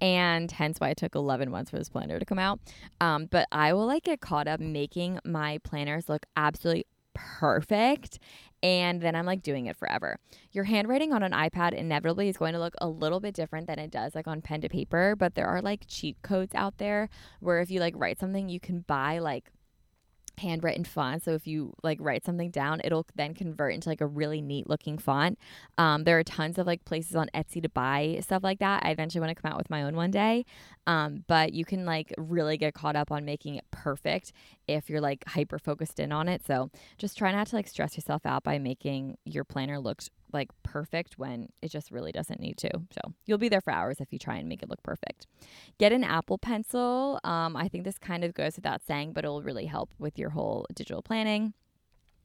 and 0.00 0.50
hence 0.52 0.78
why 0.78 0.90
it 0.90 0.98
took 0.98 1.14
11 1.14 1.50
months 1.50 1.70
for 1.70 1.78
this 1.78 1.88
planner 1.88 2.18
to 2.18 2.24
come 2.24 2.38
out. 2.38 2.60
Um, 3.00 3.26
but 3.26 3.48
I 3.50 3.72
will 3.72 3.86
like 3.86 4.04
get 4.04 4.20
caught 4.20 4.46
up 4.46 4.60
making 4.60 5.18
my 5.24 5.58
planners 5.64 6.08
look 6.08 6.26
absolutely 6.36 6.86
perfect 7.16 8.18
and 8.62 9.00
then 9.00 9.14
I'm 9.14 9.26
like 9.26 9.42
doing 9.42 9.66
it 9.66 9.76
forever. 9.76 10.18
Your 10.52 10.64
handwriting 10.64 11.12
on 11.12 11.22
an 11.22 11.32
iPad 11.32 11.72
inevitably 11.72 12.28
is 12.28 12.36
going 12.36 12.54
to 12.54 12.58
look 12.58 12.74
a 12.80 12.88
little 12.88 13.20
bit 13.20 13.34
different 13.34 13.66
than 13.66 13.78
it 13.78 13.90
does 13.90 14.14
like 14.14 14.26
on 14.26 14.40
pen 14.40 14.60
to 14.62 14.68
paper, 14.68 15.14
but 15.16 15.34
there 15.34 15.46
are 15.46 15.60
like 15.60 15.84
cheat 15.86 16.20
codes 16.22 16.54
out 16.54 16.78
there 16.78 17.08
where 17.40 17.60
if 17.60 17.70
you 17.70 17.80
like 17.80 17.94
write 17.96 18.18
something, 18.18 18.48
you 18.48 18.60
can 18.60 18.80
buy 18.80 19.18
like 19.18 19.50
handwritten 20.38 20.84
font. 20.84 21.22
So 21.22 21.32
if 21.32 21.46
you 21.46 21.72
like 21.82 21.98
write 22.00 22.24
something 22.24 22.50
down, 22.50 22.80
it'll 22.84 23.06
then 23.14 23.34
convert 23.34 23.74
into 23.74 23.88
like 23.88 24.00
a 24.00 24.06
really 24.06 24.40
neat 24.40 24.68
looking 24.68 24.98
font. 24.98 25.38
Um, 25.78 26.04
there 26.04 26.18
are 26.18 26.24
tons 26.24 26.58
of 26.58 26.66
like 26.66 26.84
places 26.84 27.16
on 27.16 27.28
Etsy 27.34 27.62
to 27.62 27.68
buy 27.68 28.18
stuff 28.20 28.42
like 28.42 28.58
that. 28.60 28.84
I 28.84 28.90
eventually 28.90 29.20
want 29.20 29.36
to 29.36 29.40
come 29.40 29.50
out 29.50 29.58
with 29.58 29.70
my 29.70 29.82
own 29.82 29.96
one 29.96 30.10
day. 30.10 30.44
Um, 30.86 31.24
but 31.26 31.52
you 31.52 31.64
can 31.64 31.84
like 31.84 32.12
really 32.16 32.56
get 32.56 32.74
caught 32.74 32.96
up 32.96 33.10
on 33.10 33.24
making 33.24 33.56
it 33.56 33.64
perfect 33.70 34.32
if 34.68 34.88
you're 34.88 35.00
like 35.00 35.24
hyper 35.26 35.58
focused 35.58 35.98
in 35.98 36.12
on 36.12 36.28
it. 36.28 36.46
So 36.46 36.70
just 36.98 37.18
try 37.18 37.32
not 37.32 37.48
to 37.48 37.56
like 37.56 37.68
stress 37.68 37.96
yourself 37.96 38.24
out 38.24 38.44
by 38.44 38.58
making 38.58 39.18
your 39.24 39.44
planner 39.44 39.78
look 39.78 40.02
like 40.36 40.50
perfect 40.62 41.18
when 41.18 41.48
it 41.62 41.70
just 41.70 41.90
really 41.90 42.12
doesn't 42.12 42.40
need 42.40 42.56
to. 42.58 42.70
So 42.90 43.12
you'll 43.24 43.38
be 43.38 43.48
there 43.48 43.60
for 43.60 43.72
hours 43.72 43.96
if 44.00 44.12
you 44.12 44.18
try 44.18 44.36
and 44.36 44.48
make 44.48 44.62
it 44.62 44.70
look 44.70 44.82
perfect. 44.82 45.26
Get 45.78 45.92
an 45.92 46.04
Apple 46.04 46.38
Pencil. 46.38 47.18
Um, 47.24 47.56
I 47.56 47.68
think 47.68 47.84
this 47.84 47.98
kind 47.98 48.22
of 48.24 48.34
goes 48.34 48.56
without 48.56 48.82
saying, 48.86 49.12
but 49.12 49.24
it 49.24 49.28
will 49.28 49.42
really 49.42 49.66
help 49.66 49.90
with 49.98 50.18
your 50.18 50.30
whole 50.30 50.66
digital 50.74 51.02
planning. 51.02 51.54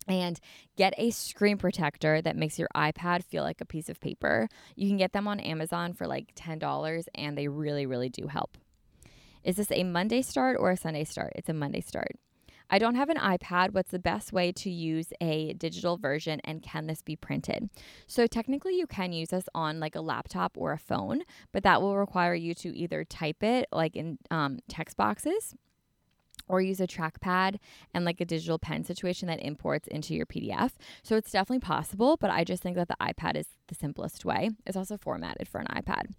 And 0.07 0.39
get 0.77 0.93
a 0.97 1.11
screen 1.11 1.57
protector 1.57 2.21
that 2.21 2.35
makes 2.35 2.57
your 2.57 2.67
iPad 2.75 3.23
feel 3.23 3.43
like 3.43 3.61
a 3.61 3.65
piece 3.65 3.87
of 3.87 3.99
paper. 3.99 4.49
You 4.75 4.87
can 4.87 4.97
get 4.97 5.13
them 5.13 5.27
on 5.27 5.39
Amazon 5.39 5.93
for 5.93 6.07
like 6.07 6.33
$10, 6.35 7.05
and 7.13 7.37
they 7.37 7.47
really, 7.47 7.85
really 7.85 8.09
do 8.09 8.27
help. 8.27 8.57
Is 9.43 9.55
this 9.55 9.71
a 9.71 9.83
Monday 9.83 10.21
start 10.21 10.57
or 10.59 10.71
a 10.71 10.77
Sunday 10.77 11.03
start? 11.03 11.33
It's 11.35 11.49
a 11.49 11.53
Monday 11.53 11.81
start. 11.81 12.15
I 12.71 12.79
don't 12.79 12.95
have 12.95 13.09
an 13.09 13.17
iPad. 13.17 13.73
What's 13.73 13.91
the 13.91 13.99
best 13.99 14.31
way 14.31 14.53
to 14.53 14.69
use 14.69 15.11
a 15.19 15.53
digital 15.53 15.97
version 15.97 16.39
and 16.45 16.63
can 16.63 16.87
this 16.87 17.01
be 17.01 17.17
printed? 17.17 17.69
So, 18.07 18.25
technically, 18.27 18.77
you 18.77 18.87
can 18.87 19.11
use 19.11 19.29
this 19.29 19.49
on 19.53 19.81
like 19.81 19.95
a 19.95 20.01
laptop 20.01 20.53
or 20.57 20.71
a 20.71 20.77
phone, 20.77 21.23
but 21.51 21.63
that 21.63 21.81
will 21.81 21.97
require 21.97 22.33
you 22.33 22.53
to 22.55 22.75
either 22.75 23.03
type 23.03 23.43
it 23.43 23.67
like 23.73 23.97
in 23.97 24.17
um, 24.31 24.59
text 24.69 24.95
boxes 24.95 25.53
or 26.47 26.61
use 26.61 26.81
a 26.81 26.87
trackpad 26.87 27.57
and 27.93 28.05
like 28.05 28.19
a 28.19 28.25
digital 28.25 28.59
pen 28.59 28.83
situation 28.83 29.27
that 29.27 29.41
imports 29.41 29.87
into 29.87 30.13
your 30.13 30.25
PDF. 30.25 30.71
So 31.03 31.15
it's 31.15 31.31
definitely 31.31 31.59
possible, 31.59 32.17
but 32.17 32.29
I 32.29 32.43
just 32.43 32.63
think 32.63 32.75
that 32.75 32.87
the 32.87 32.97
iPad 33.01 33.35
is 33.35 33.47
the 33.67 33.75
simplest 33.75 34.25
way. 34.25 34.49
It's 34.65 34.77
also 34.77 34.97
formatted 34.97 35.47
for 35.47 35.59
an 35.59 35.67
iPad. 35.67 36.13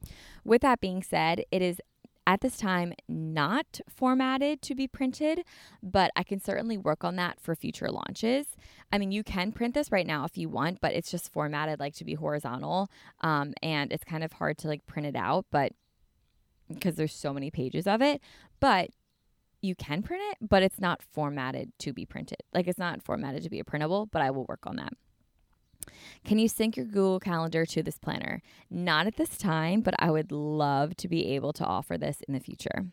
With 0.45 0.63
that 0.63 0.81
being 0.81 1.03
said, 1.03 1.45
it 1.51 1.63
is 1.63 1.81
at 2.27 2.41
this 2.41 2.57
time 2.57 2.93
not 3.09 3.81
formatted 3.89 4.63
to 4.63 4.75
be 4.75 4.87
printed, 4.87 5.45
but 5.83 6.11
I 6.17 6.23
can 6.23 6.41
certainly 6.41 6.79
work 6.79 7.05
on 7.05 7.17
that 7.17 7.41
for 7.41 7.55
future 7.55 7.89
launches. 7.89 8.47
I 8.93 8.99
mean, 8.99 9.13
you 9.13 9.25
can 9.25 9.53
print 9.53 9.75
this 9.75 9.91
right 9.91 10.07
now 10.07 10.25
if 10.25 10.39
you 10.39 10.49
want, 10.49 10.81
but 10.81 10.93
it's 10.93 11.11
just 11.11 11.33
formatted 11.33 11.81
like 11.81 11.95
to 11.95 12.05
be 12.05 12.15
horizontal, 12.15 12.91
um, 13.23 13.55
and 13.63 13.93
it's 13.93 14.05
kind 14.05 14.25
of 14.25 14.33
hard 14.33 14.59
to 14.59 14.69
like 14.69 14.87
print 14.87 15.07
it 15.07 15.17
out, 15.17 15.47
but 15.51 15.73
because 16.73 16.97
there's 16.97 17.15
so 17.15 17.33
many 17.33 17.51
pages 17.51 17.87
of 17.87 18.01
it. 18.01 18.21
But 18.61 18.91
you 19.61 19.75
can 19.75 20.03
print 20.03 20.23
it, 20.31 20.39
but 20.41 20.63
it's 20.63 20.81
not 20.81 21.03
formatted 21.03 21.73
to 21.79 21.93
be 21.93 22.05
printed. 22.05 22.39
Like 22.53 22.67
it's 22.67 22.79
not 22.79 23.03
formatted 23.03 23.43
to 23.45 23.51
be 23.51 23.61
a 23.61 23.65
printable, 23.65 24.07
but 24.07 24.23
I 24.23 24.31
will 24.31 24.45
work 24.49 24.67
on 24.67 24.77
that. 24.77 24.93
Can 26.25 26.39
you 26.39 26.49
sync 26.49 26.77
your 26.77 26.87
Google 26.87 27.21
Calendar 27.21 27.67
to 27.67 27.83
this 27.83 27.99
planner? 27.99 28.43
Not 28.71 29.07
at 29.07 29.17
this 29.17 29.37
time, 29.37 29.81
but 29.81 29.95
I 29.99 30.11
would 30.11 30.33
love 30.33 30.97
to 30.97 31.09
be 31.09 31.27
able 31.35 31.53
to 31.55 31.65
offer 31.65 31.99
this 31.99 32.23
in 32.27 32.35
the 32.35 32.41
future. 32.41 32.87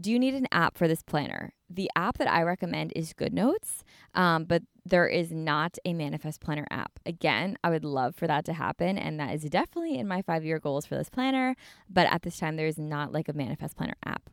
Do 0.00 0.12
you 0.12 0.18
need 0.18 0.34
an 0.34 0.46
app 0.52 0.78
for 0.78 0.86
this 0.86 1.02
planner? 1.02 1.52
The 1.68 1.90
app 1.96 2.18
that 2.18 2.30
I 2.30 2.42
recommend 2.42 2.92
is 2.94 3.12
GoodNotes, 3.12 3.82
um, 4.14 4.44
but 4.44 4.62
there 4.84 5.08
is 5.08 5.32
not 5.32 5.76
a 5.84 5.92
Manifest 5.92 6.40
Planner 6.40 6.66
app. 6.70 7.00
Again, 7.04 7.58
I 7.64 7.70
would 7.70 7.84
love 7.84 8.14
for 8.14 8.28
that 8.28 8.44
to 8.44 8.52
happen, 8.52 8.96
and 8.96 9.18
that 9.18 9.34
is 9.34 9.42
definitely 9.42 9.98
in 9.98 10.06
my 10.06 10.22
five 10.22 10.44
year 10.44 10.60
goals 10.60 10.86
for 10.86 10.94
this 10.94 11.10
planner, 11.10 11.56
but 11.90 12.06
at 12.06 12.22
this 12.22 12.38
time, 12.38 12.54
there 12.56 12.68
is 12.68 12.78
not 12.78 13.12
like 13.12 13.28
a 13.28 13.32
Manifest 13.32 13.76
Planner 13.76 13.96
app. 14.04 14.30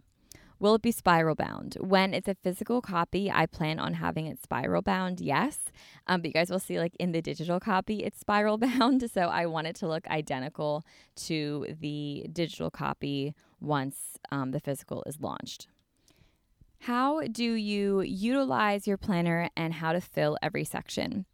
Will 0.59 0.75
it 0.75 0.81
be 0.81 0.91
spiral 0.91 1.35
bound? 1.35 1.77
When 1.81 2.13
it's 2.13 2.27
a 2.27 2.35
physical 2.35 2.81
copy, 2.81 3.29
I 3.29 3.45
plan 3.45 3.79
on 3.79 3.95
having 3.95 4.25
it 4.25 4.41
spiral 4.41 4.81
bound, 4.81 5.19
yes. 5.19 5.59
Um, 6.07 6.21
but 6.21 6.27
you 6.27 6.33
guys 6.33 6.49
will 6.49 6.59
see, 6.59 6.79
like 6.79 6.95
in 6.97 7.11
the 7.11 7.21
digital 7.21 7.59
copy, 7.59 8.03
it's 8.03 8.19
spiral 8.19 8.57
bound. 8.59 9.09
So 9.11 9.21
I 9.21 9.45
want 9.47 9.67
it 9.67 9.75
to 9.77 9.87
look 9.87 10.07
identical 10.07 10.85
to 11.27 11.67
the 11.79 12.27
digital 12.31 12.69
copy 12.69 13.35
once 13.59 14.17
um, 14.31 14.51
the 14.51 14.59
physical 14.59 15.03
is 15.05 15.19
launched. 15.19 15.67
How 16.79 17.21
do 17.21 17.43
you 17.43 18.01
utilize 18.01 18.85
your 18.87 18.97
planner 18.97 19.49
and 19.57 19.73
how 19.73 19.91
to 19.91 20.01
fill 20.01 20.37
every 20.41 20.63
section? 20.63 21.25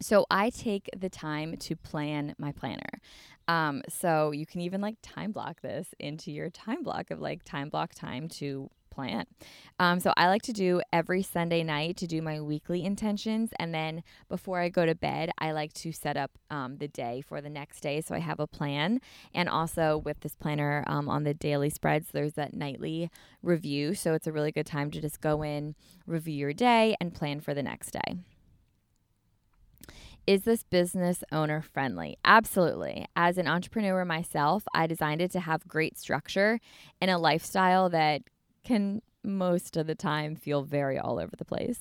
So 0.00 0.26
I 0.30 0.50
take 0.50 0.88
the 0.96 1.08
time 1.08 1.56
to 1.56 1.76
plan 1.76 2.34
my 2.38 2.52
planner. 2.52 3.00
Um, 3.48 3.82
so 3.88 4.32
you 4.32 4.44
can 4.44 4.60
even 4.60 4.80
like 4.80 4.96
time 5.02 5.32
block 5.32 5.60
this 5.62 5.94
into 5.98 6.30
your 6.30 6.50
time 6.50 6.82
block 6.82 7.10
of 7.10 7.20
like 7.20 7.44
time 7.44 7.68
block 7.68 7.94
time 7.94 8.28
to 8.28 8.70
plan. 8.96 9.26
Um, 9.78 10.00
so 10.00 10.12
I 10.16 10.26
like 10.28 10.42
to 10.42 10.52
do 10.54 10.80
every 10.90 11.22
Sunday 11.22 11.62
night 11.62 11.98
to 11.98 12.06
do 12.06 12.22
my 12.22 12.40
weekly 12.40 12.82
intentions. 12.82 13.50
And 13.58 13.74
then 13.74 14.02
before 14.28 14.58
I 14.58 14.70
go 14.70 14.86
to 14.86 14.94
bed, 14.94 15.30
I 15.38 15.52
like 15.52 15.74
to 15.74 15.92
set 15.92 16.16
up 16.16 16.30
um, 16.50 16.78
the 16.78 16.88
day 16.88 17.20
for 17.20 17.42
the 17.42 17.50
next 17.50 17.80
day. 17.80 18.00
So 18.00 18.14
I 18.14 18.20
have 18.20 18.40
a 18.40 18.46
plan. 18.46 19.00
And 19.34 19.50
also 19.50 19.98
with 19.98 20.20
this 20.20 20.34
planner 20.34 20.82
um, 20.86 21.08
on 21.10 21.24
the 21.24 21.34
daily 21.34 21.68
spreads, 21.68 22.08
there's 22.12 22.32
that 22.34 22.54
nightly 22.54 23.10
review. 23.42 23.94
So 23.94 24.14
it's 24.14 24.26
a 24.26 24.32
really 24.32 24.50
good 24.50 24.66
time 24.66 24.90
to 24.92 25.00
just 25.00 25.20
go 25.20 25.42
in, 25.42 25.74
review 26.06 26.34
your 26.34 26.54
day, 26.54 26.96
and 26.98 27.14
plan 27.14 27.40
for 27.40 27.52
the 27.52 27.62
next 27.62 27.90
day. 27.90 28.16
Is 30.26 30.42
this 30.42 30.64
business 30.64 31.22
owner 31.30 31.62
friendly? 31.62 32.18
Absolutely. 32.24 33.06
As 33.14 33.38
an 33.38 33.46
entrepreneur 33.46 34.04
myself, 34.04 34.64
I 34.74 34.88
designed 34.88 35.22
it 35.22 35.30
to 35.32 35.40
have 35.40 35.68
great 35.68 35.96
structure 35.96 36.58
and 37.00 37.12
a 37.12 37.18
lifestyle 37.18 37.88
that 37.90 38.22
can 38.64 39.02
most 39.22 39.76
of 39.76 39.86
the 39.86 39.94
time 39.94 40.34
feel 40.34 40.62
very 40.62 40.98
all 40.98 41.20
over 41.20 41.36
the 41.36 41.44
place. 41.44 41.78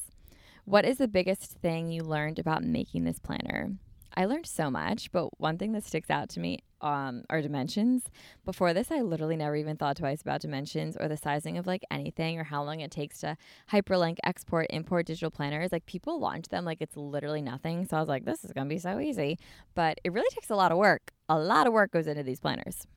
What 0.64 0.86
is 0.86 1.00
the 1.00 1.08
biggest 1.08 1.54
thing 1.54 1.92
you 1.92 2.04
learned 2.04 2.38
about 2.38 2.64
making 2.64 3.04
this 3.04 3.18
planner? 3.18 3.72
I 4.18 4.26
learned 4.26 4.46
so 4.46 4.72
much, 4.72 5.12
but 5.12 5.40
one 5.40 5.58
thing 5.58 5.74
that 5.74 5.84
sticks 5.84 6.10
out 6.10 6.30
to 6.30 6.40
me 6.40 6.60
um, 6.80 7.24
are 7.30 7.42
dimensions. 7.42 8.04
Before 8.46 8.74
this, 8.74 8.92
I 8.92 9.02
literally 9.02 9.36
never 9.36 9.56
even 9.56 9.76
thought 9.76 9.98
twice 9.98 10.22
about 10.22 10.42
dimensions 10.42 10.96
or 10.96 11.08
the 11.08 11.18
sizing 11.18 11.58
of 11.58 11.68
like 11.68 11.84
anything 11.92 12.40
or 12.40 12.46
how 12.46 12.64
long 12.64 12.80
it 12.80 12.92
takes 12.92 13.20
to 13.20 13.36
hyperlink, 13.72 14.18
export, 14.24 14.68
import 14.70 15.08
digital 15.08 15.32
planners. 15.32 15.72
Like 15.72 15.86
people 15.86 16.20
launch 16.20 16.48
them 16.48 16.64
like 16.64 16.78
it's 16.82 16.96
literally 16.96 17.42
nothing. 17.42 17.86
So 17.86 17.98
I 17.98 18.00
was 18.00 18.10
like, 18.10 18.24
this 18.24 18.46
is 18.46 18.54
going 18.54 18.68
to 18.68 18.74
be 18.74 18.80
so 18.80 19.00
easy. 19.00 19.38
But 19.74 20.00
it 20.04 20.14
really 20.14 20.30
takes 20.32 20.50
a 20.50 20.56
lot 20.56 20.72
of 20.72 20.78
work. 20.78 21.12
A 21.28 21.38
lot 21.38 21.68
of 21.68 21.74
work 21.74 21.92
goes 21.92 22.08
into 22.08 22.24
these 22.24 22.40
planners. 22.40 22.88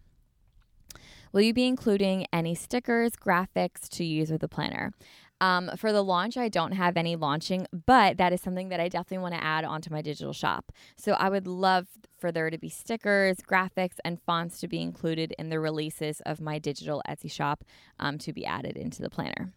Will 1.32 1.42
you 1.42 1.52
be 1.52 1.66
including 1.66 2.26
any 2.32 2.54
stickers, 2.54 3.12
graphics 3.12 3.88
to 3.90 4.04
use 4.04 4.30
with 4.30 4.40
the 4.40 4.48
planner? 4.48 4.92
Um, 5.41 5.70
for 5.76 5.93
the 5.93 6.03
launch, 6.03 6.36
I 6.36 6.49
don't 6.49 6.72
have 6.72 6.97
any 6.97 7.16
launching, 7.16 7.66
but 7.86 8.16
that 8.18 8.32
is 8.32 8.41
something 8.41 8.70
that 8.70 8.80
I 8.80 8.89
definitely 8.89 9.22
want 9.22 9.34
to 9.34 9.45
add 9.45 9.64
onto 9.64 9.91
my 9.91 10.03
digital 10.03 10.32
shop. 10.32 10.72
So 10.97 11.12
I 11.12 11.28
would 11.28 11.47
love 11.47 11.86
for 12.18 12.32
there 12.32 12.51
to 12.51 12.59
be 12.59 12.68
stickers, 12.68 13.36
graphics, 13.39 13.97
and 14.05 14.20
fonts 14.20 14.59
to 14.61 14.68
be 14.68 14.82
included 14.82 15.34
in 15.39 15.49
the 15.49 15.61
releases 15.61 16.20
of 16.22 16.41
my 16.41 16.59
digital 16.59 17.03
Etsy 17.09 17.30
shop 17.30 17.64
um, 18.01 18.18
to 18.18 18.32
be 18.32 18.45
added 18.45 18.76
into 18.76 19.01
the 19.03 19.11
planner. 19.11 19.53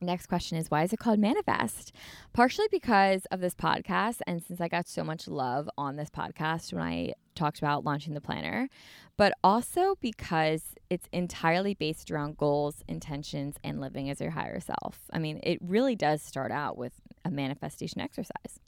Next 0.00 0.26
question 0.26 0.58
is 0.58 0.70
why 0.70 0.82
is 0.82 0.92
it 0.92 0.98
called 0.98 1.18
Manifest? 1.18 1.92
Partially 2.34 2.66
because 2.70 3.24
of 3.30 3.40
this 3.40 3.54
podcast, 3.54 4.18
and 4.26 4.42
since 4.42 4.60
I 4.60 4.68
got 4.68 4.86
so 4.88 5.02
much 5.02 5.26
love 5.26 5.70
on 5.78 5.96
this 5.96 6.10
podcast 6.10 6.72
when 6.72 6.82
I 6.82 7.14
talked 7.34 7.58
about 7.58 7.84
launching 7.84 8.12
the 8.12 8.20
planner, 8.20 8.68
but 9.16 9.32
also 9.42 9.96
because 10.02 10.74
it's 10.90 11.08
entirely 11.12 11.72
based 11.72 12.10
around 12.10 12.36
goals, 12.36 12.84
intentions, 12.86 13.56
and 13.64 13.80
living 13.80 14.10
as 14.10 14.20
your 14.20 14.32
higher 14.32 14.60
self. 14.60 15.00
I 15.12 15.18
mean, 15.18 15.40
it 15.42 15.58
really 15.62 15.96
does 15.96 16.20
start 16.22 16.52
out 16.52 16.76
with 16.76 16.92
a 17.24 17.30
manifestation 17.30 18.00
exercise. 18.02 18.60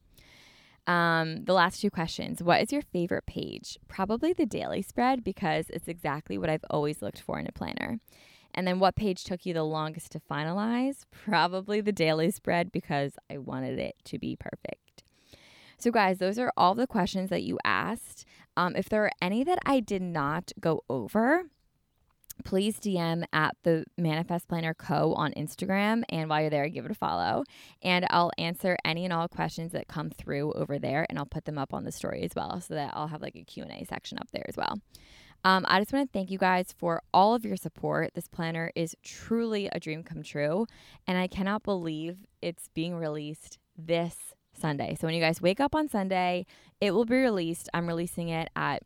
Um, 0.87 1.45
the 1.45 1.53
last 1.53 1.83
two 1.83 1.91
questions. 1.91 2.43
What 2.43 2.63
is 2.63 2.73
your 2.73 2.81
favorite 2.81 3.27
page? 3.27 3.79
Probably 3.89 4.33
the 4.33 4.47
daily 4.47 4.81
spread 4.81 5.23
because 5.23 5.69
it's 5.69 5.89
exactly 5.89 6.39
what 6.39 6.49
I've 6.49 6.65
always 6.71 7.03
looked 7.03 7.21
for 7.21 7.39
in 7.39 7.47
a 7.47 7.53
planner. 7.53 8.01
And 8.59 8.67
then 8.67 8.81
what 8.81 8.97
page 8.97 9.23
took 9.23 9.47
you 9.47 9.55
the 9.55 9.63
longest 9.63 10.11
to 10.11 10.19
finalize? 10.19 11.05
Probably 11.13 11.81
the 11.81 11.93
daily 11.93 12.33
spread 12.33 12.73
because 12.73 13.13
I 13.31 13.39
wanted 13.39 13.79
it 13.79 13.95
to 14.07 14.19
be 14.19 14.35
perfect. 14.35 15.05
So, 15.79 15.93
guys, 15.93 16.19
those 16.19 16.41
are 16.41 16.53
all 16.57 16.75
the 16.75 16.89
questions 16.89 17.31
that 17.31 17.45
you 17.45 17.61
asked. 17.65 18.25
Um, 18.57 18.75
if 18.75 18.89
there 18.89 19.05
are 19.05 19.13
any 19.23 19.45
that 19.45 19.61
I 19.65 19.79
did 19.79 20.03
not 20.03 20.51
go 20.59 20.83
over, 20.91 21.45
please 22.45 22.81
DM 22.81 23.23
at 23.33 23.57
the 23.63 23.85
Manifest 23.97 24.49
Planner 24.49 24.75
Co. 24.75 25.15
on 25.15 25.33
Instagram. 25.35 26.03
And 26.09 26.29
while 26.29 26.41
you're 26.41 26.51
there, 26.51 26.69
give 26.69 26.85
it 26.85 26.91
a 26.91 26.97
follow. 26.97 27.45
And 27.81 28.09
I'll 28.11 28.33
answer 28.39 28.77
any 28.85 29.05
and 29.05 29.13
all 29.13 29.29
questions 29.29 29.71
that 29.71 29.87
come 29.87 30.11
through 30.11 30.53
over 30.55 30.81
there. 30.81 31.07
And 31.09 31.17
I'll 31.17 31.27
put 31.27 31.45
them 31.45 31.59
up 31.59 31.73
on 31.73 31.85
the 31.85 31.93
story 31.93 32.25
as 32.25 32.33
well 32.35 32.61
so 32.61 32.75
that 32.75 32.91
I'll 32.95 33.07
have 33.07 33.23
like 33.23 33.37
a 33.37 33.45
Q&A 33.45 33.85
section 33.85 34.19
up 34.19 34.33
there 34.33 34.47
as 34.49 34.57
well. 34.57 34.81
Um, 35.45 35.65
I 35.69 35.81
just 35.81 35.93
want 35.93 36.09
to 36.09 36.13
thank 36.13 36.31
you 36.31 36.39
guys 36.39 36.75
for 36.77 37.03
all 37.15 37.35
of 37.35 37.45
your 37.45 37.57
support. 37.57 38.13
This 38.15 38.29
planner 38.29 38.73
is 38.75 38.97
truly 39.03 39.69
a 39.73 39.81
dream 39.81 40.03
come 40.03 40.23
true, 40.23 40.67
and 41.07 41.17
I 41.17 41.27
cannot 41.27 41.63
believe 41.63 42.27
it's 42.43 42.69
being 42.75 42.95
released 42.95 43.59
this 43.77 44.35
Sunday. 44.53 44.97
So 45.01 45.07
when 45.07 45.15
you 45.15 45.21
guys 45.21 45.41
wake 45.41 45.61
up 45.61 45.75
on 45.75 45.89
Sunday, 45.89 46.47
it 46.81 46.93
will 46.93 47.05
be 47.05 47.17
released. 47.17 47.69
I'm 47.73 47.87
releasing 47.87 48.29
it 48.29 48.49
at 48.57 48.83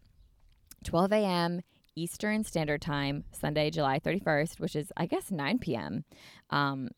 12 0.85 1.13
a.m. 1.13 1.63
Eastern 1.95 2.45
Standard 2.45 2.81
Time, 2.81 3.25
Sunday, 3.33 3.71
July 3.71 3.99
31st, 3.99 4.61
which 4.61 4.77
is, 4.77 4.93
I 4.97 5.07
guess, 5.07 5.31
9 5.31 5.59
p.m. 5.59 6.05
Um, 6.51 6.89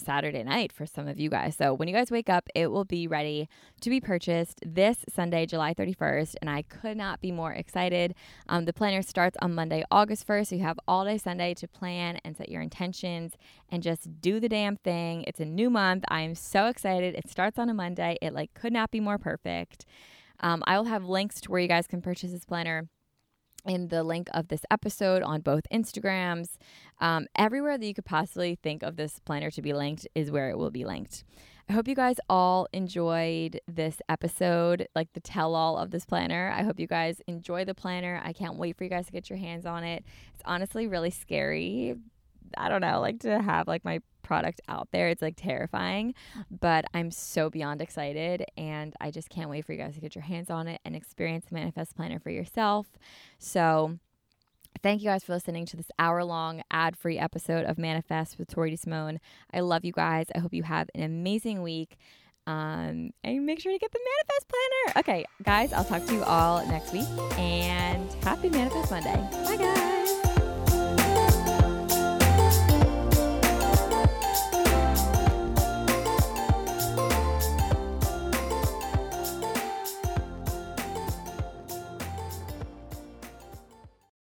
Saturday 0.00 0.42
night 0.42 0.72
for 0.72 0.86
some 0.86 1.06
of 1.06 1.18
you 1.18 1.30
guys. 1.30 1.56
So 1.56 1.74
when 1.74 1.88
you 1.88 1.94
guys 1.94 2.10
wake 2.10 2.28
up, 2.28 2.48
it 2.54 2.70
will 2.70 2.84
be 2.84 3.06
ready 3.06 3.48
to 3.80 3.90
be 3.90 4.00
purchased 4.00 4.60
this 4.66 5.04
Sunday, 5.08 5.46
July 5.46 5.74
31st. 5.74 6.36
And 6.40 6.50
I 6.50 6.62
could 6.62 6.96
not 6.96 7.20
be 7.20 7.30
more 7.32 7.52
excited. 7.52 8.14
Um, 8.48 8.64
the 8.64 8.72
planner 8.72 9.02
starts 9.02 9.36
on 9.40 9.54
Monday, 9.54 9.84
August 9.90 10.26
1st. 10.26 10.46
So 10.48 10.56
you 10.56 10.62
have 10.62 10.80
all 10.88 11.04
day 11.04 11.18
Sunday 11.18 11.54
to 11.54 11.68
plan 11.68 12.18
and 12.24 12.36
set 12.36 12.48
your 12.48 12.62
intentions 12.62 13.34
and 13.68 13.82
just 13.82 14.20
do 14.20 14.40
the 14.40 14.48
damn 14.48 14.76
thing. 14.76 15.24
It's 15.26 15.40
a 15.40 15.44
new 15.44 15.70
month. 15.70 16.04
I 16.08 16.22
am 16.22 16.34
so 16.34 16.66
excited. 16.66 17.14
It 17.14 17.28
starts 17.28 17.58
on 17.58 17.68
a 17.68 17.74
Monday. 17.74 18.16
It 18.20 18.32
like 18.32 18.54
could 18.54 18.72
not 18.72 18.90
be 18.90 19.00
more 19.00 19.18
perfect. 19.18 19.86
Um, 20.40 20.62
I 20.66 20.78
will 20.78 20.86
have 20.86 21.04
links 21.04 21.40
to 21.42 21.50
where 21.50 21.60
you 21.60 21.68
guys 21.68 21.86
can 21.86 22.00
purchase 22.00 22.32
this 22.32 22.44
planner 22.44 22.88
in 23.66 23.88
the 23.88 24.02
link 24.02 24.28
of 24.34 24.48
this 24.48 24.62
episode 24.70 25.22
on 25.22 25.40
both 25.40 25.64
Instagrams. 25.72 26.56
Um, 27.00 27.26
everywhere 27.36 27.78
that 27.78 27.86
you 27.86 27.94
could 27.94 28.04
possibly 28.04 28.56
think 28.62 28.82
of 28.82 28.96
this 28.96 29.18
planner 29.20 29.50
to 29.50 29.62
be 29.62 29.72
linked 29.72 30.06
is 30.14 30.30
where 30.30 30.50
it 30.50 30.58
will 30.58 30.70
be 30.70 30.84
linked. 30.84 31.24
I 31.68 31.72
hope 31.72 31.86
you 31.86 31.94
guys 31.94 32.16
all 32.28 32.66
enjoyed 32.72 33.60
this 33.68 34.02
episode, 34.08 34.88
like 34.96 35.12
the 35.12 35.20
tell 35.20 35.54
all 35.54 35.78
of 35.78 35.92
this 35.92 36.04
planner. 36.04 36.52
I 36.52 36.64
hope 36.64 36.80
you 36.80 36.88
guys 36.88 37.22
enjoy 37.28 37.64
the 37.64 37.74
planner. 37.74 38.20
I 38.24 38.32
can't 38.32 38.56
wait 38.56 38.76
for 38.76 38.82
you 38.82 38.90
guys 38.90 39.06
to 39.06 39.12
get 39.12 39.30
your 39.30 39.38
hands 39.38 39.66
on 39.66 39.84
it. 39.84 40.04
It's 40.34 40.42
honestly 40.44 40.88
really 40.88 41.10
scary. 41.10 41.94
I 42.56 42.68
don't 42.68 42.80
know, 42.80 43.00
like 43.00 43.20
to 43.20 43.40
have 43.40 43.68
like 43.68 43.84
my 43.84 44.00
product 44.30 44.60
out 44.68 44.86
there. 44.92 45.08
It's 45.08 45.22
like 45.22 45.34
terrifying, 45.36 46.14
but 46.52 46.84
I'm 46.94 47.10
so 47.10 47.50
beyond 47.50 47.82
excited 47.82 48.44
and 48.56 48.94
I 49.00 49.10
just 49.10 49.28
can't 49.28 49.50
wait 49.50 49.64
for 49.64 49.72
you 49.72 49.78
guys 49.78 49.96
to 49.96 50.00
get 50.00 50.14
your 50.14 50.22
hands 50.22 50.50
on 50.50 50.68
it 50.68 50.80
and 50.84 50.94
experience 50.94 51.46
the 51.48 51.56
Manifest 51.56 51.96
Planner 51.96 52.20
for 52.20 52.30
yourself. 52.30 52.86
So, 53.38 53.98
Thank 54.84 55.02
you 55.02 55.08
guys 55.08 55.24
for 55.24 55.32
listening 55.32 55.66
to 55.66 55.76
this 55.76 55.90
hour 55.98 56.22
long 56.24 56.62
ad 56.70 56.96
free 56.96 57.18
episode 57.18 57.66
of 57.66 57.76
Manifest 57.76 58.38
with 58.38 58.48
Tori 58.48 58.70
DeSimone. 58.70 59.18
I 59.52 59.60
love 59.60 59.84
you 59.84 59.92
guys. 59.92 60.26
I 60.32 60.38
hope 60.38 60.54
you 60.54 60.62
have 60.62 60.88
an 60.94 61.02
amazing 61.02 61.60
week. 61.62 61.98
Um, 62.46 63.10
and 63.24 63.44
make 63.44 63.60
sure 63.60 63.72
to 63.72 63.78
get 63.78 63.90
the 63.90 63.98
Manifest 63.98 64.48
Planner. 64.48 65.00
Okay, 65.00 65.24
guys, 65.42 65.72
I'll 65.72 65.84
talk 65.84 66.06
to 66.06 66.14
you 66.14 66.22
all 66.22 66.64
next 66.66 66.92
week 66.92 67.08
and 67.36 68.10
happy 68.22 68.48
Manifest 68.48 68.92
Monday. 68.92 69.16
Bye, 69.44 69.56
guys. 69.56 69.99